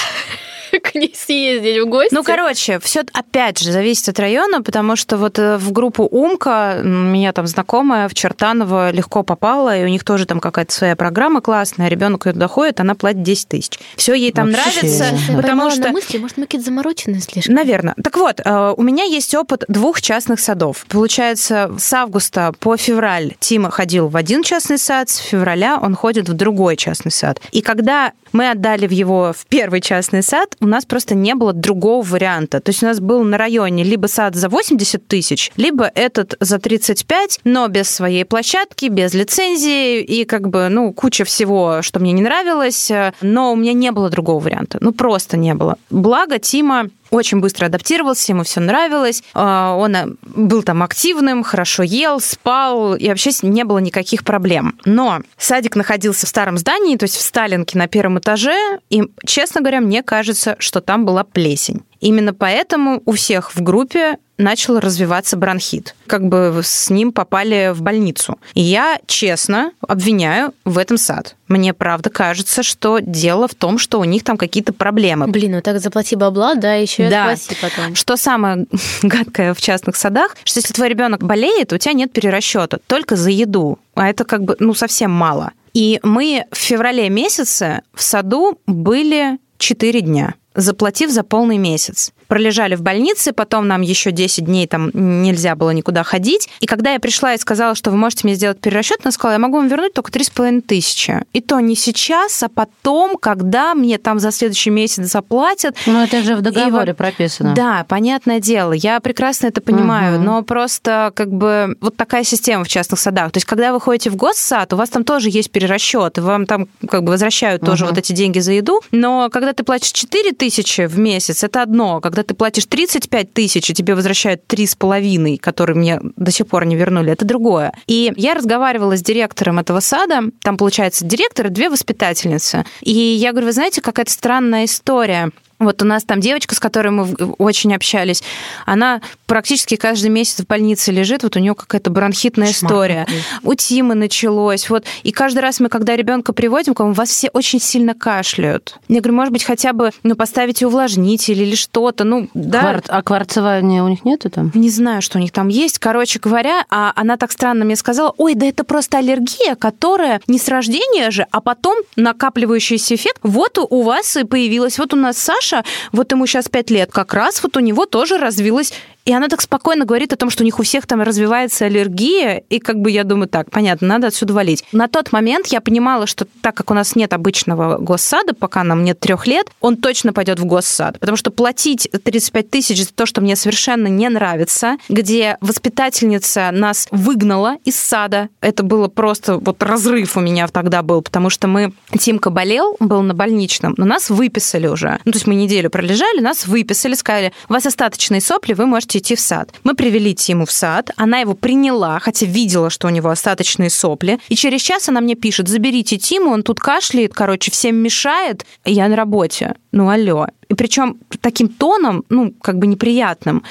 к 0.80 0.96
ней 0.96 1.14
съездить 1.16 1.82
в 1.82 1.90
гости. 1.90 2.14
Ну, 2.14 2.24
короче, 2.24 2.80
все 2.80 3.04
опять 3.14 3.60
же 3.60 3.72
зависит 3.72 4.10
от 4.10 4.20
района, 4.20 4.62
потому 4.62 4.96
что 4.96 5.18
вот 5.18 5.40
э, 5.40 5.58
в 5.58 5.72
группу 5.72 6.04
Умка 6.04 6.82
меня 6.84 7.34
там 7.34 7.48
знакомая 7.48 8.08
в 8.08 8.14
Чертаново 8.14 8.92
легко 8.92 9.24
попала, 9.24 9.78
и 9.78 9.84
у 9.84 9.88
них 9.88 10.04
тоже 10.04 10.26
там 10.26 10.40
какая-то 10.40 10.74
своя 10.74 10.96
программа 10.96 11.42
классная, 11.42 11.88
ребенок 11.88 12.24
туда 12.24 12.48
ходит, 12.48 12.80
она 12.80 12.96
платит 12.96 13.24
10 13.24 13.48
тысяч. 13.48 13.80
Все 13.96 14.14
ей 14.14 14.32
там 14.32 14.52
Вообще. 14.52 14.82
нравится, 14.82 15.06
Я 15.30 15.36
потому 15.38 15.70
что... 15.72 15.82
на 15.82 15.92
мысли, 15.92 16.18
может, 16.18 16.38
мы 16.38 16.46
какие-то 16.46 16.66
замороченные 16.66 17.22
слишком. 17.22 17.56
Наверное. 17.56 17.96
Так 18.04 18.18
вот, 18.18 18.42
э, 18.44 18.74
у 18.76 18.82
меня 18.82 19.04
есть 19.04 19.34
опыт 19.36 19.64
двух 19.68 20.02
частных 20.02 20.40
садов. 20.40 20.86
Получается, 20.90 21.72
с 21.78 21.94
августа 21.94 22.54
по 22.60 22.78
февраль 22.78 23.36
Тима 23.40 23.70
ходил 23.72 24.08
в 24.08 24.18
один 24.18 24.44
частный 24.44 24.78
сад, 24.78 25.10
с 25.10 25.18
февраля 25.18 25.80
он 25.82 25.96
ходит 25.96 26.30
в 26.30 26.34
другой 26.34 26.78
частный 26.78 27.12
сад. 27.12 27.40
И 27.52 27.62
когда 27.62 28.14
мы 28.32 28.50
отдали 28.50 28.88
в 28.88 28.92
его 28.92 29.34
в 29.38 29.46
первый 29.48 29.82
частный 29.82 30.22
сад, 30.22 30.56
у 30.66 30.68
нас 30.68 30.86
просто 30.86 31.16
не 31.16 31.36
было 31.36 31.54
другого 31.54 32.04
варианта. 32.04 32.60
То 32.60 32.72
есть 32.72 32.84
у 32.84 32.88
нас 32.88 33.00
был 33.00 33.24
на 33.24 33.38
районе 33.38 33.84
либо 33.84 34.08
сад 34.08 34.36
за 34.36 34.50
80 34.50 35.08
тысяч, 35.08 35.52
либо 35.56 35.92
этот 35.94 36.36
за 36.40 36.60
35, 36.60 37.42
но 37.44 37.68
без 37.68 37.90
своей 37.90 38.26
площадки, 38.26 38.88
без 38.88 39.14
лицензии 39.14 40.02
и 40.02 40.26
как 40.26 40.50
бы, 40.50 40.68
ну, 40.70 40.92
куча 40.92 41.24
всего, 41.24 41.82
что 41.82 42.00
мне 42.00 42.12
не 42.12 42.22
нравилось, 42.22 42.92
но 43.22 43.54
у 43.54 43.56
меня 43.56 43.74
не 43.74 43.92
было 43.92 44.10
другого 44.10 44.44
варианта. 44.44 44.80
Ну, 44.82 44.92
просто 44.92 45.38
не 45.38 45.54
было. 45.54 45.78
Благо, 45.90 46.40
Тима 46.40 46.90
очень 47.16 47.40
быстро 47.40 47.66
адаптировался, 47.68 48.32
ему 48.32 48.44
все 48.44 48.60
нравилось. 48.60 49.24
А, 49.34 49.76
Он 49.76 49.96
э, 49.96 50.08
был 50.24 50.64
там 50.64 50.84
активным, 50.84 51.44
хорошо 51.44 51.84
ел, 51.84 52.20
спал, 52.20 52.96
и 52.96 53.08
вообще 53.08 53.32
не 53.42 53.64
было 53.64 53.80
никаких 53.80 54.24
проблем. 54.24 54.80
Но 54.86 55.22
садик 55.38 55.76
находился 55.76 56.26
в 56.26 56.30
старом 56.30 56.58
здании, 56.58 56.98
то 56.98 57.04
есть 57.04 57.16
в 57.16 57.22
Сталинке 57.22 57.78
на 57.78 57.88
первом 57.88 58.20
этаже, 58.20 58.80
и, 58.90 59.04
честно 59.26 59.62
говоря, 59.62 59.82
мне 59.82 60.04
кажется, 60.04 60.56
что 60.60 60.82
там 60.82 61.06
была 61.06 61.24
плесень. 61.24 61.84
Именно 62.00 62.34
поэтому 62.34 63.02
у 63.06 63.14
всех 63.14 63.56
в 63.56 63.62
группе 63.62 64.18
начал 64.38 64.80
развиваться 64.80 65.38
бронхит. 65.38 65.96
Как 66.08 66.28
бы 66.28 66.60
с 66.64 66.90
ним 66.90 67.12
попали 67.12 67.72
в 67.74 67.82
больницу. 67.82 68.38
И 68.54 68.62
я 68.62 69.00
честно 69.08 69.72
обвиняю 69.88 70.54
в 70.66 70.78
этом 70.78 70.98
сад. 70.98 71.36
Мне 71.48 71.74
правда 71.74 72.10
кажется, 72.10 72.64
что 72.64 73.00
дело 73.00 73.48
в 73.48 73.56
том, 73.56 73.78
что 73.78 74.00
у 74.00 74.04
них 74.04 74.24
там 74.24 74.38
какие-то 74.38 74.74
проблемы. 74.74 75.28
Блин, 75.28 75.54
ну 75.54 75.62
так 75.62 75.80
заплати 75.80 76.16
бабла, 76.16 76.56
да, 76.56 76.74
еще 76.74 77.08
и 77.08 77.10
Да. 77.10 77.32
отплати 77.32 77.58
потом. 77.62 77.96
Что 77.96 78.18
самое 78.18 78.66
гадкое 79.04 79.54
в 79.54 79.62
частных 79.62 79.96
садах, 79.96 80.36
что 80.44 80.60
если 80.60 80.74
твой 80.74 80.90
ребенок 80.90 81.24
болеет, 81.24 81.72
у 81.72 81.78
тебя 81.78 81.94
нет 81.94 82.12
перерасчета 82.12 82.80
только 82.88 83.16
за 83.16 83.30
еду. 83.30 83.80
А 83.96 84.10
это 84.10 84.26
как 84.26 84.44
бы, 84.44 84.56
ну, 84.60 84.74
совсем 84.74 85.12
мало. 85.12 85.52
И 85.74 86.00
мы 86.04 86.46
в 86.52 86.58
феврале 86.58 87.10
месяце 87.10 87.82
в 87.94 88.02
саду 88.02 88.60
были 88.66 89.38
4 89.58 90.02
дня 90.02 90.36
заплатив 90.56 91.12
за 91.12 91.24
полный 91.24 91.58
месяц. 91.58 92.12
Пролежали 92.28 92.76
в 92.76 92.82
больнице, 92.82 93.34
потом 93.34 93.68
нам 93.68 93.82
еще 93.82 94.12
10 94.12 94.46
дней 94.46 94.68
там 94.68 94.90
нельзя 94.94 95.56
было 95.56 95.70
никуда 95.72 96.04
ходить. 96.04 96.50
И 96.60 96.66
когда 96.66 96.94
я 96.94 97.00
пришла 97.00 97.34
и 97.34 97.38
сказала, 97.38 97.76
что 97.76 97.92
вы 97.92 97.98
можете 97.98 98.22
мне 98.24 98.36
сделать 98.36 98.60
перерасчет, 98.60 99.00
она 99.04 99.12
сказала, 99.12 99.34
я 99.34 99.40
могу 99.40 99.58
вам 99.58 99.68
вернуть 99.68 99.94
только 99.94 100.12
3,5 100.12 100.62
тысячи. 100.62 101.22
И 101.34 101.42
то 101.42 101.60
не 101.60 101.76
сейчас, 101.76 102.42
а 102.44 102.50
потом, 102.50 103.18
когда 103.18 103.74
мне 103.76 103.98
там 103.98 104.20
за 104.20 104.32
следующий 104.32 104.70
месяц 104.72 105.06
заплатят. 105.12 105.76
Ну, 105.86 106.04
это 106.04 106.22
же 106.24 106.36
в 106.36 106.42
договоре 106.42 106.92
вот- 106.92 106.98
прописано. 106.98 107.54
Да, 107.54 107.86
понятное 107.88 108.40
дело, 108.40 108.74
я 108.74 109.00
прекрасно 109.00 109.48
это 109.48 109.62
понимаю, 109.62 110.16
Мгм. 110.16 110.26
но 110.26 110.42
просто 110.44 111.12
как 111.16 111.30
бы 111.32 111.76
вот 111.82 111.96
такая 111.96 112.24
система 112.24 112.64
в 112.64 112.68
частных 112.68 113.00
садах. 113.00 113.32
То 113.32 113.38
есть, 113.38 113.46
когда 113.46 113.72
вы 113.74 113.80
ходите 113.80 114.10
в 114.10 114.16
госсад, 114.16 114.74
у 114.74 114.78
вас 114.78 114.90
там 114.90 115.04
тоже 115.04 115.30
есть 115.30 115.52
перерасчет, 115.52 116.18
вам 116.18 116.46
там 116.46 116.68
как 116.90 117.04
бы 117.04 117.12
возвращают 117.12 117.62
тоже 117.64 117.86
Мгм. 117.86 117.94
вот 117.94 118.00
эти 118.00 118.14
деньги 118.14 118.40
за 118.40 118.54
еду, 118.54 118.82
но 118.92 119.30
когда 119.30 119.54
ты 119.54 119.64
платишь 119.64 119.92
4 119.92 120.32
тысячи 120.32 120.86
в 120.88 120.98
месяц, 120.98 121.44
это 121.44 121.62
одно. 121.62 122.02
Когда 122.02 122.15
ты 122.24 122.34
платишь 122.34 122.66
35 122.66 123.34
тысяч, 123.34 123.70
и 123.70 123.74
тебе 123.74 123.96
возвращают 123.96 124.42
3,5, 124.48 125.38
которые 125.40 125.76
мне 125.76 126.00
до 126.16 126.32
сих 126.32 126.48
пор 126.48 126.66
не 126.66 126.76
вернули, 126.76 127.12
это 127.12 127.26
другое. 127.26 127.74
И 127.88 128.14
я 128.16 128.34
разговаривала 128.34 128.98
с 128.98 129.02
директором 129.02 129.60
этого 129.60 129.80
сада, 129.80 130.32
там, 130.42 130.58
получается, 130.58 131.06
директор 131.06 131.48
и 131.48 131.50
две 131.50 131.70
воспитательницы. 131.70 132.66
И 132.82 132.92
я 132.92 133.32
говорю, 133.32 133.48
вы 133.48 133.54
знаете, 133.54 133.82
какая-то 133.82 134.12
странная 134.12 134.66
история. 134.66 135.32
Вот 135.60 135.82
у 135.82 135.86
нас 135.86 136.04
там 136.04 136.20
девочка, 136.20 136.54
с 136.56 136.60
которой 136.60 136.90
мы 136.90 137.06
очень 137.38 137.74
общались, 137.74 138.22
она 138.66 139.02
практически 139.26 139.76
каждый 139.76 140.10
месяц 140.10 140.42
в 140.44 140.48
больнице 140.48 140.92
лежит, 140.92 141.24
вот 141.24 141.36
у 141.36 141.40
нее 141.40 141.56
какая-то 141.56 141.90
бронхитная 141.90 142.48
Кошмар 142.48 142.72
история. 142.72 143.08
У 143.44 143.54
Тимы 143.54 143.96
началось. 143.96 144.70
Вот. 144.70 144.86
И 145.04 145.12
каждый 145.12 145.40
раз 145.40 145.60
мы, 145.60 145.70
когда 145.70 145.96
ребенка 145.96 146.34
приводим, 146.34 146.74
вам, 146.78 146.94
вас 146.94 147.10
все 147.10 147.30
очень 147.30 147.62
сильно 147.62 147.94
кашляют. 147.94 148.78
Я 148.88 149.00
говорю, 149.02 149.16
может 149.16 149.32
быть, 149.32 149.44
хотя 149.44 149.74
бы 149.74 149.92
ну, 150.04 150.16
поставите 150.16 150.68
увлажнитель 150.68 151.42
или 151.42 151.56
что-то. 151.56 152.04
Ну, 152.04 152.28
да. 152.34 152.62
Кварт- 152.62 152.86
А 152.90 153.02
кварцевания 153.02 153.84
у 153.84 153.88
них 153.88 154.04
нету 154.04 154.30
там? 154.30 154.52
Не 154.54 154.70
знаю, 154.70 155.02
что 155.02 155.18
у 155.18 155.22
них 155.22 155.32
там 155.32 155.48
есть. 155.48 155.80
Короче 155.80 156.20
говоря, 156.20 156.66
а 156.70 156.92
она 156.96 157.18
так 157.18 157.32
странно 157.32 157.66
мне 157.66 157.76
сказала, 157.76 158.14
ой, 158.18 158.34
да 158.36 158.46
это 158.46 158.64
просто 158.64 158.98
аллергия, 158.98 159.56
которая 159.56 160.22
не 160.28 160.40
с 160.40 160.48
рождения 160.48 161.12
же, 161.12 161.28
а 161.32 161.40
потом 161.42 161.78
накапливающийся 161.96 162.96
эффект. 162.96 163.20
Вот 163.24 163.58
у 163.58 163.66
у 163.76 163.82
вас 163.82 164.16
и 164.16 164.24
появилась. 164.24 164.80
Вот 164.80 164.94
у 164.94 164.98
нас 164.98 165.18
Саша, 165.18 165.45
вот 165.92 166.12
ему 166.12 166.26
сейчас 166.26 166.50
5 166.50 166.70
лет, 166.72 166.92
как 166.92 167.14
раз 167.14 167.42
вот 167.44 167.58
у 167.58 167.60
него 167.60 167.86
тоже 167.86 168.18
развилась 168.18 168.74
и 169.06 169.14
она 169.14 169.28
так 169.28 169.42
спокойно 169.42 169.86
говорит 169.86 170.14
о 170.14 170.16
том, 170.16 170.32
что 170.32 170.44
у 170.44 170.46
них 170.46 170.60
у 170.60 170.64
всех 170.64 170.88
там 170.88 171.02
развивается 171.02 171.66
аллергия, 171.66 172.44
и 172.50 172.60
как 172.60 172.80
бы 172.80 172.90
я 172.90 173.04
думаю, 173.04 173.28
так, 173.28 173.52
понятно, 173.52 173.88
надо 173.88 174.08
отсюда 174.08 174.34
валить. 174.34 174.66
На 174.72 174.88
тот 174.88 175.12
момент 175.12 175.48
я 175.48 175.62
понимала, 175.62 176.08
что 176.08 176.26
так 176.42 176.56
как 176.56 176.72
у 176.72 176.74
нас 176.74 176.96
нет 176.96 177.14
обычного 177.14 177.78
госсада, 177.78 178.34
пока 178.34 178.64
нам 178.64 178.84
нет 178.84 179.00
трех 179.00 179.28
лет, 179.28 179.48
он 179.62 179.78
точно 179.78 180.12
пойдет 180.12 180.40
в 180.40 180.46
госсад, 180.46 181.00
потому 181.00 181.18
что 181.18 181.30
платить 181.30 181.88
35 181.92 182.50
тысяч 182.50 182.84
за 182.84 182.94
то, 182.94 183.06
что 183.06 183.22
мне 183.22 183.36
совершенно 183.36 183.88
не 183.88 184.10
нравится, 184.10 184.78
где 184.90 185.38
воспитательница 185.40 186.50
нас 186.52 186.88
выгнала 186.90 187.58
из 187.64 187.76
сада, 187.76 188.30
это 188.42 188.64
было 188.64 188.88
просто 188.88 189.38
вот 189.38 189.62
разрыв 189.62 190.18
у 190.18 190.20
меня 190.20 190.48
тогда 190.48 190.82
был, 190.82 191.04
потому 191.04 191.30
что 191.30 191.48
мы, 191.48 191.74
Тимка 192.00 192.32
болел, 192.32 192.76
был 192.80 193.04
на 193.04 193.14
больничном, 193.14 193.76
но 193.78 193.86
нас 193.86 194.10
выписали 194.10 194.66
уже. 194.66 195.00
Ну, 195.06 195.12
то 195.12 195.18
есть 195.18 195.28
мы 195.28 195.36
неделю 195.36 195.70
пролежали, 195.70 196.22
нас 196.22 196.48
выписали, 196.48 196.96
сказали, 196.96 197.34
у 197.50 197.54
вас 197.54 197.66
остаточные 197.68 198.22
сопли, 198.22 198.54
вы 198.54 198.66
можете 198.66 198.95
идти 198.96 199.16
в 199.16 199.20
сад. 199.20 199.54
Мы 199.64 199.76
привели 199.76 200.14
Тиму 200.14 200.46
в 200.46 200.52
сад, 200.52 200.92
она 200.96 201.20
его 201.20 201.34
приняла, 201.34 202.00
хотя 202.00 202.26
видела, 202.26 202.70
что 202.70 202.88
у 202.88 202.90
него 202.90 203.10
остаточные 203.10 203.70
сопли, 203.70 204.20
и 204.30 204.36
через 204.36 204.62
час 204.62 204.90
она 204.90 205.02
мне 205.02 205.16
пишет, 205.16 205.48
заберите 205.48 205.98
Тиму, 205.98 206.32
он 206.32 206.44
тут 206.44 206.60
кашляет, 206.60 207.14
короче, 207.14 207.52
всем 207.52 207.76
мешает, 207.76 208.46
и 208.66 208.74
я 208.74 208.88
на 208.88 208.96
работе. 208.96 209.56
Ну, 209.76 209.90
алло. 209.90 210.28
И 210.48 210.54
причем 210.54 210.98
таким 211.20 211.50
тоном, 211.50 212.06
ну, 212.10 212.34
как 212.42 212.58
бы 212.58 212.68
неприятным. 212.68 213.44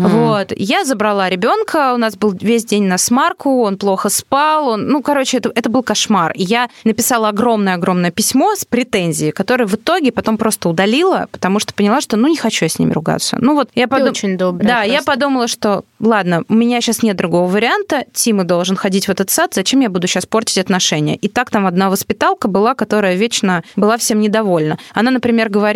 Вот. 0.00 0.52
Я 0.56 0.84
забрала 0.84 1.28
ребенка, 1.30 1.94
у 1.94 1.98
нас 1.98 2.16
был 2.16 2.36
весь 2.40 2.64
день 2.64 2.84
на 2.84 2.98
смарку, 2.98 3.62
он 3.62 3.76
плохо 3.76 4.08
спал, 4.08 4.68
он, 4.68 4.88
ну, 4.88 5.02
короче, 5.02 5.36
это, 5.36 5.52
это 5.54 5.70
был 5.70 5.84
кошмар. 5.84 6.32
И 6.32 6.42
я 6.42 6.68
написала 6.82 7.28
огромное-огромное 7.28 8.10
письмо 8.10 8.56
с 8.56 8.64
претензией, 8.64 9.30
которое 9.30 9.66
в 9.66 9.74
итоге 9.74 10.10
потом 10.10 10.36
просто 10.36 10.68
удалила, 10.68 11.28
потому 11.30 11.60
что 11.60 11.72
поняла, 11.74 12.00
что, 12.00 12.16
ну, 12.16 12.26
не 12.26 12.36
хочу 12.36 12.64
я 12.64 12.68
с 12.68 12.80
ними 12.80 12.92
ругаться. 12.92 13.36
Ну, 13.40 13.54
вот 13.54 13.70
я 13.76 13.86
подумала... 13.86 14.10
очень 14.10 14.36
добрая. 14.36 14.68
Да, 14.68 14.82
я 14.82 14.94
просто. 14.94 15.12
подумала, 15.12 15.46
что 15.46 15.84
ладно, 16.00 16.42
у 16.48 16.54
меня 16.54 16.80
сейчас 16.80 17.04
нет 17.04 17.16
другого 17.16 17.48
варианта, 17.48 18.04
Тима 18.12 18.42
должен 18.42 18.74
ходить 18.74 19.06
в 19.06 19.10
этот 19.10 19.30
сад, 19.30 19.54
зачем 19.54 19.80
я 19.80 19.90
буду 19.90 20.08
сейчас 20.08 20.26
портить 20.26 20.58
отношения? 20.58 21.14
И 21.14 21.28
так 21.28 21.50
там 21.50 21.66
одна 21.66 21.88
воспиталка 21.88 22.48
была, 22.48 22.74
которая 22.74 23.14
вечно 23.14 23.62
была 23.76 23.96
всем 23.96 24.20
недовольна. 24.20 24.78
Она, 24.92 25.12
например, 25.12 25.50
говорила 25.50 25.67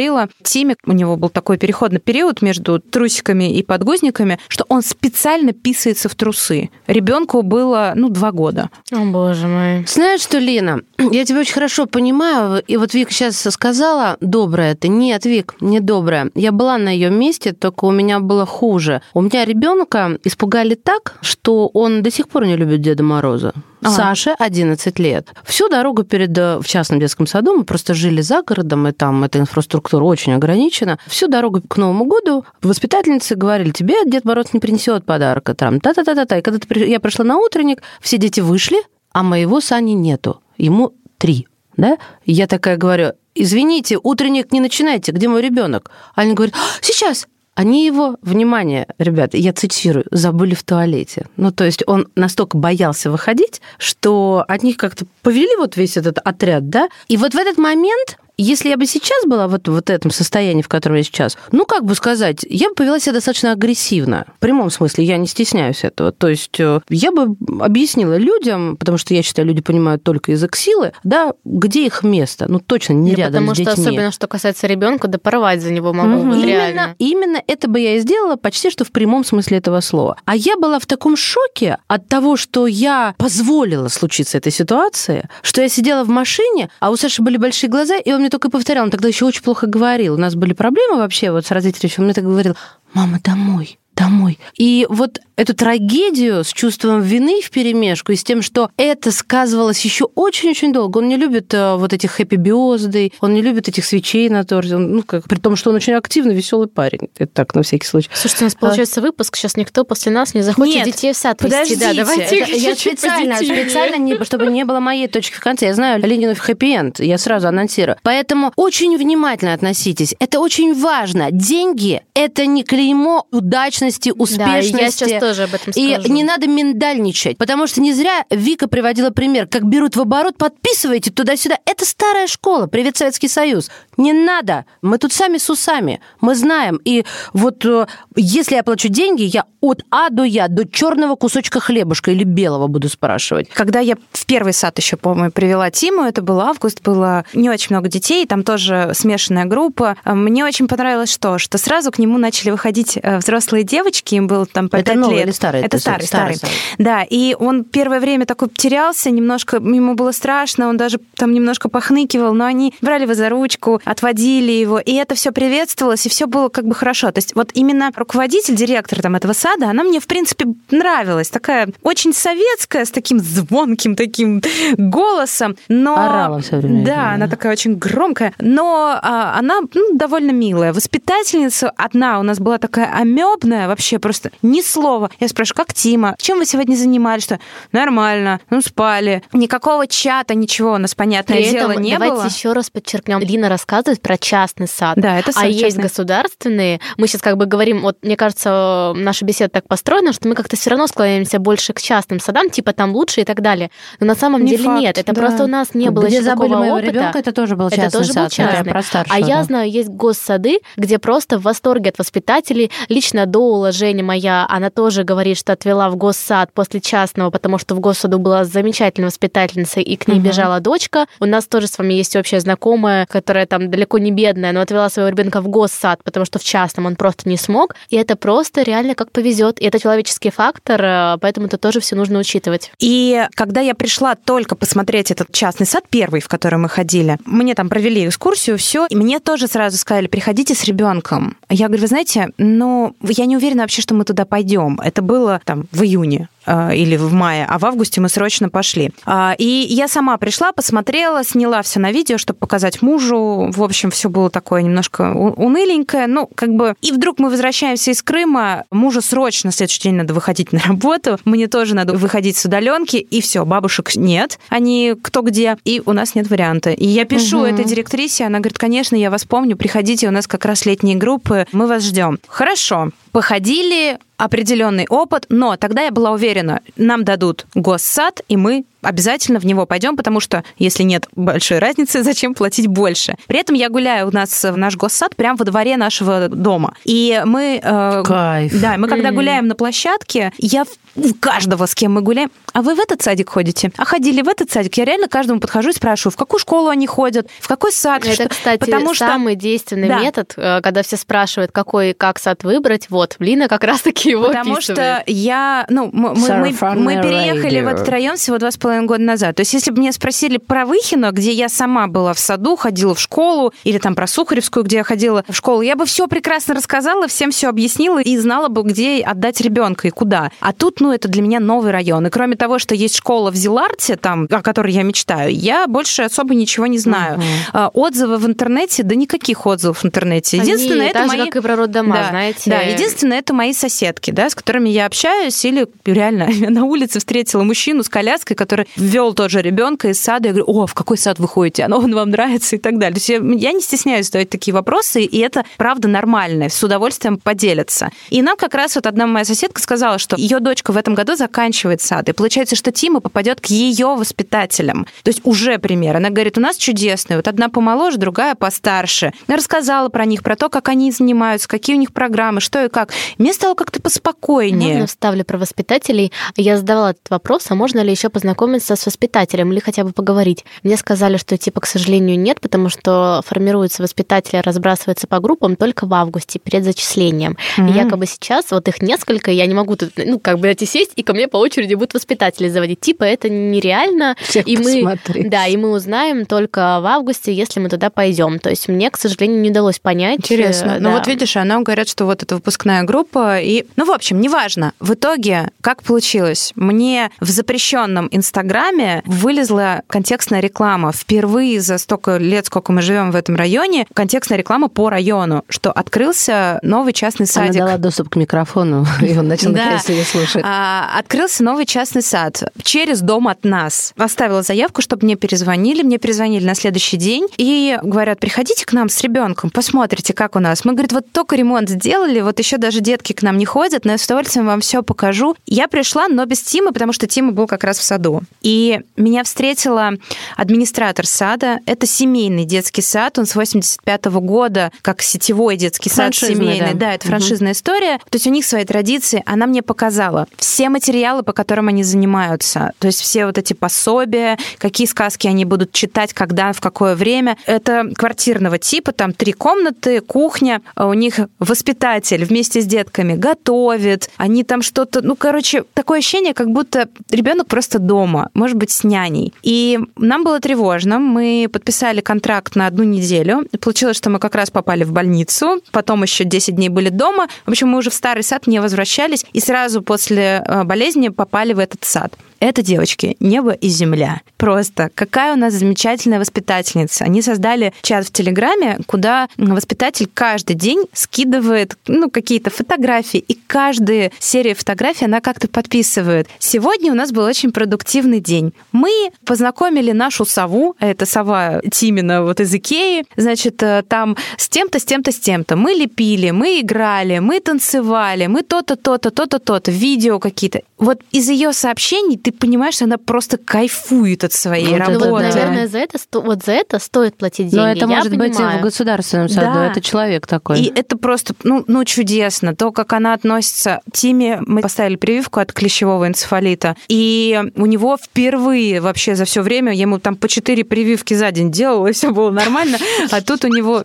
Тиме, 0.42 0.76
у 0.86 0.92
него 0.92 1.16
был 1.16 1.28
такой 1.28 1.58
переходный 1.58 2.00
период 2.00 2.42
между 2.42 2.78
трусиками 2.78 3.56
и 3.56 3.62
подгузниками, 3.62 4.38
что 4.48 4.64
он 4.68 4.82
специально 4.82 5.52
писается 5.52 6.08
в 6.08 6.14
трусы. 6.14 6.70
Ребенку 6.86 7.42
было, 7.42 7.92
ну, 7.94 8.08
два 8.08 8.32
года. 8.32 8.70
О, 8.92 9.04
боже 9.04 9.46
мой. 9.46 9.84
Знаешь 9.86 10.20
что, 10.20 10.38
Лена, 10.38 10.80
я 10.98 11.24
тебя 11.24 11.40
очень 11.40 11.54
хорошо 11.54 11.86
понимаю, 11.86 12.62
и 12.66 12.76
вот 12.76 12.94
Вика 12.94 13.12
сейчас 13.12 13.40
сказала, 13.40 14.16
добрая 14.20 14.74
ты. 14.74 14.88
Нет, 14.88 15.24
Вик, 15.24 15.54
не 15.60 15.80
добрая. 15.80 16.30
Я 16.34 16.52
была 16.52 16.78
на 16.78 16.90
ее 16.90 17.10
месте, 17.10 17.52
только 17.52 17.84
у 17.84 17.90
меня 17.90 18.20
было 18.20 18.46
хуже. 18.46 19.02
У 19.14 19.20
меня 19.20 19.44
ребенка 19.44 20.18
испугали 20.24 20.74
так, 20.74 21.18
что 21.20 21.68
он 21.68 22.02
до 22.02 22.10
сих 22.10 22.28
пор 22.28 22.46
не 22.46 22.56
любит 22.56 22.80
Деда 22.80 23.02
Мороза. 23.02 23.52
А. 23.84 23.90
Саше 23.90 24.34
11 24.38 24.98
лет. 25.00 25.28
Всю 25.44 25.68
дорогу 25.68 26.04
перед 26.04 26.36
э, 26.38 26.58
в 26.58 26.66
частном 26.66 27.00
детском 27.00 27.26
саду 27.26 27.54
мы 27.56 27.64
просто 27.64 27.94
жили 27.94 28.20
за 28.20 28.42
городом, 28.42 28.86
и 28.86 28.92
там 28.92 29.24
эта 29.24 29.40
инфраструктура 29.40 29.81
очень 29.90 30.32
ограничена. 30.32 30.98
Всю 31.06 31.28
дорогу 31.28 31.62
к 31.66 31.76
Новому 31.76 32.04
году 32.04 32.44
воспитательницы 32.62 33.34
говорили, 33.34 33.70
тебе 33.70 33.94
Дед 34.06 34.24
Мороз 34.24 34.52
не 34.52 34.60
принесет 34.60 35.04
подарка. 35.04 35.54
Там, 35.54 35.80
та-та-та-та-та. 35.80 36.38
И 36.38 36.42
когда 36.42 36.58
ты 36.58 36.86
я 36.86 37.00
пришла 37.00 37.24
на 37.24 37.38
утренник, 37.38 37.82
все 38.00 38.18
дети 38.18 38.40
вышли, 38.40 38.78
а 39.12 39.22
моего 39.22 39.60
Сани 39.60 39.92
нету. 39.92 40.40
Ему 40.56 40.94
три. 41.18 41.46
Да? 41.76 41.98
Я 42.24 42.46
такая 42.46 42.76
говорю, 42.76 43.12
извините, 43.34 43.98
утренник 44.02 44.52
не 44.52 44.60
начинайте, 44.60 45.12
где 45.12 45.28
мой 45.28 45.42
ребенок? 45.42 45.90
Они 46.14 46.34
говорят, 46.34 46.54
«А, 46.56 46.78
сейчас, 46.80 47.26
они 47.54 47.86
его, 47.86 48.16
внимание, 48.22 48.86
ребята, 48.98 49.36
я 49.36 49.52
цитирую, 49.52 50.06
забыли 50.10 50.54
в 50.54 50.62
туалете. 50.62 51.26
Ну, 51.36 51.52
то 51.52 51.64
есть 51.64 51.82
он 51.86 52.08
настолько 52.16 52.56
боялся 52.56 53.10
выходить, 53.10 53.60
что 53.78 54.44
от 54.48 54.62
них 54.62 54.76
как-то 54.76 55.06
повели 55.22 55.54
вот 55.56 55.76
весь 55.76 55.96
этот 55.96 56.18
отряд, 56.18 56.70
да? 56.70 56.88
И 57.08 57.16
вот 57.16 57.34
в 57.34 57.36
этот 57.36 57.58
момент 57.58 58.18
если 58.38 58.68
я 58.68 58.76
бы 58.76 58.86
сейчас 58.86 59.24
была 59.26 59.48
вот 59.48 59.68
в 59.68 59.72
вот 59.72 59.90
этом 59.90 60.10
состоянии, 60.10 60.62
в 60.62 60.68
котором 60.68 60.96
я 60.96 61.02
сейчас, 61.02 61.36
ну, 61.50 61.64
как 61.64 61.84
бы 61.84 61.94
сказать, 61.94 62.46
я 62.48 62.68
бы 62.68 62.74
повела 62.74 63.00
себя 63.00 63.14
достаточно 63.14 63.52
агрессивно. 63.52 64.26
В 64.36 64.40
прямом 64.40 64.70
смысле, 64.70 65.04
я 65.04 65.16
не 65.16 65.26
стесняюсь 65.26 65.82
этого. 65.84 66.12
То 66.12 66.28
есть 66.28 66.58
э, 66.60 66.80
я 66.88 67.10
бы 67.10 67.36
объяснила 67.60 68.16
людям, 68.16 68.76
потому 68.76 68.98
что 68.98 69.14
я 69.14 69.22
считаю, 69.22 69.48
люди 69.48 69.60
понимают 69.60 70.02
только 70.02 70.32
язык 70.32 70.56
силы, 70.56 70.92
да, 71.04 71.32
где 71.44 71.86
их 71.86 72.02
место. 72.02 72.46
Ну, 72.48 72.60
точно 72.60 72.92
не 72.94 73.10
Да, 73.10 73.16
рядом 73.16 73.32
потому 73.46 73.54
с 73.54 73.58
что 73.58 73.64
детьми. 73.70 73.86
особенно, 73.86 74.12
что 74.12 74.26
касается 74.28 74.66
ребенка, 74.66 75.08
да 75.08 75.18
порвать 75.18 75.60
за 75.62 75.70
него 75.72 75.92
могу 75.92 76.22
вот 76.22 76.36
именно, 76.36 76.94
именно 76.98 77.42
это 77.46 77.68
бы 77.68 77.80
я 77.80 77.96
и 77.96 78.00
сделала 78.00 78.36
почти 78.36 78.70
что 78.70 78.84
в 78.84 78.92
прямом 78.92 79.24
смысле 79.24 79.58
этого 79.58 79.80
слова. 79.80 80.16
А 80.24 80.36
я 80.36 80.56
была 80.56 80.78
в 80.78 80.86
таком 80.86 81.16
шоке 81.16 81.78
от 81.88 82.08
того, 82.08 82.36
что 82.36 82.66
я 82.66 83.14
позволила 83.18 83.88
случиться 83.88 84.38
этой 84.38 84.52
ситуации, 84.52 85.28
что 85.42 85.60
я 85.60 85.68
сидела 85.68 86.04
в 86.04 86.08
машине, 86.08 86.70
а 86.80 86.90
у 86.90 86.96
Саши 86.96 87.22
были 87.22 87.36
большие 87.36 87.68
глаза, 87.68 87.96
и 87.96 88.12
он 88.12 88.21
мне 88.22 88.30
только 88.30 88.50
повторял, 88.50 88.84
он 88.84 88.90
тогда 88.90 89.08
еще 89.08 89.24
очень 89.24 89.42
плохо 89.42 89.66
говорил. 89.66 90.14
У 90.14 90.18
нас 90.18 90.34
были 90.34 90.52
проблемы 90.52 90.96
вообще 90.96 91.30
вот 91.30 91.46
с 91.46 91.50
родителями, 91.50 91.92
он 91.98 92.04
мне 92.04 92.14
так 92.14 92.24
говорил, 92.24 92.56
мама, 92.94 93.20
домой, 93.22 93.78
домой. 93.94 94.38
И 94.56 94.86
вот 94.88 95.20
эту 95.42 95.54
трагедию 95.54 96.44
с 96.44 96.52
чувством 96.52 97.02
вины 97.02 97.42
в 97.42 97.50
перемешку 97.50 98.12
и 98.12 98.16
с 98.16 98.24
тем, 98.24 98.42
что 98.42 98.70
это 98.76 99.10
сказывалось 99.10 99.80
еще 99.84 100.04
очень-очень 100.14 100.72
долго. 100.72 100.98
Он 100.98 101.08
не 101.08 101.16
любит 101.16 101.52
э, 101.52 101.74
вот 101.74 101.92
этих 101.92 102.12
хэппи 102.12 102.36
биозды, 102.36 103.12
он 103.20 103.34
не 103.34 103.42
любит 103.42 103.68
этих 103.68 103.84
свечей 103.84 104.28
на 104.28 104.44
торте, 104.44 104.76
ну, 104.76 105.02
как, 105.02 105.24
при 105.24 105.38
том, 105.38 105.56
что 105.56 105.70
он 105.70 105.76
очень 105.76 105.94
активный, 105.94 106.34
веселый 106.34 106.68
парень. 106.68 107.10
Это 107.18 107.32
так, 107.32 107.54
на 107.54 107.62
всякий 107.62 107.86
случай. 107.86 108.08
Слушайте, 108.14 108.44
у 108.44 108.46
нас 108.46 108.54
получается 108.54 109.00
а... 109.00 109.02
выпуск, 109.02 109.36
сейчас 109.36 109.56
никто 109.56 109.84
после 109.84 110.12
нас 110.12 110.34
не 110.34 110.42
захочет 110.42 110.74
Нет, 110.74 110.86
детей 110.86 111.12
в 111.12 111.16
сад 111.16 111.38
подождите, 111.38 111.80
Да, 111.80 111.94
давайте 111.94 112.38
это, 112.38 112.52
я 112.52 112.76
специально, 112.76 113.36
специально, 113.36 113.96
не, 113.96 114.22
чтобы 114.24 114.46
не 114.46 114.64
было 114.64 114.80
моей 114.80 115.08
точки 115.08 115.34
в 115.34 115.40
конце. 115.40 115.66
Я 115.66 115.74
знаю 115.74 116.00
Ленинов 116.00 116.38
хэппи-энд, 116.38 117.00
я 117.00 117.18
сразу 117.18 117.48
анонсирую. 117.48 117.96
Поэтому 118.02 118.52
очень 118.56 118.96
внимательно 118.96 119.54
относитесь. 119.54 120.14
Это 120.18 120.40
очень 120.40 120.74
важно. 120.74 121.30
Деньги– 121.30 122.02
это 122.14 122.46
не 122.46 122.62
клеймо 122.62 123.26
удачности, 123.30 124.12
успешности. 124.16 124.72
Да, 124.72 124.78
я 124.78 124.90
сейчас 124.90 125.20
тоже 125.32 125.44
об 125.44 125.54
этом 125.54 125.72
скажу. 125.72 125.86
И 125.86 126.10
не 126.10 126.24
надо 126.24 126.46
миндальничать, 126.46 127.38
потому 127.38 127.66
что 127.66 127.80
не 127.80 127.92
зря 127.92 128.24
Вика 128.30 128.68
приводила 128.68 129.10
пример, 129.10 129.46
как 129.46 129.64
берут 129.64 129.96
в 129.96 130.00
оборот, 130.00 130.36
подписывайте 130.36 131.10
туда-сюда. 131.10 131.58
Это 131.64 131.84
старая 131.84 132.26
школа. 132.26 132.66
Привет, 132.66 132.96
Советский 132.96 133.28
Союз. 133.28 133.70
Не 133.96 134.12
надо. 134.12 134.64
Мы 134.82 134.98
тут 134.98 135.12
сами 135.12 135.38
с 135.38 135.48
усами. 135.48 136.00
Мы 136.20 136.34
знаем. 136.34 136.80
И 136.84 137.04
вот 137.32 137.64
э, 137.64 137.86
если 138.16 138.56
я 138.56 138.62
плачу 138.62 138.88
деньги, 138.88 139.22
я 139.22 139.44
от 139.60 139.82
А 139.90 140.10
до 140.10 140.24
Я, 140.24 140.48
до 140.48 140.66
черного 140.66 141.14
кусочка 141.14 141.60
хлебушка 141.60 142.10
или 142.10 142.24
белого 142.24 142.66
буду 142.66 142.88
спрашивать. 142.88 143.48
Когда 143.50 143.80
я 143.80 143.96
в 144.12 144.26
первый 144.26 144.52
сад 144.52 144.76
еще, 144.78 144.96
по-моему, 144.96 145.30
привела 145.30 145.70
Тиму, 145.70 146.02
это 146.02 146.20
был 146.20 146.40
август, 146.40 146.82
было 146.82 147.24
не 147.32 147.48
очень 147.48 147.68
много 147.70 147.88
детей, 147.88 148.26
там 148.26 148.42
тоже 148.42 148.90
смешанная 148.94 149.44
группа. 149.44 149.96
Мне 150.04 150.44
очень 150.44 150.66
понравилось 150.66 151.12
что? 151.12 151.38
Что 151.38 151.58
сразу 151.58 151.92
к 151.92 151.98
нему 151.98 152.18
начали 152.18 152.50
выходить 152.50 152.98
э, 153.00 153.18
взрослые 153.18 153.62
девочки, 153.62 154.16
им 154.16 154.26
было 154.26 154.46
там 154.46 154.68
по 154.68 154.76
это 154.76 154.92
5 154.92 154.96
новый 155.12 155.24
или 155.24 155.32
старый? 155.32 155.62
Это, 155.62 155.78
старый, 155.78 156.06
старый, 156.06 156.36
старый. 156.36 156.54
Да, 156.78 157.04
и 157.08 157.34
он 157.38 157.64
первое 157.64 158.00
время 158.00 158.26
такой 158.26 158.48
терялся, 158.48 159.10
немножко 159.10 159.56
ему 159.56 159.94
было 159.94 160.12
страшно, 160.12 160.68
он 160.68 160.76
даже 160.76 160.98
там 161.16 161.32
немножко 161.32 161.68
похныкивал, 161.68 162.34
но 162.34 162.44
они 162.44 162.74
брали 162.80 163.02
его 163.02 163.14
за 163.14 163.28
ручку, 163.28 163.80
отводили 163.84 164.52
его, 164.52 164.78
и 164.78 164.92
это 164.94 165.14
все 165.14 165.32
приветствовалось, 165.32 166.06
и 166.06 166.08
все 166.08 166.26
было 166.26 166.48
как 166.48 166.66
бы 166.66 166.74
хорошо. 166.74 167.10
То 167.12 167.18
есть 167.18 167.34
вот 167.34 167.50
именно 167.54 167.90
руководитель, 167.94 168.54
директор 168.54 169.00
там 169.00 169.14
этого 169.14 169.32
сада, 169.32 169.68
она 169.68 169.82
мне, 169.82 170.00
в 170.00 170.06
принципе, 170.06 170.46
нравилась. 170.70 171.30
Такая 171.30 171.68
очень 171.82 172.12
советская, 172.12 172.84
с 172.84 172.90
таким 172.90 173.18
звонким 173.18 173.96
таким 173.96 174.42
голосом. 174.76 175.56
Но... 175.68 175.96
Орала 175.96 176.40
все 176.40 176.56
время. 176.56 176.84
Да, 176.84 177.10
она 177.12 177.28
такая 177.28 177.52
очень 177.52 177.76
громкая. 177.76 178.34
Но 178.38 178.98
а, 179.02 179.38
она 179.38 179.60
ну, 179.74 179.94
довольно 179.94 180.30
милая. 180.30 180.72
Воспитательница 180.72 181.70
одна 181.70 182.20
у 182.20 182.22
нас 182.22 182.38
была 182.38 182.58
такая 182.58 182.92
амебная, 182.92 183.68
вообще 183.68 183.98
просто 183.98 184.30
ни 184.42 184.60
слова. 184.60 185.01
Я 185.20 185.28
спрашиваю, 185.28 185.56
как 185.66 185.74
Тима? 185.74 186.14
Чем 186.18 186.38
вы 186.38 186.46
сегодня 186.46 186.74
занимались? 186.76 187.24
Что? 187.24 187.38
Нормально. 187.72 188.40
Ну, 188.50 188.60
спали. 188.60 189.22
Никакого 189.32 189.86
чата, 189.86 190.34
ничего 190.34 190.72
у 190.74 190.78
нас, 190.78 190.94
понятное 190.94 191.36
При 191.38 191.50
дело, 191.50 191.70
этом, 191.72 191.82
не 191.82 191.92
давайте 191.92 192.16
было. 192.16 192.24
еще 192.26 192.52
раз 192.52 192.70
подчеркнем. 192.70 193.20
Лина 193.20 193.48
рассказывает 193.48 194.00
про 194.02 194.18
частный 194.18 194.68
сад. 194.68 194.94
Да, 194.96 195.18
это 195.18 195.32
сад 195.32 195.42
А 195.44 195.46
частный. 195.46 195.64
есть 195.64 195.76
государственные. 195.78 196.80
Мы 196.96 197.06
сейчас 197.08 197.22
как 197.22 197.36
бы 197.36 197.46
говорим, 197.46 197.80
вот 197.82 197.96
мне 198.02 198.16
кажется, 198.16 198.92
наша 198.96 199.24
беседа 199.24 199.50
так 199.50 199.66
построена, 199.68 200.12
что 200.12 200.28
мы 200.28 200.34
как-то 200.34 200.56
все 200.56 200.70
равно 200.70 200.86
склоняемся 200.86 201.38
больше 201.38 201.72
к 201.72 201.80
частным 201.80 202.20
садам, 202.20 202.50
типа 202.50 202.72
там 202.72 202.92
лучше 202.94 203.22
и 203.22 203.24
так 203.24 203.40
далее. 203.40 203.70
Но 204.00 204.06
на 204.06 204.14
самом 204.14 204.44
Не 204.44 204.50
деле 204.52 204.64
факт, 204.64 204.80
нет. 204.80 204.98
Это 204.98 205.12
да. 205.12 205.20
просто 205.20 205.44
у 205.44 205.46
нас 205.46 205.74
не 205.74 205.90
было 205.90 206.04
Где 206.06 206.16
еще 206.16 206.24
забыли 206.24 206.48
такого 206.48 206.60
моего 206.60 206.76
опыта. 206.76 206.90
ребенка, 206.92 207.18
это 207.18 207.32
тоже 207.32 207.56
был 207.56 207.68
Это 207.68 207.76
частный 207.76 207.98
тоже 208.00 208.12
был 208.12 208.14
сад. 208.14 208.32
Это 208.32 208.42
я 208.42 208.48
частный. 208.52 208.70
про 208.72 208.82
старшего, 208.82 209.16
А 209.16 209.18
я 209.20 209.36
да. 209.38 209.44
знаю, 209.44 209.70
есть 209.70 209.88
госсады, 209.88 210.58
где 210.76 210.98
просто 210.98 211.38
в 211.38 211.42
восторге 211.42 211.90
от 211.90 211.98
воспитателей. 211.98 212.70
Лично 212.88 213.26
Доула, 213.26 213.72
Женя 213.72 214.04
моя, 214.04 214.46
она 214.48 214.70
тоже 214.70 214.91
говорит, 215.02 215.38
что 215.38 215.52
отвела 215.54 215.88
в 215.90 215.96
госсад 215.96 216.52
после 216.52 216.80
частного, 216.80 217.30
потому 217.30 217.58
что 217.58 217.74
в 217.74 217.80
госсаду 217.80 218.18
была 218.18 218.44
замечательная 218.44 219.08
воспитательница, 219.08 219.80
и 219.80 219.96
к 219.96 220.06
ней 220.08 220.18
Мгм. 220.18 220.24
бежала 220.28 220.60
дочка. 220.60 221.06
У 221.20 221.24
нас 221.24 221.46
тоже 221.46 221.66
с 221.66 221.78
вами 221.78 221.94
есть 221.94 222.14
общая 222.16 222.40
знакомая, 222.40 223.06
которая 223.06 223.46
там 223.46 223.70
далеко 223.70 223.98
не 223.98 224.10
бедная, 224.12 224.52
но 224.52 224.60
отвела 224.60 224.90
своего 224.90 225.08
ребенка 225.08 225.40
в 225.40 225.48
госсад, 225.48 226.04
потому 226.04 226.26
что 226.26 226.38
в 226.38 226.44
частном 226.44 226.84
он 226.86 226.96
просто 226.96 227.28
не 227.28 227.36
смог. 227.38 227.74
И 227.88 227.96
это 227.96 228.14
просто 228.16 228.62
реально 228.62 228.94
как 228.94 229.10
повезет. 229.10 229.58
И 229.60 229.64
это 229.64 229.80
человеческий 229.80 230.30
фактор, 230.30 230.80
э, 230.82 231.18
поэтому 231.20 231.46
это 231.46 231.56
тоже 231.56 231.80
все 231.80 231.96
нужно 231.96 232.18
учитывать. 232.18 232.70
И 232.78 233.26
когда 233.34 233.60
я 233.62 233.74
пришла 233.74 234.14
только 234.14 234.54
посмотреть 234.56 235.10
этот 235.10 235.32
частный 235.32 235.66
сад, 235.66 235.84
первый, 235.88 236.20
в 236.20 236.28
который 236.28 236.58
мы 236.58 236.68
ходили, 236.68 237.16
мне 237.24 237.54
там 237.54 237.68
провели 237.68 238.06
экскурсию, 238.06 238.58
все, 238.58 238.86
и 238.90 238.96
мне 238.96 239.20
тоже 239.20 239.46
сразу 239.46 239.78
сказали, 239.78 240.06
приходите 240.08 240.54
с 240.54 240.64
ребенком. 240.64 241.36
Я 241.48 241.66
говорю, 241.68 241.82
вы 241.82 241.88
знаете, 241.88 242.28
ну, 242.38 242.94
я 243.02 243.26
не 243.26 243.36
уверена 243.36 243.62
вообще, 243.62 243.80
что 243.82 243.94
мы 243.94 244.04
туда 244.04 244.24
пойдем. 244.24 244.78
Это 244.82 245.02
было 245.02 245.40
там 245.44 245.66
в 245.72 245.82
июне 245.82 246.28
или 246.46 246.96
в 246.96 247.12
мае, 247.12 247.46
а 247.48 247.58
в 247.58 247.64
августе 247.66 248.00
мы 248.00 248.08
срочно 248.08 248.48
пошли. 248.48 248.90
А, 249.04 249.34
И 249.38 249.44
я 249.44 249.88
сама 249.88 250.16
пришла, 250.18 250.52
посмотрела, 250.52 251.24
сняла 251.24 251.62
все 251.62 251.80
на 251.80 251.92
видео, 251.92 252.18
чтобы 252.18 252.38
показать 252.38 252.82
мужу. 252.82 253.50
В 253.52 253.62
общем, 253.62 253.90
все 253.90 254.08
было 254.08 254.30
такое 254.30 254.62
немножко 254.62 255.12
уныленькое. 255.12 256.06
Ну, 256.06 256.28
как 256.34 256.50
бы... 256.54 256.74
И 256.80 256.92
вдруг 256.92 257.18
мы 257.18 257.30
возвращаемся 257.30 257.90
из 257.90 258.02
Крыма, 258.02 258.64
мужу 258.70 259.00
срочно 259.02 259.50
в 259.50 259.54
следующий 259.54 259.82
день 259.82 259.94
надо 259.94 260.14
выходить 260.14 260.52
на 260.52 260.60
работу, 260.60 261.18
мне 261.24 261.46
тоже 261.46 261.74
надо 261.74 261.92
выходить 261.94 262.36
с 262.36 262.44
удаленки, 262.44 262.96
и 262.96 263.20
все, 263.20 263.44
бабушек 263.44 263.94
нет, 263.96 264.38
они 264.48 264.94
кто 265.00 265.22
где, 265.22 265.56
и 265.64 265.82
у 265.84 265.92
нас 265.92 266.14
нет 266.14 266.28
варианта. 266.30 266.70
И 266.70 266.86
я 266.86 267.04
пишу 267.04 267.38
Мгм. 267.38 267.46
этой 267.46 267.64
директрисе, 267.64 268.24
она 268.24 268.38
говорит, 268.38 268.58
конечно, 268.58 268.96
я 268.96 269.10
вас 269.10 269.24
помню, 269.24 269.56
приходите, 269.56 270.08
у 270.08 270.10
нас 270.10 270.26
как 270.26 270.44
раз 270.44 270.66
летние 270.66 270.96
группы, 270.96 271.46
мы 271.52 271.66
вас 271.66 271.84
ждем. 271.84 272.18
Хорошо, 272.28 272.90
походили, 273.12 273.98
определенный 274.16 274.86
опыт, 274.88 275.26
но 275.28 275.56
тогда 275.56 275.82
я 275.82 275.90
была 275.90 276.12
уверена, 276.12 276.31
нам 276.40 277.04
дадут 277.04 277.46
госсад, 277.54 278.22
и 278.28 278.36
мы 278.36 278.64
обязательно 278.82 279.38
в 279.38 279.46
него 279.46 279.64
пойдем, 279.64 279.96
потому 279.96 280.18
что 280.18 280.42
если 280.58 280.82
нет 280.82 281.06
большой 281.14 281.58
разницы, 281.60 282.02
зачем 282.04 282.34
платить 282.34 282.66
больше? 282.66 283.14
При 283.28 283.38
этом 283.38 283.54
я 283.54 283.68
гуляю 283.68 284.08
у 284.08 284.10
нас 284.10 284.42
в 284.42 284.56
наш 284.56 284.76
госсад 284.76 285.14
прямо 285.14 285.36
во 285.36 285.44
дворе 285.44 285.76
нашего 285.76 286.28
дома. 286.28 286.74
И 286.84 287.22
мы... 287.24 287.60
э, 287.62 288.02
Кайф. 288.04 288.60
Да, 288.60 288.76
мы 288.78 288.88
когда 288.88 289.12
гуляем 289.12 289.46
на 289.46 289.54
площадке, 289.54 290.32
я 290.38 290.64
у 290.94 291.14
каждого, 291.20 291.64
с 291.66 291.74
кем 291.74 291.92
мы 291.94 292.00
гуляем, 292.02 292.30
а 292.52 292.60
вы 292.60 292.74
в 292.74 292.80
этот 292.80 293.00
садик 293.02 293.30
ходите? 293.30 293.70
А 293.78 293.84
ходили 293.84 294.20
в 294.20 294.28
этот 294.28 294.50
садик? 294.50 294.76
Я 294.76 294.84
реально 294.84 295.08
каждому 295.08 295.40
подхожу 295.40 295.70
и 295.70 295.72
спрашиваю, 295.72 296.12
в 296.12 296.16
какую 296.16 296.38
школу 296.40 296.68
они 296.68 296.86
ходят, 296.86 297.28
в 297.40 297.48
какой 297.48 297.72
сад? 297.72 298.04
Это, 298.04 298.14
что- 298.14 298.28
кстати, 298.28 298.58
потому 298.58 298.94
что- 298.94 299.06
самый 299.06 299.34
действенный 299.36 299.88
Да. 299.88 300.00
метод, 300.00 300.34
э, 300.36 300.60
когда 300.60 300.82
все 300.82 300.96
спрашивают, 300.96 301.50
какой 301.52 301.90
и 301.90 301.92
как 301.94 302.18
сад 302.18 302.44
выбрать. 302.44 302.86
Вот, 302.90 303.16
Лина 303.20 303.48
как 303.48 303.64
раз-таки 303.64 304.10
его 304.10 304.26
Потому 304.26 304.54
описывает. 304.56 305.02
что 305.04 305.04
я, 305.06 305.64
ну, 305.70 305.88
мы, 305.92 306.14
мы- 306.28 306.54
мы, 306.60 306.74
мы 306.96 307.02
переехали 307.02 307.60
в 307.60 307.64
радио. 307.66 307.70
этот 307.70 307.88
район 307.88 308.16
всего 308.16 308.38
два 308.38 308.50
с 308.50 308.56
половиной 308.56 308.86
года 308.86 309.02
назад. 309.02 309.36
То 309.36 309.40
есть, 309.42 309.54
если 309.54 309.70
бы 309.70 309.80
меня 309.80 309.92
спросили 309.92 310.38
про 310.38 310.64
Выхино, 310.66 311.10
где 311.12 311.32
я 311.32 311.48
сама 311.48 311.86
была 311.86 312.14
в 312.14 312.18
саду, 312.18 312.56
ходила 312.56 312.94
в 312.94 313.00
школу, 313.00 313.52
или 313.64 313.78
там 313.78 313.94
про 313.94 314.06
Сухаревскую, 314.06 314.64
где 314.64 314.76
я 314.76 314.84
ходила 314.84 315.24
в 315.28 315.34
школу, 315.34 315.62
я 315.62 315.76
бы 315.76 315.86
все 315.86 316.06
прекрасно 316.06 316.54
рассказала, 316.54 317.08
всем 317.08 317.30
все 317.30 317.48
объяснила 317.48 318.00
и 318.00 318.16
знала 318.18 318.48
бы, 318.48 318.62
где 318.62 319.00
отдать 319.02 319.40
ребенка 319.40 319.88
и 319.88 319.90
куда. 319.90 320.30
А 320.40 320.52
тут, 320.52 320.80
ну, 320.80 320.92
это 320.92 321.08
для 321.08 321.22
меня 321.22 321.40
новый 321.40 321.72
район. 321.72 322.06
И 322.06 322.10
кроме 322.10 322.36
того, 322.36 322.58
что 322.58 322.74
есть 322.74 322.96
школа 322.96 323.30
в 323.30 323.34
Зиларте, 323.36 323.96
там, 323.96 324.26
о 324.30 324.42
которой 324.42 324.72
я 324.72 324.82
мечтаю, 324.82 325.34
я 325.34 325.66
больше 325.66 326.02
особо 326.02 326.34
ничего 326.34 326.66
не 326.66 326.78
знаю. 326.78 327.20
А, 327.52 327.70
Отзывы 327.72 328.18
в 328.18 328.26
интернете, 328.26 328.82
да 328.82 328.94
никаких 328.94 329.46
отзывов 329.46 329.78
в 329.82 329.86
интернете. 329.86 330.38
Они 330.40 330.50
Единственное, 330.50 330.86
это 330.88 331.00
так 331.00 331.10
же, 331.10 331.16
мои... 331.16 331.26
как 331.26 331.36
и 331.36 331.40
про 331.40 331.56
роддома, 331.56 331.96
Да, 331.96 332.08
знаете. 332.10 332.50
Да, 332.50 332.60
единственное, 332.60 333.18
это 333.18 333.32
мои 333.34 333.52
соседки, 333.52 334.10
да, 334.10 334.28
с 334.30 334.34
которыми 334.34 334.68
я 334.68 334.86
общаюсь, 334.86 335.44
или 335.44 335.66
реально 335.84 336.11
я 336.18 336.50
на 336.50 336.64
улице 336.64 336.98
встретила 336.98 337.42
мужчину 337.42 337.82
с 337.82 337.88
коляской, 337.88 338.36
который 338.36 338.66
ввел 338.76 339.14
тоже 339.14 339.42
ребенка 339.42 339.88
из 339.88 340.00
сада. 340.00 340.28
Я 340.28 340.34
говорю, 340.34 340.50
о, 340.50 340.66
в 340.66 340.74
какой 340.74 340.98
сад 340.98 341.18
вы 341.18 341.28
ходите? 341.28 341.64
Оно 341.64 341.78
он 341.78 341.94
вам 341.94 342.10
нравится 342.10 342.56
и 342.56 342.58
так 342.58 342.78
далее. 342.78 342.94
То 342.94 342.98
есть 342.98 343.08
я, 343.08 343.16
я 343.16 343.52
не 343.52 343.60
стесняюсь 343.60 344.06
задавать 344.06 344.30
такие 344.30 344.54
вопросы, 344.54 345.02
и 345.02 345.18
это 345.18 345.44
правда 345.56 345.88
нормально, 345.88 346.48
с 346.48 346.62
удовольствием 346.62 347.18
поделятся. 347.18 347.90
И 348.10 348.22
нам 348.22 348.36
как 348.36 348.54
раз 348.54 348.74
вот 348.74 348.86
одна 348.86 349.06
моя 349.06 349.24
соседка 349.24 349.60
сказала, 349.60 349.98
что 349.98 350.16
ее 350.16 350.40
дочка 350.40 350.72
в 350.72 350.76
этом 350.76 350.94
году 350.94 351.16
заканчивает 351.16 351.80
сад, 351.80 352.08
и 352.08 352.12
получается, 352.12 352.56
что 352.56 352.72
Тима 352.72 353.00
попадет 353.00 353.40
к 353.40 353.46
ее 353.46 353.94
воспитателям. 353.94 354.86
То 355.02 355.08
есть 355.08 355.20
уже 355.24 355.58
пример. 355.58 355.96
Она 355.96 356.10
говорит, 356.10 356.38
у 356.38 356.40
нас 356.40 356.56
чудесные, 356.56 357.16
вот 357.16 357.28
одна 357.28 357.48
помоложе, 357.48 357.98
другая 357.98 358.34
постарше. 358.34 359.12
Я 359.28 359.36
рассказала 359.36 359.88
про 359.88 360.04
них, 360.04 360.22
про 360.22 360.36
то, 360.36 360.48
как 360.48 360.68
они 360.68 360.90
занимаются, 360.90 361.48
какие 361.48 361.76
у 361.76 361.78
них 361.78 361.92
программы, 361.92 362.40
что 362.40 362.64
и 362.64 362.68
как. 362.68 362.92
Мне 363.18 363.32
стало 363.32 363.54
как-то 363.54 363.80
поспокойнее. 363.80 364.72
Можно 364.72 364.86
вставлю 364.86 365.24
про 365.24 365.38
воспитателей. 365.38 366.01
Я 366.36 366.56
задавала 366.56 366.88
этот 366.90 367.08
вопрос, 367.10 367.44
а 367.48 367.54
можно 367.54 367.80
ли 367.80 367.90
еще 367.90 368.08
познакомиться 368.08 368.74
с 368.76 368.86
воспитателем 368.86 369.52
или 369.52 369.60
хотя 369.60 369.84
бы 369.84 369.92
поговорить? 369.92 370.44
Мне 370.62 370.76
сказали, 370.76 371.16
что 371.18 371.36
типа, 371.36 371.60
к 371.60 371.66
сожалению, 371.66 372.18
нет, 372.18 372.40
потому 372.40 372.68
что 372.68 373.22
формируются 373.26 373.82
воспитатели, 373.82 374.38
разбрасываются 374.38 375.06
по 375.06 375.20
группам 375.20 375.56
только 375.56 375.86
в 375.86 375.94
августе, 375.94 376.38
перед 376.38 376.64
зачислением. 376.64 377.36
И 377.58 377.60
М. 377.60 377.66
якобы 377.74 378.06
сейчас 378.06 378.50
вот 378.50 378.66
их 378.68 378.80
несколько, 378.82 379.30
я 379.30 379.46
не 379.46 379.54
могу 379.54 379.76
тут, 379.76 379.92
ну, 379.96 380.18
как 380.18 380.38
бы 380.38 380.48
эти 380.48 380.64
сесть, 380.64 380.92
и 380.96 381.02
ко 381.02 381.12
мне 381.12 381.28
по 381.28 381.36
очереди 381.36 381.74
будут 381.74 381.94
воспитатели 381.94 382.48
заводить. 382.48 382.80
Типа, 382.80 383.04
это 383.04 383.28
нереально. 383.28 384.16
Всех 384.20 384.46
И 384.48 384.56
мы, 384.56 384.74
посмотреть. 384.82 385.30
да, 385.30 385.46
и 385.46 385.56
мы 385.56 385.70
узнаем 385.70 386.26
только 386.26 386.80
в 386.80 386.86
августе, 386.86 387.32
если 387.32 387.60
мы 387.60 387.68
туда 387.68 387.90
пойдем. 387.90 388.38
То 388.38 388.50
есть 388.50 388.68
мне, 388.68 388.90
к 388.90 388.96
сожалению, 388.96 389.40
не 389.40 389.50
удалось 389.50 389.78
понять. 389.78 390.18
Интересно. 390.20 390.72
э, 390.76 390.78
Ну 390.80 390.90
да. 390.90 390.96
вот 390.98 391.06
видишь, 391.06 391.36
она 391.36 391.60
говорят, 391.60 391.88
что 391.88 392.04
вот 392.06 392.22
это 392.22 392.34
выпускная 392.36 392.82
группа, 392.84 393.40
и 393.40 393.64
Ну, 393.76 393.84
в 393.84 393.90
общем, 393.90 394.20
неважно. 394.20 394.72
В 394.80 394.94
итоге, 394.94 395.50
как 395.60 395.82
получилось? 395.92 396.54
Мне 396.56 397.10
в 397.20 397.28
запрещенном 397.28 398.08
Инстаграме 398.10 399.02
вылезла 399.04 399.82
контекстная 399.88 400.40
реклама. 400.40 400.90
Впервые 400.90 401.60
за 401.60 401.76
столько 401.76 402.16
лет, 402.16 402.46
сколько 402.46 402.72
мы 402.72 402.80
живем 402.80 403.10
в 403.10 403.16
этом 403.16 403.36
районе, 403.36 403.86
контекстная 403.92 404.38
реклама 404.38 404.68
по 404.68 404.88
району, 404.88 405.44
что 405.50 405.70
открылся 405.70 406.60
новый 406.62 406.94
частный 406.94 407.26
садик. 407.26 407.56
Она 407.56 407.66
дала 407.66 407.76
доступ 407.76 408.08
к 408.08 408.16
микрофону, 408.16 408.86
и 409.02 409.18
он 409.18 409.28
начал 409.28 409.52
наконец 409.52 409.86
ее 409.90 410.02
слушать. 410.04 410.42
А, 410.42 410.98
Открылся 410.98 411.44
новый 411.44 411.66
частный 411.66 412.00
сад 412.00 412.42
через 412.62 413.02
дом 413.02 413.28
от 413.28 413.44
нас. 413.44 413.92
Оставила 413.98 414.40
заявку, 414.40 414.80
чтобы 414.80 415.04
мне 415.04 415.16
перезвонили. 415.16 415.82
Мне 415.82 415.98
перезвонили 415.98 416.46
на 416.46 416.54
следующий 416.54 416.96
день 416.96 417.28
и 417.36 417.78
говорят, 417.82 418.18
приходите 418.18 418.64
к 418.64 418.72
нам 418.72 418.88
с 418.88 418.98
ребенком, 419.02 419.50
посмотрите, 419.50 420.14
как 420.14 420.36
у 420.36 420.38
нас. 420.38 420.64
Мы, 420.64 420.72
говорит, 420.72 420.92
вот 420.92 421.12
только 421.12 421.36
ремонт 421.36 421.68
сделали, 421.68 422.22
вот 422.22 422.38
еще 422.38 422.56
даже 422.56 422.80
детки 422.80 423.12
к 423.12 423.20
нам 423.20 423.36
не 423.36 423.44
ходят, 423.44 423.84
но 423.84 423.92
я 423.92 423.98
с 423.98 424.06
удовольствием 424.06 424.46
вам 424.46 424.62
все 424.62 424.82
покажу. 424.82 425.36
Я 425.44 425.68
пришла, 425.68 425.81
но 426.08 426.24
без 426.24 426.40
Тима, 426.42 426.72
потому 426.72 426.92
что 426.92 427.06
Тима 427.06 427.32
был 427.32 427.46
как 427.46 427.64
раз 427.64 427.78
в 427.78 427.82
саду. 427.82 428.22
И 428.40 428.80
меня 428.96 429.24
встретила 429.24 429.92
администратор 430.36 431.06
сада. 431.06 431.58
Это 431.66 431.86
семейный 431.86 432.44
детский 432.44 432.82
сад, 432.82 433.18
он 433.18 433.26
с 433.26 433.34
85 433.34 434.04
года, 434.06 434.72
как 434.82 435.02
сетевой 435.02 435.56
детский 435.56 435.90
сад 435.90 436.14
семейный. 436.14 436.74
да. 436.74 436.82
Да, 436.82 436.94
это 436.94 437.06
франшизная 437.06 437.52
история. 437.52 437.98
То 438.10 438.16
есть 438.16 438.26
у 438.26 438.30
них 438.30 438.44
свои 438.44 438.64
традиции. 438.64 439.22
Она 439.24 439.46
мне 439.46 439.62
показала 439.62 440.26
все 440.36 440.68
материалы, 440.68 441.22
по 441.22 441.32
которым 441.32 441.68
они 441.68 441.84
занимаются. 441.84 442.72
То 442.78 442.88
есть 442.88 443.00
все 443.00 443.26
вот 443.26 443.38
эти 443.38 443.52
пособия, 443.52 444.36
какие 444.58 444.86
сказки 444.86 445.26
они 445.26 445.44
будут 445.44 445.72
читать, 445.72 446.12
когда, 446.12 446.52
в 446.52 446.60
какое 446.60 446.96
время. 446.96 447.36
Это 447.46 447.88
квартирного 447.94 448.58
типа, 448.58 448.92
там 448.92 449.12
три 449.12 449.32
комнаты, 449.32 450.00
кухня. 450.00 450.60
А 450.74 450.86
У 450.88 450.94
них 450.94 451.20
воспитатель 451.38 452.24
вместе 452.24 452.60
с 452.60 452.66
детками 452.66 453.14
готовит. 453.14 454.10
Они 454.16 454.44
там 454.44 454.62
что-то... 454.62 455.02
Ну, 455.02 455.16
короче, 455.16 455.64
такое 455.74 455.98
ощущение, 455.98 456.34
как 456.34 456.50
будто 456.50 456.88
ребенок 457.10 457.46
просто 457.46 457.78
дома, 457.78 458.30
может 458.34 458.56
быть, 458.56 458.70
с 458.70 458.84
няней. 458.84 459.32
И 459.42 459.78
нам 459.96 460.24
было 460.24 460.40
тревожно. 460.40 460.98
Мы 460.98 461.48
подписали 461.52 462.00
контракт 462.00 462.56
на 462.56 462.66
одну 462.66 462.84
неделю. 462.84 463.46
Получилось, 463.60 463.96
что 463.96 464.10
мы 464.10 464.18
как 464.18 464.34
раз 464.34 464.50
попали 464.50 464.84
в 464.84 464.92
больницу. 464.92 465.60
Потом 465.70 466.02
еще 466.02 466.24
10 466.24 466.56
дней 466.56 466.68
были 466.68 466.88
дома. 466.88 467.28
В 467.46 467.50
общем, 467.50 467.68
мы 467.68 467.78
уже 467.78 467.90
в 467.90 467.94
старый 467.94 468.22
сад 468.22 468.46
не 468.46 468.60
возвращались. 468.60 469.24
И 469.32 469.40
сразу 469.40 469.82
после 469.82 470.44
э, 470.46 470.64
болезни 470.64 471.08
попали 471.08 471.52
в 471.52 471.58
этот 471.58 471.84
сад. 471.84 472.12
Это, 472.42 472.60
девочки, 472.60 473.16
небо 473.20 473.52
и 473.52 473.68
земля. 473.68 474.20
Просто 474.36 474.90
какая 474.96 475.34
у 475.34 475.36
нас 475.36 475.54
замечательная 475.54 476.18
воспитательница. 476.18 477.04
Они 477.04 477.22
создали 477.22 477.72
чат 477.82 478.04
в 478.04 478.10
Телеграме, 478.10 478.80
куда 478.86 479.28
воспитатель 479.36 480.08
каждый 480.12 480.56
день 480.56 480.86
скидывает 480.92 481.76
ну, 481.86 482.10
какие-то 482.10 482.50
фотографии, 482.50 483.18
и 483.20 483.38
каждая 483.46 484.10
серия 484.18 484.56
фотографий 484.56 485.04
она 485.04 485.20
как-то 485.20 485.46
подписывает. 485.46 486.26
Сегодня 486.40 486.90
у 486.90 486.96
нас 486.96 487.12
был 487.12 487.22
очень 487.22 487.52
продуктивный 487.52 488.18
день. 488.18 488.52
Мы 488.72 489.12
познакомили 489.24 489.92
нашу 489.92 490.24
сову, 490.24 490.74
это 490.80 491.06
сова 491.06 491.60
Тимина 491.70 492.24
вот 492.24 492.40
из 492.40 492.52
Икеи, 492.52 493.04
значит, 493.14 493.62
э, 493.62 493.84
там 493.86 494.16
с 494.36 494.48
тем-то, 494.48 494.80
с 494.80 494.84
тем-то, 494.84 495.12
с 495.12 495.20
тем-то. 495.20 495.54
Мы 495.54 495.74
лепили, 495.74 496.32
мы 496.32 496.58
играли, 496.58 497.20
мы 497.20 497.38
танцевали, 497.38 498.26
мы 498.26 498.42
то-то, 498.42 498.74
то-то, 498.74 499.12
то-то, 499.12 499.38
то-то, 499.38 499.70
видео 499.70 500.18
какие-то. 500.18 500.62
Вот 500.78 501.00
из 501.12 501.30
ее 501.30 501.52
сообщений 501.52 502.18
ты 502.18 502.31
понимаешь, 502.38 502.74
что 502.74 502.84
она 502.84 502.98
просто 502.98 503.38
кайфует 503.38 504.24
от 504.24 504.32
своей 504.32 504.66
Ну, 504.72 504.78
работы. 504.78 505.04
Ну, 505.04 505.10
вот, 505.10 505.22
наверное, 505.22 505.68
за 505.68 505.78
это, 505.78 505.98
вот 506.20 506.44
за 506.44 506.52
это 506.52 506.78
стоит 506.78 507.16
платить 507.16 507.48
деньги. 507.48 507.56
Но 507.56 507.68
это 507.70 507.80
я 507.80 507.86
может 507.86 508.16
быть 508.16 508.30
и 508.30 508.32
понимаю. 508.34 508.58
в 508.58 508.62
государственном 508.62 509.28
саду, 509.28 509.52
Да. 509.54 509.66
это 509.70 509.80
человек 509.80 510.26
такой. 510.26 510.60
И 510.60 510.72
это 510.74 510.96
просто, 510.96 511.34
ну, 511.44 511.64
ну, 511.66 511.84
чудесно. 511.84 512.54
То, 512.56 512.72
как 512.72 512.92
она 512.92 513.14
относится. 513.14 513.80
Тиме 513.92 514.40
мы 514.46 514.60
поставили 514.62 514.96
прививку 514.96 515.40
от 515.40 515.52
клещевого 515.52 516.06
энцефалита, 516.08 516.76
и 516.88 517.40
у 517.56 517.66
него 517.66 517.96
впервые 517.96 518.80
вообще 518.80 519.14
за 519.14 519.24
все 519.24 519.42
время, 519.42 519.72
я 519.72 519.82
ему 519.82 519.98
там 519.98 520.16
по 520.16 520.28
четыре 520.28 520.64
прививки 520.64 521.14
за 521.14 521.30
день 521.32 521.50
делала, 521.50 521.86
и 521.88 521.92
все 521.92 522.10
было 522.10 522.30
нормально. 522.30 522.78
А 523.10 523.20
тут 523.20 523.44
у 523.44 523.48
него 523.48 523.82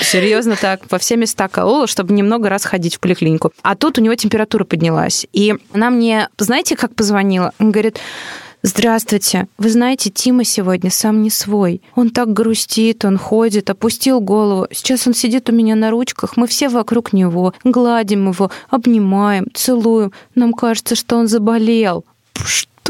серьезно 0.00 0.56
так 0.56 0.86
по 0.88 0.98
все 0.98 1.16
места 1.16 1.48
колола, 1.48 1.86
чтобы 1.86 2.12
немного 2.14 2.48
раз 2.48 2.64
ходить 2.64 2.96
в 2.96 3.00
поликлинику. 3.00 3.52
А 3.62 3.74
тут 3.76 3.98
у 3.98 4.00
него 4.00 4.14
температура 4.14 4.64
поднялась. 4.64 5.26
И 5.32 5.54
она 5.72 5.90
мне, 5.90 6.28
знаете, 6.38 6.76
как 6.76 6.94
позвонила? 6.94 7.52
Он 7.58 7.70
говорит, 7.90 8.00
Здравствуйте. 8.62 9.48
Вы 9.56 9.70
знаете, 9.70 10.10
Тима 10.10 10.44
сегодня 10.44 10.90
сам 10.90 11.22
не 11.22 11.30
свой. 11.30 11.80
Он 11.94 12.10
так 12.10 12.30
грустит, 12.34 13.06
он 13.06 13.16
ходит, 13.16 13.70
опустил 13.70 14.20
голову. 14.20 14.66
Сейчас 14.70 15.06
он 15.06 15.14
сидит 15.14 15.48
у 15.48 15.52
меня 15.52 15.76
на 15.76 15.90
ручках. 15.90 16.36
Мы 16.36 16.46
все 16.46 16.68
вокруг 16.68 17.14
него. 17.14 17.54
Гладим 17.64 18.28
его, 18.28 18.50
обнимаем, 18.68 19.46
целуем. 19.54 20.12
Нам 20.34 20.52
кажется, 20.52 20.94
что 20.94 21.16
он 21.16 21.26
заболел. 21.26 22.04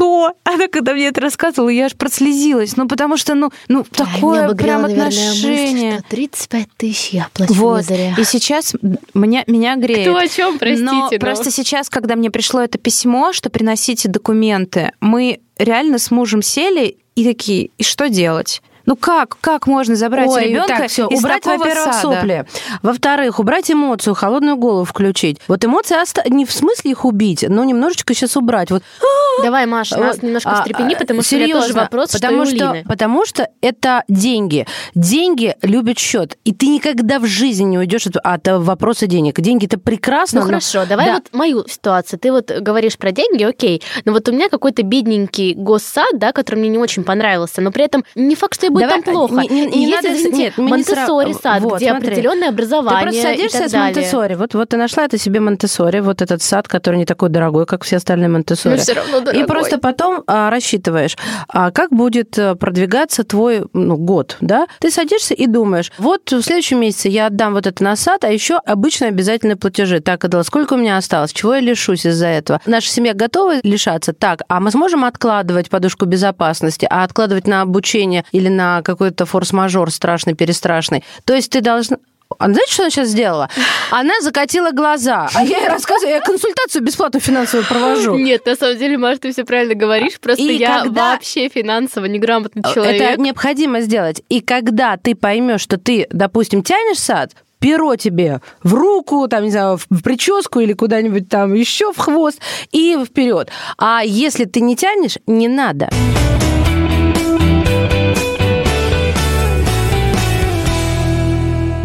Что? 0.01 0.33
Она 0.45 0.67
когда 0.67 0.93
мне 0.93 1.07
это 1.09 1.21
рассказывала, 1.21 1.69
я 1.69 1.85
аж 1.85 1.95
прослезилась. 1.95 2.75
Ну, 2.75 2.87
потому 2.87 3.17
что, 3.17 3.35
ну, 3.35 3.51
ну 3.67 3.85
Да, 3.95 4.05
такое 4.05 4.49
прям 4.55 4.81
наверное, 4.81 5.07
отношение. 5.09 5.91
мысль, 5.91 5.97
что 5.99 6.09
35 6.09 6.67
тысяч 6.75 7.09
я 7.09 7.27
плачу 7.33 7.53
Вот. 7.53 7.83
зря. 7.85 8.15
И 8.17 8.23
сейчас 8.23 8.73
меня, 9.13 9.43
меня 9.45 9.75
греет. 9.75 10.07
Кто 10.07 10.17
о 10.17 10.27
чем, 10.27 10.57
простите, 10.57 10.83
Но 10.83 11.09
но- 11.11 11.19
просто 11.19 11.51
сейчас, 11.51 11.87
когда 11.89 12.15
мне 12.15 12.31
пришло 12.31 12.61
это 12.61 12.79
письмо, 12.79 13.31
что 13.31 13.51
приносите 13.51 14.09
документы, 14.09 14.91
мы 15.01 15.39
реально 15.59 15.99
с 15.99 16.09
мужем 16.09 16.41
сели 16.41 16.97
и 17.15 17.23
такие, 17.23 17.69
и 17.77 17.83
что 17.83 18.09
делать? 18.09 18.63
Ну 18.85 18.95
как, 18.95 19.37
как 19.41 19.67
можно 19.67 19.95
забрать 19.95 20.29
Ой, 20.29 20.45
ребенка 20.49 20.67
так, 20.77 20.87
все, 20.89 21.07
из 21.07 21.19
убрать, 21.19 21.45
во-первых, 21.45 21.93
сада? 21.93 21.99
сопли. 22.01 22.45
Во-вторых, 22.81 23.39
убрать 23.39 23.69
эмоцию, 23.71 24.13
холодную 24.15 24.55
голову 24.57 24.85
включить. 24.85 25.39
Вот 25.47 25.63
эмоции 25.63 25.95
оста- 26.01 26.23
не 26.29 26.45
в 26.45 26.51
смысле 26.51 26.91
их 26.91 27.05
убить, 27.05 27.45
но 27.47 27.63
немножечко 27.63 28.13
сейчас 28.13 28.35
убрать. 28.37 28.71
Вот 28.71 28.83
Давай, 29.43 29.65
Маша, 29.65 29.97
нас 29.97 30.15
Вот, 30.15 30.23
немножко 30.23 30.49
а, 30.51 30.55
встрепени, 30.57 30.95
потому 30.95 31.21
что 31.21 31.29
серьезно, 31.29 31.61
тоже 31.61 31.73
вопрос, 31.73 32.11
потому 32.11 32.45
что, 32.45 32.55
что, 32.55 32.65
Лины. 32.73 32.83
потому 32.87 33.25
что 33.25 33.49
это 33.61 34.03
деньги. 34.07 34.65
Деньги 34.95 35.55
любят 35.61 35.97
счет, 35.99 36.37
и 36.43 36.53
ты 36.53 36.67
никогда 36.67 37.19
в 37.19 37.25
жизни 37.25 37.63
не 37.63 37.77
уйдешь 37.77 38.07
от, 38.07 38.17
от 38.17 38.47
вопроса 38.63 39.07
денег. 39.07 39.39
Деньги 39.39 39.65
это 39.65 39.79
прекрасно. 39.79 40.39
Ну 40.41 40.45
но- 40.45 40.49
хорошо, 40.51 40.85
давай 40.87 41.05
Да. 41.05 41.13
вот 41.15 41.29
мою 41.33 41.67
ситуацию. 41.67 42.19
Ты 42.19 42.31
вот 42.31 42.51
говоришь 42.51 42.97
про 42.97 43.11
деньги, 43.11 43.43
окей, 43.43 43.81
но 44.05 44.11
вот 44.11 44.27
у 44.27 44.31
меня 44.31 44.49
какой-то 44.49 44.83
бедненький 44.83 45.53
госсад, 45.53 46.17
да, 46.19 46.31
который 46.33 46.57
мне 46.59 46.69
не 46.69 46.77
очень 46.77 47.03
понравился, 47.03 47.61
но 47.61 47.71
при 47.71 47.85
этом 47.85 48.03
не 48.15 48.35
факт, 48.35 48.55
что 48.55 48.70
будет 48.71 48.87
Давай, 48.87 49.01
там 49.03 49.13
плохо. 49.13 49.35
не- 49.41 49.47
не- 49.49 49.65
И 49.67 49.79
не 49.79 49.89
есть, 49.89 50.03
надо- 50.03 50.15
извините, 50.17 50.37
нет, 50.37 50.57
не 50.57 50.63
сра- 50.63 50.69
Монтессори 50.69 51.33
сад, 51.33 51.61
вот, 51.61 51.77
где 51.77 51.89
смотри. 51.89 52.07
определенное 52.09 52.47
Ты 52.47 52.53
образование 52.53 53.01
просто 53.03 53.19
и 53.19 53.35
садишься 53.35 53.69
с. 53.69 53.73
Монтессори. 53.73 54.33
Вот, 54.35 54.53
вот 54.53 54.69
ты 54.69 54.77
нашла 54.77 55.05
это 55.05 55.17
себе 55.17 55.39
Монтессори, 55.39 55.99
вот 55.99 56.21
этот 56.21 56.41
сад, 56.41 56.67
который 56.67 56.97
не 56.97 57.05
такой 57.05 57.29
дорогой, 57.29 57.65
как 57.65 57.83
все 57.83 57.97
остальные 57.97 58.29
Монтессори. 58.29 58.75
Но 58.75 58.81
все 58.81 58.93
равно 58.93 59.17
И 59.17 59.21
дорогой. 59.21 59.45
просто 59.47 59.77
потом 59.77 60.23
а, 60.27 60.49
рассчитываешь, 60.49 61.17
а, 61.47 61.71
как 61.71 61.91
будет 61.91 62.37
э, 62.37 62.55
продвигаться 62.55 63.23
твой 63.23 63.63
ну, 63.73 63.97
год, 63.97 64.37
да? 64.41 64.67
Ты 64.79 64.91
садишься 64.91 65.33
и 65.33 65.47
думаешь, 65.47 65.91
вот 65.97 66.31
в 66.31 66.41
следующем 66.41 66.79
месяце 66.79 67.09
я 67.09 67.27
отдам 67.27 67.53
вот 67.53 67.67
это 67.67 67.83
на 67.83 67.95
сад, 67.95 68.23
а 68.23 68.29
еще 68.31 68.57
обычно 68.65 69.07
обязательные 69.07 69.55
платежи. 69.55 69.99
Так, 69.99 70.23
Адела, 70.25 70.43
сколько 70.43 70.73
у 70.73 70.77
меня 70.77 70.97
осталось? 70.97 71.33
Чего 71.33 71.55
я 71.55 71.59
лишусь 71.61 72.05
из-за 72.05 72.27
этого? 72.27 72.59
Наша 72.65 72.89
семья 72.89 73.13
готова 73.13 73.55
лишаться? 73.63 74.13
Так, 74.13 74.41
а 74.47 74.59
мы 74.59 74.71
сможем 74.71 75.03
откладывать 75.05 75.69
подушку 75.69 76.05
безопасности, 76.05 76.87
а 76.89 77.03
откладывать 77.03 77.47
на 77.47 77.61
обучение 77.61 78.23
или 78.31 78.47
на 78.47 78.60
какой-то 78.83 79.25
форс-мажор 79.25 79.91
страшный, 79.91 80.33
перестрашный? 80.35 81.03
То 81.25 81.33
есть 81.33 81.51
ты 81.51 81.61
должна... 81.61 81.97
А 82.39 82.45
знаете, 82.45 82.71
что 82.71 82.83
она 82.83 82.89
сейчас 82.91 83.09
сделала? 83.09 83.49
Она 83.89 84.13
закатила 84.21 84.71
глаза. 84.71 85.27
А 85.35 85.43
я 85.43 85.57
ей 85.59 85.67
рассказываю, 85.67 86.15
я 86.15 86.21
консультацию 86.21 86.81
бесплатно 86.81 87.19
финансовую 87.19 87.67
провожу. 87.67 88.15
Нет, 88.15 88.45
на 88.45 88.55
самом 88.55 88.77
деле, 88.77 88.97
Маш, 88.97 89.17
ты 89.19 89.33
все 89.33 89.43
правильно 89.43 89.75
говоришь, 89.75 90.17
просто 90.17 90.41
И 90.43 90.55
я 90.55 90.83
когда- 90.83 91.11
вообще 91.11 91.49
финансово 91.49 92.05
неграмотный 92.05 92.63
человек. 92.73 93.01
Это 93.01 93.21
необходимо 93.21 93.81
сделать. 93.81 94.21
И 94.29 94.39
когда 94.39 94.95
ты 94.95 95.13
поймешь, 95.13 95.59
что 95.59 95.77
ты, 95.77 96.07
допустим, 96.09 96.63
тянешь 96.63 96.99
сад, 96.99 97.31
перо 97.59 97.97
тебе 97.97 98.39
в 98.63 98.73
руку, 98.75 99.27
там, 99.27 99.43
не 99.43 99.51
знаю, 99.51 99.77
в 99.89 100.01
прическу 100.01 100.61
или 100.61 100.71
куда-нибудь 100.71 101.27
там 101.27 101.53
еще 101.53 101.91
в 101.91 101.97
хвост 101.97 102.39
и 102.71 102.97
вперед. 103.05 103.49
А 103.77 104.03
если 104.05 104.45
ты 104.45 104.61
не 104.61 104.77
тянешь, 104.77 105.17
не 105.27 105.49
надо. 105.49 105.89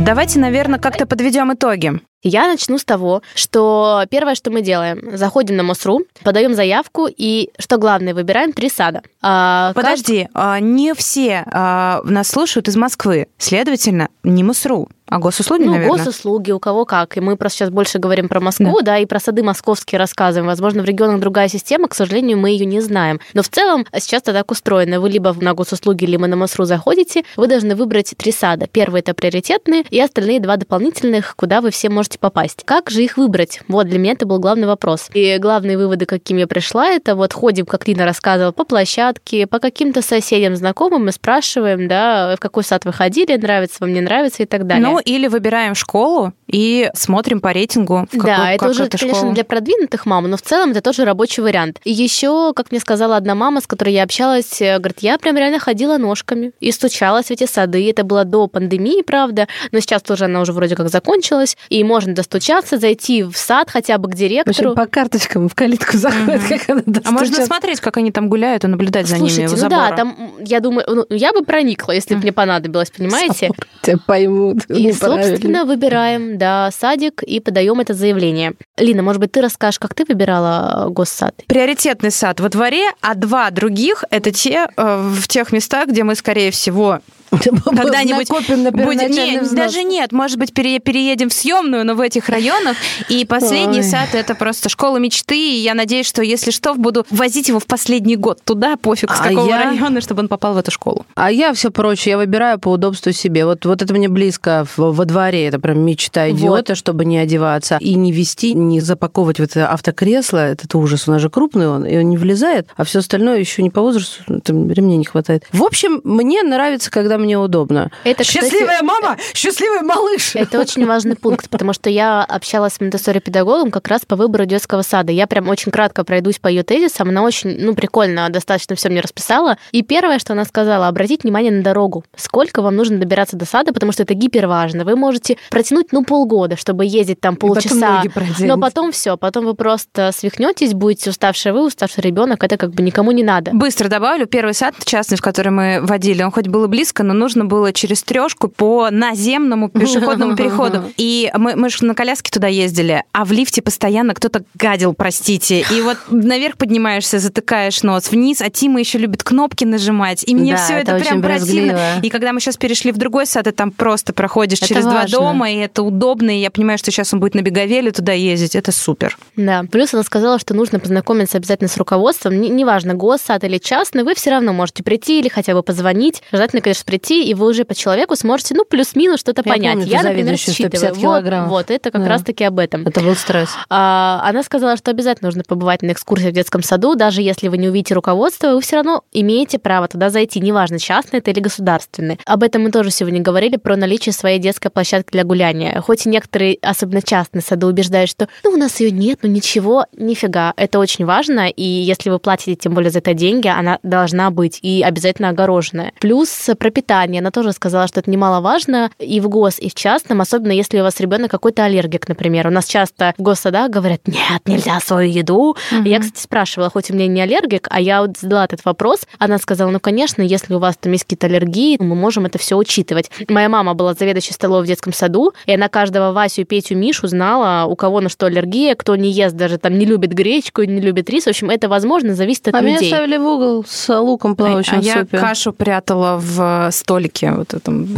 Давайте, 0.07 0.39
наверное, 0.39 0.79
как-то 0.79 1.05
подведем 1.05 1.53
итоги. 1.53 2.01
Я 2.23 2.49
начну 2.49 2.79
с 2.79 2.85
того, 2.85 3.23
что 3.35 4.05
первое, 4.11 4.35
что 4.35 4.51
мы 4.51 4.63
делаем, 4.63 5.17
заходим 5.17 5.57
на 5.57 5.63
МОСРУ, 5.63 6.03
подаем 6.25 6.55
заявку 6.55 7.09
и, 7.15 7.51
что 7.59 7.77
главное, 7.79 8.15
выбираем 8.15 8.53
три 8.53 8.69
сада. 8.69 9.03
А, 9.23 9.73
как- 9.75 9.85
Подожди, 9.85 10.29
а, 10.35 10.59
не 10.59 10.95
все 10.95 11.45
а, 11.47 12.01
нас 12.05 12.29
слушают 12.29 12.69
из 12.69 12.77
Москвы. 12.77 13.27
Следовательно, 13.39 14.09
не 14.25 14.43
МУСРУ, 14.43 14.89
а 15.09 15.19
госуслуги, 15.19 15.63
Ну, 15.65 15.73
наверное. 15.75 15.99
госуслуги, 15.99 16.51
у 16.51 16.59
кого 16.59 16.85
как. 16.85 17.17
И 17.17 17.21
мы 17.21 17.37
просто 17.37 17.59
сейчас 17.59 17.71
больше 17.71 17.99
говорим 17.99 18.29
про 18.29 18.41
Москву, 18.41 18.81
да. 18.83 18.99
и 18.99 19.07
про 19.07 19.21
сады 19.21 19.43
московские 19.45 19.99
рассказываем. 20.01 20.47
Возможно, 20.49 20.83
в 20.83 20.85
регионах 20.85 21.21
другая 21.21 21.47
система, 21.49 21.87
к 21.87 21.95
сожалению, 21.95 22.39
мы 22.39 22.51
ее 22.51 22.65
не 22.65 22.81
знаем. 22.81 23.21
Но 23.35 23.43
в 23.43 23.49
целом 23.49 23.87
сейчас 24.01 24.23
это 24.23 24.33
так 24.33 24.51
устроено. 24.51 24.99
Вы 25.01 25.11
либо 25.11 25.33
на 25.41 25.55
госуслуги, 25.55 26.07
либо 26.07 26.27
на 26.27 26.35
МОСРУ 26.37 26.65
заходите, 26.65 27.23
вы 27.37 27.47
должны 27.47 27.77
выбрать 27.77 28.15
три 28.17 28.33
сада. 28.33 28.67
Первый 28.67 29.01
это 29.01 29.15
приоритетные, 29.15 29.85
и 29.91 30.01
остальные 30.01 30.41
два 30.41 30.57
дополнительных, 30.57 31.37
куда 31.37 31.61
вы 31.61 31.71
все 31.71 31.89
можете 31.89 32.06
сможете 32.07 32.19
попасть. 32.19 32.63
Как 32.65 32.91
же 32.91 33.03
их 33.03 33.17
выбрать? 33.17 33.61
Вот 33.69 33.89
для 33.89 33.99
меня 33.99 34.13
это 34.13 34.27
был 34.27 34.39
главный 34.39 34.67
вопрос. 34.67 35.09
И 35.15 35.39
главные 35.39 35.77
выводы, 35.77 36.07
каким 36.07 36.37
я 36.37 36.47
пришла, 36.47 36.89
это 36.89 37.15
вот 37.15 37.33
ходим, 37.33 37.67
как 37.67 37.89
Лина 37.89 38.05
рассказывала, 38.05 38.53
по 38.53 38.65
площадке, 38.65 39.47
по 39.47 39.59
каким-то 39.59 40.03
соседям, 40.03 40.57
знакомым, 40.57 41.07
мы 41.07 41.13
спрашиваем, 41.13 41.89
да, 41.89 42.37
в 42.37 42.41
какой 42.41 42.65
сад 42.65 42.85
вы 42.85 42.93
ходили, 42.93 43.37
нравится 43.37 43.79
вам, 43.81 43.93
не 43.93 44.01
нравится 44.01 44.43
и 44.43 44.47
так 44.47 44.67
далее. 44.67 44.87
Ну, 44.87 44.99
или 44.99 45.27
выбираем 45.27 45.75
школу 45.75 46.33
и 46.47 46.91
смотрим 46.95 47.41
по 47.41 47.53
рейтингу. 47.53 48.07
В 48.13 48.17
да, 48.17 48.37
какой, 48.37 48.55
это 48.55 48.69
уже, 48.69 48.85
эта 48.85 48.99
конечно, 48.99 49.19
школа. 49.19 49.35
для 49.35 49.45
продвинутых 49.45 50.07
мам, 50.07 50.31
но 50.31 50.37
в 50.37 50.43
целом 50.43 50.71
это 50.71 50.81
тоже 50.81 51.05
рабочий 51.05 51.43
вариант. 51.43 51.81
И 51.85 51.93
еще, 51.93 52.53
как 52.55 52.71
мне 52.71 52.81
сказала 52.81 53.17
одна 53.17 53.35
мама, 53.35 53.61
с 53.61 53.67
которой 53.67 53.95
я 53.95 54.05
общалась, 54.05 54.61
э, 54.63 54.79
говорит, 54.79 54.99
я 55.01 55.19
прям 55.19 55.37
реально 55.37 55.59
ходила 55.59 55.99
ножками 55.99 56.53
и 56.61 56.71
стучалась 56.71 57.27
в 57.27 57.31
эти 57.31 57.47
сады. 57.47 57.89
Это 57.91 58.05
было 58.05 58.25
до 58.25 58.47
пандемии, 58.47 59.03
правда, 59.03 59.49
но 59.73 59.81
сейчас 59.81 60.03
тоже 60.03 60.27
она 60.27 60.41
уже 60.41 60.53
вроде 60.53 60.77
как 60.77 60.89
закончилась, 60.89 61.57
и 61.69 61.83
можно 61.83 61.96
достучаться, 62.05 62.79
зайти 62.79 63.23
в 63.23 63.37
сад 63.37 63.71
хотя 63.71 63.99
бы 63.99 64.09
к 64.09 64.13
В 64.13 64.15
общем, 64.15 64.29
директору. 64.29 64.75
по 64.75 64.87
карточкам 64.87 65.49
в 65.49 65.55
калитку 65.55 65.97
заходит, 65.97 66.43
Мгм. 66.43 66.49
как 66.49 66.71
она 66.71 66.81
А 66.87 66.91
можно 67.11 67.21
достучаться. 67.21 67.47
смотреть, 67.47 67.81
как 67.81 67.97
они 67.97 68.13
там 68.13 68.29
гуляют, 68.29 68.65
и 68.65 68.67
наблюдать 68.67 69.07
за 69.07 69.17
Слушайте, 69.17 69.43
ними 69.43 69.49
у 69.49 69.53
ну 69.53 69.57
забора. 69.57 69.89
да, 69.91 69.97
там, 69.97 70.31
я 70.41 70.61
думаю, 70.61 70.87
ну, 70.89 71.07
я 71.11 71.33
бы 71.33 71.43
проникла, 71.45 71.93
если 71.93 72.15
бы 72.15 72.21
мне 72.21 72.33
понадобилось, 72.33 72.91
понимаете? 72.91 73.51
Тебя 73.83 73.97
поймут. 74.07 74.65
И, 74.69 74.93
собственно, 74.93 75.65
выбираем, 75.65 76.39
да, 76.39 76.71
садик 76.73 77.23
и 77.23 77.41
подаем 77.41 77.81
это 77.81 77.95
заявление. 77.95 78.55
Лина, 78.77 79.03
может 79.03 79.21
быть, 79.21 79.33
ты 79.33 79.41
расскажешь, 79.41 79.79
как 79.79 79.95
ты 79.95 80.05
выбирала 80.05 80.87
э, 80.87 80.91
госсад? 80.91 81.35
Приоритетный 81.47 82.11
сад 82.11 82.41
во 82.41 82.49
дворе, 82.49 82.91
а 83.01 83.15
два 83.15 83.51
других— 83.51 84.05
это 84.11 84.31
те 84.33 84.69
э, 84.77 85.11
в 85.15 85.29
тех 85.29 85.53
местах, 85.53 85.89
где 85.89 86.03
мы, 86.05 86.15
скорее 86.15 86.51
всего, 86.51 87.01
когда-нибудь 87.31 88.29
Накопим 88.29 88.63
на 88.63 88.73
первоначальный 88.73 89.31
Нет, 89.33 89.43
взнос. 89.43 89.57
даже 89.59 89.83
нет, 89.85 90.13
может 90.13 90.39
быть, 90.39 90.53
пере- 90.53 90.79
переедем 90.79 91.29
в 91.29 91.33
съемную, 91.33 91.85
но 91.85 91.95
в 91.95 92.01
этих 92.01 92.29
районах. 92.29 92.77
И 93.09 93.25
последний 93.25 93.79
Ой. 93.79 93.85
сад— 93.85 94.11
это 94.15 94.35
просто 94.35 94.69
школа 94.69 94.97
мечты, 94.99 95.37
и 95.37 95.59
я 95.59 95.75
надеюсь, 95.75 96.07
что, 96.07 96.23
если 96.23 96.51
что, 96.51 96.75
буду 96.75 97.07
возить 97.11 97.49
его 97.49 97.59
в 97.61 97.67
последний 97.67 98.17
год 98.17 98.41
туда, 98.45 98.77
пофиг, 98.77 99.11
с 99.13 99.21
А 99.21 99.29
какого 99.29 99.49
я- 99.49 99.65
района, 99.71 100.01
чтобы 100.01 100.23
он 100.23 100.29
попал 100.29 100.55
в 100.55 100.59
эту 100.59 100.71
школу. 100.71 101.07
А 101.15 101.31
я 101.31 101.53
все 101.53 101.71
прочее, 101.71 102.13
я 102.13 102.19
выбираю 102.19 102.59
по 102.59 102.69
удобству 102.69 103.13
себе. 103.13 103.45
Вот, 103.47 103.65
вот 103.65 103.83
это 103.83 103.93
мне 103.95 104.09
близко 104.09 104.67
в- 104.77 104.93
во 104.93 105.05
дворе, 105.05 105.47
это 105.47 105.59
прям 105.59 105.81
мечта 105.81 106.31
идиота, 106.31 106.75
чтобы 106.75 107.05
не 107.05 107.19
одеваться 107.19 107.79
и 107.81 107.95
не 107.95 108.13
вести, 108.13 108.55
не 108.55 108.81
запаковывать 108.81 109.39
в 109.39 109.43
это 109.43 109.69
автокресло. 109.69 110.39
Этот 110.39 110.75
ужас, 110.75 111.09
у 111.09 111.13
нас 111.13 111.21
же 111.23 111.31
крупный 111.31 111.69
он, 111.69 111.85
и 111.85 111.97
он 111.97 112.09
не 112.09 112.17
влезает, 112.17 112.69
а 112.77 112.85
все 112.85 113.01
остальное 113.01 113.39
еще 113.39 113.63
не 113.63 113.71
по 113.71 113.81
возрасту, 113.81 114.23
там 114.45 114.71
ремней 114.71 114.97
не 114.97 115.05
хватает. 115.05 115.45
В 115.53 115.63
общем, 115.63 116.01
мне 116.05 116.43
нравится, 116.43 116.91
когда 116.91 117.16
мне 117.19 117.39
удобно. 117.39 117.91
Это, 118.05 118.23
кстати, 118.23 118.45
Счастливая 118.45 118.83
мама, 118.83 119.17
счастливый 119.35 119.83
малыш. 119.83 120.35
Это 120.35 120.61
очень 120.61 120.87
важный 120.87 121.17
пункт, 121.21 121.49
потому 121.51 121.73
что 121.73 121.91
я 121.91 122.23
общалась 122.25 122.75
с 122.75 122.81
монтессори 122.81 123.19
педагогом 123.19 123.71
как 123.71 123.89
раз 123.89 124.05
по 124.05 124.17
выбору 124.17 124.45
детского 124.47 124.83
сада. 124.83 125.13
Я 125.13 125.27
прям 125.27 125.49
очень 125.49 125.73
кратко 125.73 126.05
пройдусь 126.05 126.39
по 126.39 126.49
ее 126.49 126.63
тезисам. 126.63 127.09
Она 127.09 127.23
очень, 127.23 127.59
ну, 127.59 127.75
прикольно, 127.75 128.29
достаточно 128.29 128.77
все 128.77 128.89
мне 128.89 129.01
расписала. 129.01 129.59
И 129.73 129.83
первое, 129.83 130.19
что 130.19 130.33
она 130.33 130.45
сказала, 130.45 130.89
обратить 130.89 131.25
внимание 131.25 131.53
на 131.53 131.63
дорогу. 131.63 132.05
Сколько 132.17 132.63
вам 132.63 132.77
нужно 132.77 132.99
добираться 132.99 133.37
до 133.37 133.45
сада, 133.45 133.73
потому 133.73 133.93
что 133.93 134.03
это 134.03 134.15
гиперважно. 134.15 134.85
Вы 134.85 134.97
можете 134.97 135.37
протянуть, 135.51 135.93
ну, 135.93 136.05
полгода, 136.05 136.57
чтобы 136.57 136.85
ездить 136.85 137.21
там 137.21 137.37
полчаса. 137.37 138.03
Но 138.39 138.59
потом 138.59 138.93
все, 138.93 139.17
потом 139.17 139.45
вы 139.45 139.55
просто 139.55 140.11
свихнетесь, 140.13 140.75
будете 140.75 141.11
уставший 141.11 141.53
вы, 141.53 141.67
уставший 141.67 142.03
ребенок, 142.03 142.43
это 142.45 142.57
как 142.57 142.71
бы 142.73 142.83
никому 142.83 143.13
не 143.13 143.23
надо. 143.23 143.53
Быстро 143.53 143.89
добавлю, 143.89 144.27
первый 144.27 144.55
сад 144.55 144.75
частный, 144.85 145.17
в 145.17 145.23
который 145.23 145.51
мы 145.51 145.81
водили, 145.83 146.23
он 146.23 146.31
хоть 146.31 146.49
было 146.49 146.67
близко, 146.67 147.03
но 147.07 147.15
нужно 147.15 147.45
было 147.45 147.73
через 147.73 148.03
трешку 148.03 148.49
по 148.49 148.89
наземному 148.91 149.69
пешеходному 149.69 150.37
переходу. 150.37 150.85
И 150.97 151.31
мы, 151.35 151.57
мы 151.57 151.71
же 151.71 151.85
на 151.85 151.95
коляске 151.95 152.31
туда 152.31 152.49
ездили, 152.49 153.03
а 153.13 153.25
в 153.25 153.33
лифте 153.33 153.63
постоянно 153.63 154.15
кто-то 154.15 154.45
гадил, 154.55 154.95
простите. 154.95 155.65
И 155.71 155.81
вот 155.81 155.97
наверх 156.11 156.57
поднимаешься, 156.57 157.19
затыкаешь 157.19 157.83
нос, 157.83 158.11
вниз, 158.11 158.41
а 158.43 158.51
Тима 158.51 158.81
еще 158.81 158.99
любит 158.99 159.23
кнопки 159.23 159.65
нажимать. 159.65 160.25
И 160.27 160.35
мне 160.35 160.53
Да, 160.53 160.59
все 160.59 160.75
это 160.75 160.93
это, 160.93 161.05
прям 161.05 161.19
очень 161.19 161.23
противно. 161.23 161.73
брезгливо. 161.73 161.81
И 162.03 162.11
когда 162.11 162.33
мы 162.33 162.41
сейчас 162.41 162.57
перешли 162.57 162.93
в 162.93 162.97
другой 162.97 163.27
сад, 163.27 163.47
и 163.47 163.51
там 163.53 163.71
просто 163.71 164.13
проходишь 164.13 164.59
Это 164.59 164.69
через 164.69 164.85
важно. 164.85 165.07
два 165.09 165.19
дома, 165.19 165.51
и 165.51 165.57
это 165.57 165.83
удобно, 165.83 166.31
и 166.37 166.41
я 166.41 166.51
понимаю, 166.51 166.79
что 166.79 166.91
сейчас 166.91 167.13
он 167.15 167.21
будет 167.21 167.35
на 167.35 167.41
беговеле 167.43 167.91
туда 167.93 168.13
ездить, 168.13 168.55
это 168.57 168.73
супер. 168.73 169.17
Да, 169.37 169.65
плюс 169.71 169.95
она 169.95 170.03
сказала, 170.03 170.39
что 170.39 170.55
нужно 170.55 170.79
познакомиться 170.79 171.39
обязательно 171.39 171.69
с 171.69 171.77
руководством. 171.77 172.41
Не- 172.41 172.49
Неважно, 172.49 172.95
госсад 172.95 173.45
или 173.45 173.59
частный, 173.59 174.03
вы 174.03 174.15
все 174.15 174.31
равно 174.31 174.53
можете 174.53 174.83
прийти 174.83 175.21
или 175.21 175.29
хотя 175.29 175.55
бы 175.55 175.63
позвонить. 175.63 176.23
Желательно, 176.33 176.63
конечно, 176.63 176.85
прийти, 176.85 176.96
и 177.05 177.35
вы 177.35 177.47
уже 177.49 177.65
по 177.65 177.75
человеку 177.75 178.17
сможете, 178.17 178.55
ну, 178.55 178.65
плюс-минус 178.65 179.21
что-то 179.21 179.43
Я 179.45 179.53
понять. 179.53 179.75
помню 179.75 179.87
Я, 179.89 179.99
например, 180.03 180.17
заведующую 180.17 180.55
150 180.55 180.97
считываю. 180.97 181.45
Вот, 181.45 181.49
вот, 181.49 181.71
это 181.71 181.91
как 181.91 182.03
Да. 182.03 182.09
раз-таки 182.09 182.45
об 182.45 182.59
этом. 182.59 182.87
Это 182.87 183.01
был 183.01 183.15
стресс. 183.15 183.51
А, 183.69 184.21
Она 184.25 184.43
сказала, 184.43 184.77
что 184.77 184.91
обязательно 184.91 185.29
нужно 185.29 185.43
побывать 185.47 185.83
на 185.83 185.93
экскурсии 185.93 186.29
в 186.29 186.33
детском 186.33 186.63
саду, 186.63 186.95
даже 186.95 187.23
если 187.23 187.49
вы 187.49 187.59
не 187.59 187.69
увидите 187.69 187.95
руководство, 187.95 188.49
вы 188.55 188.61
все 188.61 188.77
равно 188.77 189.03
имеете 189.13 189.59
право 189.59 189.89
туда 189.89 190.11
зайти, 190.11 190.41
неважно, 190.41 190.79
частный 190.79 191.19
это 191.21 191.31
или 191.31 191.41
государственный. 191.41 192.19
Об 192.27 192.43
этом 192.43 192.63
мы 192.63 192.71
тоже 192.71 192.91
сегодня 192.91 193.21
говорили, 193.21 193.57
про 193.57 193.77
наличие 193.77 194.13
своей 194.13 194.39
детской 194.39 194.71
площадки 194.71 195.13
для 195.13 195.25
гуляния. 195.25 195.81
Хоть 195.81 196.07
и 196.07 196.09
некоторые, 196.09 196.59
особенно 196.63 197.03
частные 197.03 197.43
сады, 197.43 197.67
убеждают, 197.67 198.11
что 198.11 198.29
ну 198.45 198.51
у 198.51 198.57
нас 198.57 198.81
ее 198.81 198.91
нет, 198.91 199.21
ну 199.23 199.29
ничего, 199.29 199.87
нифига. 199.97 200.53
Это 200.57 200.79
очень 200.79 201.05
важно, 201.05 201.49
и 201.49 201.63
если 201.63 202.11
вы 202.11 202.19
платите 202.19 202.55
тем 202.55 202.75
более 202.75 202.91
за 202.91 202.99
это 202.99 203.15
деньги, 203.15 203.49
она 203.49 203.79
должна 203.83 204.31
быть 204.31 204.59
и 204.63 204.83
обязательно 204.83 205.29
огороженная. 205.31 205.93
Плюс 206.01 206.49
пропитание. 206.59 206.86
Она 206.95 207.31
тоже 207.31 207.53
сказала, 207.53 207.87
что 207.87 208.01
это 208.01 208.11
немаловажно 208.11 208.91
и 208.99 209.21
в 209.21 209.29
гос, 209.29 209.59
и 209.59 209.69
в 209.71 209.75
частном, 209.75 210.21
особенно 210.21 210.53
если 210.53 210.81
у 210.81 210.83
вас 210.83 211.01
ребенок 211.01 211.31
какой-то 211.31 211.65
аллергик, 211.65 212.09
например. 212.09 212.47
У 212.47 212.51
нас 212.51 212.67
часто 212.67 213.15
в 213.19 213.23
госсадах 213.23 213.71
говорят, 213.71 214.01
нет, 214.07 214.43
нельзя 214.47 214.81
свою 214.81 215.11
еду. 215.11 215.57
И 215.85 215.89
Я, 215.89 216.01
кстати, 216.01 216.21
спрашивала, 216.21 216.71
хоть 216.71 216.91
у 216.91 216.95
меня 216.95 217.07
не 217.07 217.21
аллергик, 217.21 217.67
а 217.71 217.81
я 217.81 218.03
вот 218.03 218.19
задала 218.19 218.45
этот 218.45 218.65
вопрос. 218.65 219.01
Она 219.19 219.39
сказала, 219.39 219.71
ну, 219.71 219.81
конечно, 219.81 220.23
если 220.23 220.55
у 220.55 220.59
вас 220.59 220.77
там 220.77 220.93
есть 220.93 221.05
какие-то 221.05 221.27
аллергии, 221.27 221.77
мы 221.81 221.95
можем 221.95 222.27
это 222.27 222.39
все 222.39 222.57
учитывать. 222.57 223.11
Моя 223.29 223.49
мама 223.49 223.75
была 223.75 223.95
заведующей 223.95 224.33
столовой 224.35 224.65
в 224.65 224.67
детском 224.67 224.93
саду, 224.93 225.33
и 225.47 225.53
она 225.55 225.69
каждого 225.69 226.13
Васю, 226.13 226.45
Петю, 226.45 226.77
Мишу 226.77 227.07
знала, 227.09 227.67
у 227.67 227.77
кого 227.77 228.01
на 228.01 228.09
что 228.09 228.27
аллергия, 228.27 228.75
кто 228.75 228.97
не 228.97 229.11
ест 229.11 229.35
даже 229.37 229.59
там, 229.59 229.79
не 229.79 229.85
любит 229.87 230.13
гречку, 230.13 230.63
не 230.63 230.81
любит 230.81 231.11
рис. 231.11 231.25
В 231.25 231.29
общем, 231.29 231.51
это, 231.51 231.69
возможно, 231.69 232.15
зависит 232.15 232.49
от 232.49 232.55
А 232.55 232.61
меня 232.61 232.75
людей. 232.75 232.91
ставили 232.91 233.17
в 233.17 233.27
угол 233.27 233.65
с 233.67 233.99
луком 234.01 234.37
плавающим 234.37 234.79
а 234.79 234.81
в 234.81 234.85
я 234.85 235.01
супе. 235.01 235.19
кашу 235.19 235.53
прятала 235.53 236.19
в 236.21 236.71
столике 236.77 237.33
вот 237.33 237.55
этом. 237.55 237.89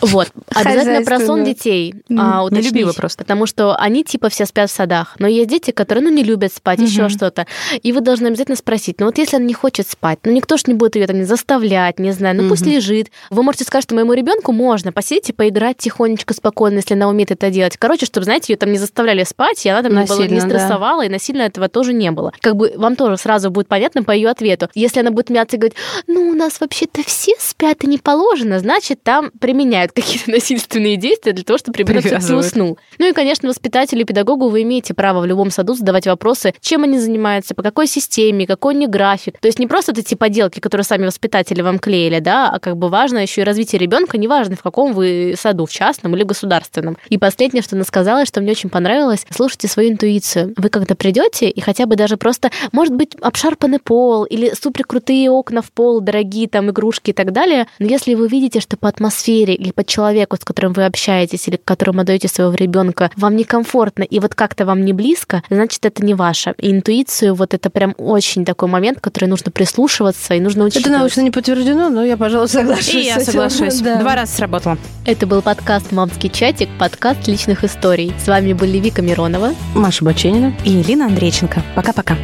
Вот. 0.00 0.28
Обязательно 0.54 1.02
про 1.02 1.20
сон 1.20 1.44
детей 1.44 1.94
а, 2.16 2.44
уточнить, 2.44 2.66
любила 2.72 2.92
просто. 2.92 3.18
Потому 3.24 3.46
что 3.46 3.74
они 3.76 4.04
типа 4.04 4.28
все 4.28 4.46
спят 4.46 4.70
в 4.70 4.72
садах. 4.74 5.16
Но 5.18 5.26
есть 5.26 5.48
дети, 5.48 5.70
которые 5.70 6.04
ну, 6.04 6.10
не 6.10 6.22
любят 6.22 6.52
спать, 6.52 6.80
еще 6.80 7.02
Мгм. 7.02 7.10
что-то. 7.10 7.46
И 7.82 7.92
вы 7.92 8.00
должны 8.00 8.28
обязательно 8.28 8.56
спросить, 8.56 9.00
ну 9.00 9.06
вот 9.06 9.18
если 9.18 9.36
она 9.36 9.44
не 9.46 9.54
хочет 9.54 9.88
спать, 9.88 10.18
ну 10.24 10.32
никто 10.32 10.56
ж 10.56 10.66
не 10.66 10.74
будет 10.74 10.96
ее 10.96 11.06
там 11.06 11.16
не 11.18 11.24
заставлять, 11.24 11.98
не 11.98 12.12
знаю, 12.12 12.36
ну 12.42 12.48
пусть 12.48 12.62
Мгм. 12.62 12.72
лежит. 12.72 13.10
Вы 13.30 13.42
можете 13.42 13.64
сказать, 13.64 13.84
что 13.84 13.94
моему 13.94 14.12
ребенку 14.12 14.52
можно 14.52 14.92
посидеть 14.92 15.30
и 15.30 15.32
поиграть 15.32 15.78
тихонечко, 15.78 16.34
спокойно, 16.34 16.76
если 16.76 16.94
она 16.94 17.08
умеет 17.08 17.30
это 17.30 17.50
делать. 17.50 17.76
Короче, 17.76 18.06
чтобы, 18.06 18.24
знаете, 18.24 18.52
ее 18.52 18.56
там 18.56 18.72
не 18.72 18.78
заставляли 18.78 19.24
спать, 19.24 19.64
и 19.66 19.68
она 19.68 19.82
там 19.82 19.92
не 19.92 20.04
была- 20.04 20.16
не 20.18 20.34
Насильно, 20.34 20.40
да. 20.40 20.58
стрессовала, 20.58 21.04
и 21.04 21.08
насильно 21.08 21.42
этого 21.42 21.68
тоже 21.68 21.92
не 21.92 22.10
было. 22.10 22.32
Как 22.40 22.56
бы 22.56 22.72
вам 22.76 22.96
тоже 22.96 23.16
сразу 23.16 23.50
будет 23.50 23.68
понятно 23.68 24.02
по 24.02 24.12
ее 24.12 24.28
ответу. 24.30 24.68
Если 24.74 25.00
она 25.00 25.10
будет 25.10 25.30
мяться 25.30 25.56
и 25.56 25.58
говорить, 25.58 25.76
ну 26.06 26.28
у 26.28 26.34
нас 26.34 26.60
вообще-то 26.60 27.02
все 27.04 27.32
спят 27.38 27.84
и 27.84 27.86
не 27.86 27.98
положено, 27.98 28.58
значит, 28.58 29.02
там 29.02 29.30
применяют 29.40 29.85
какие-то 29.92 30.30
насильственные 30.30 30.96
действия 30.96 31.32
для 31.32 31.44
того, 31.44 31.58
чтобы 31.58 31.78
ребенок 31.78 32.02
Привязывают. 32.02 32.46
уснул. 32.46 32.78
Ну 32.98 33.08
и, 33.08 33.12
конечно, 33.12 33.48
воспитателю 33.48 34.02
и 34.02 34.04
педагогу 34.04 34.48
вы 34.48 34.62
имеете 34.62 34.94
право 34.94 35.20
в 35.20 35.26
любом 35.26 35.50
саду 35.50 35.74
задавать 35.74 36.06
вопросы, 36.06 36.54
чем 36.60 36.84
они 36.84 36.98
занимаются, 36.98 37.54
по 37.54 37.62
какой 37.62 37.86
системе, 37.86 38.46
какой 38.46 38.74
у 38.74 38.78
них 38.78 38.90
график. 38.90 39.38
То 39.40 39.46
есть 39.46 39.58
не 39.58 39.66
просто 39.66 39.92
эти 39.92 40.14
поделки, 40.14 40.60
которые 40.60 40.84
сами 40.84 41.06
воспитатели 41.06 41.62
вам 41.62 41.78
клеили, 41.78 42.20
да, 42.20 42.50
а 42.50 42.58
как 42.58 42.76
бы 42.76 42.88
важно 42.88 43.18
еще 43.18 43.42
и 43.42 43.44
развитие 43.44 43.78
ребенка, 43.78 44.18
неважно 44.18 44.56
в 44.56 44.62
каком 44.62 44.92
вы 44.92 45.34
саду, 45.38 45.66
в 45.66 45.70
частном 45.70 46.14
или 46.16 46.22
государственном. 46.22 46.96
И 47.08 47.18
последнее, 47.18 47.62
что 47.62 47.76
она 47.76 47.84
сказала, 47.84 48.26
что 48.26 48.40
мне 48.40 48.52
очень 48.52 48.70
понравилось, 48.70 49.26
слушайте 49.30 49.68
свою 49.68 49.90
интуицию. 49.92 50.54
Вы 50.56 50.68
когда 50.68 50.94
придете 50.94 51.48
и 51.48 51.60
хотя 51.60 51.86
бы 51.86 51.96
даже 51.96 52.16
просто, 52.16 52.50
может 52.72 52.94
быть, 52.94 53.14
обшарпанный 53.20 53.78
пол 53.78 54.24
или 54.24 54.52
супер 54.60 54.84
крутые 54.84 55.30
окна 55.30 55.62
в 55.62 55.70
пол, 55.72 56.00
дорогие 56.00 56.48
там 56.48 56.70
игрушки 56.70 57.10
и 57.10 57.12
так 57.12 57.32
далее, 57.32 57.66
но 57.78 57.86
если 57.86 58.14
вы 58.14 58.28
видите, 58.28 58.60
что 58.60 58.76
по 58.76 58.88
атмосфере 58.88 59.54
или 59.54 59.70
по 59.76 59.84
человеку, 59.84 60.36
с 60.36 60.40
которым 60.40 60.72
вы 60.72 60.86
общаетесь 60.86 61.46
или 61.46 61.56
к 61.56 61.64
которому 61.64 62.00
отдаете 62.00 62.26
своего 62.26 62.54
ребенка, 62.54 63.10
вам 63.16 63.36
некомфортно 63.36 64.02
и 64.02 64.18
вот 64.18 64.34
как-то 64.34 64.64
вам 64.64 64.84
не 64.84 64.92
близко, 64.92 65.42
значит, 65.50 65.84
это 65.84 66.04
не 66.04 66.14
ваше. 66.14 66.54
И 66.58 66.72
интуицию 66.72 67.34
вот 67.34 67.54
это 67.54 67.70
прям 67.70 67.94
очень 67.98 68.44
такой 68.44 68.68
момент, 68.68 69.00
который 69.00 69.26
нужно 69.26 69.52
прислушиваться 69.52 70.34
и 70.34 70.40
нужно 70.40 70.64
учитывать. 70.64 70.86
Это 70.86 70.98
научно 70.98 71.20
не 71.20 71.30
подтверждено, 71.30 71.90
но 71.90 72.02
я, 72.04 72.16
пожалуй, 72.16 72.48
соглашусь. 72.48 72.94
И 72.94 73.04
я 73.04 73.20
соглашусь. 73.20 73.80
Да. 73.80 74.00
Два 74.00 74.16
раза 74.16 74.34
сработало. 74.34 74.78
Это 75.04 75.26
был 75.26 75.42
подкаст 75.42 75.92
«Мамский 75.92 76.30
чатик», 76.30 76.70
подкаст 76.78 77.28
личных 77.28 77.62
историй. 77.62 78.14
С 78.18 78.26
вами 78.26 78.54
были 78.54 78.78
Вика 78.78 79.02
Миронова. 79.02 79.54
Маша 79.74 80.04
Баченина. 80.04 80.54
И 80.64 80.70
Елена 80.70 81.06
Андрейченко. 81.06 81.62
Пока-пока. 81.74 82.16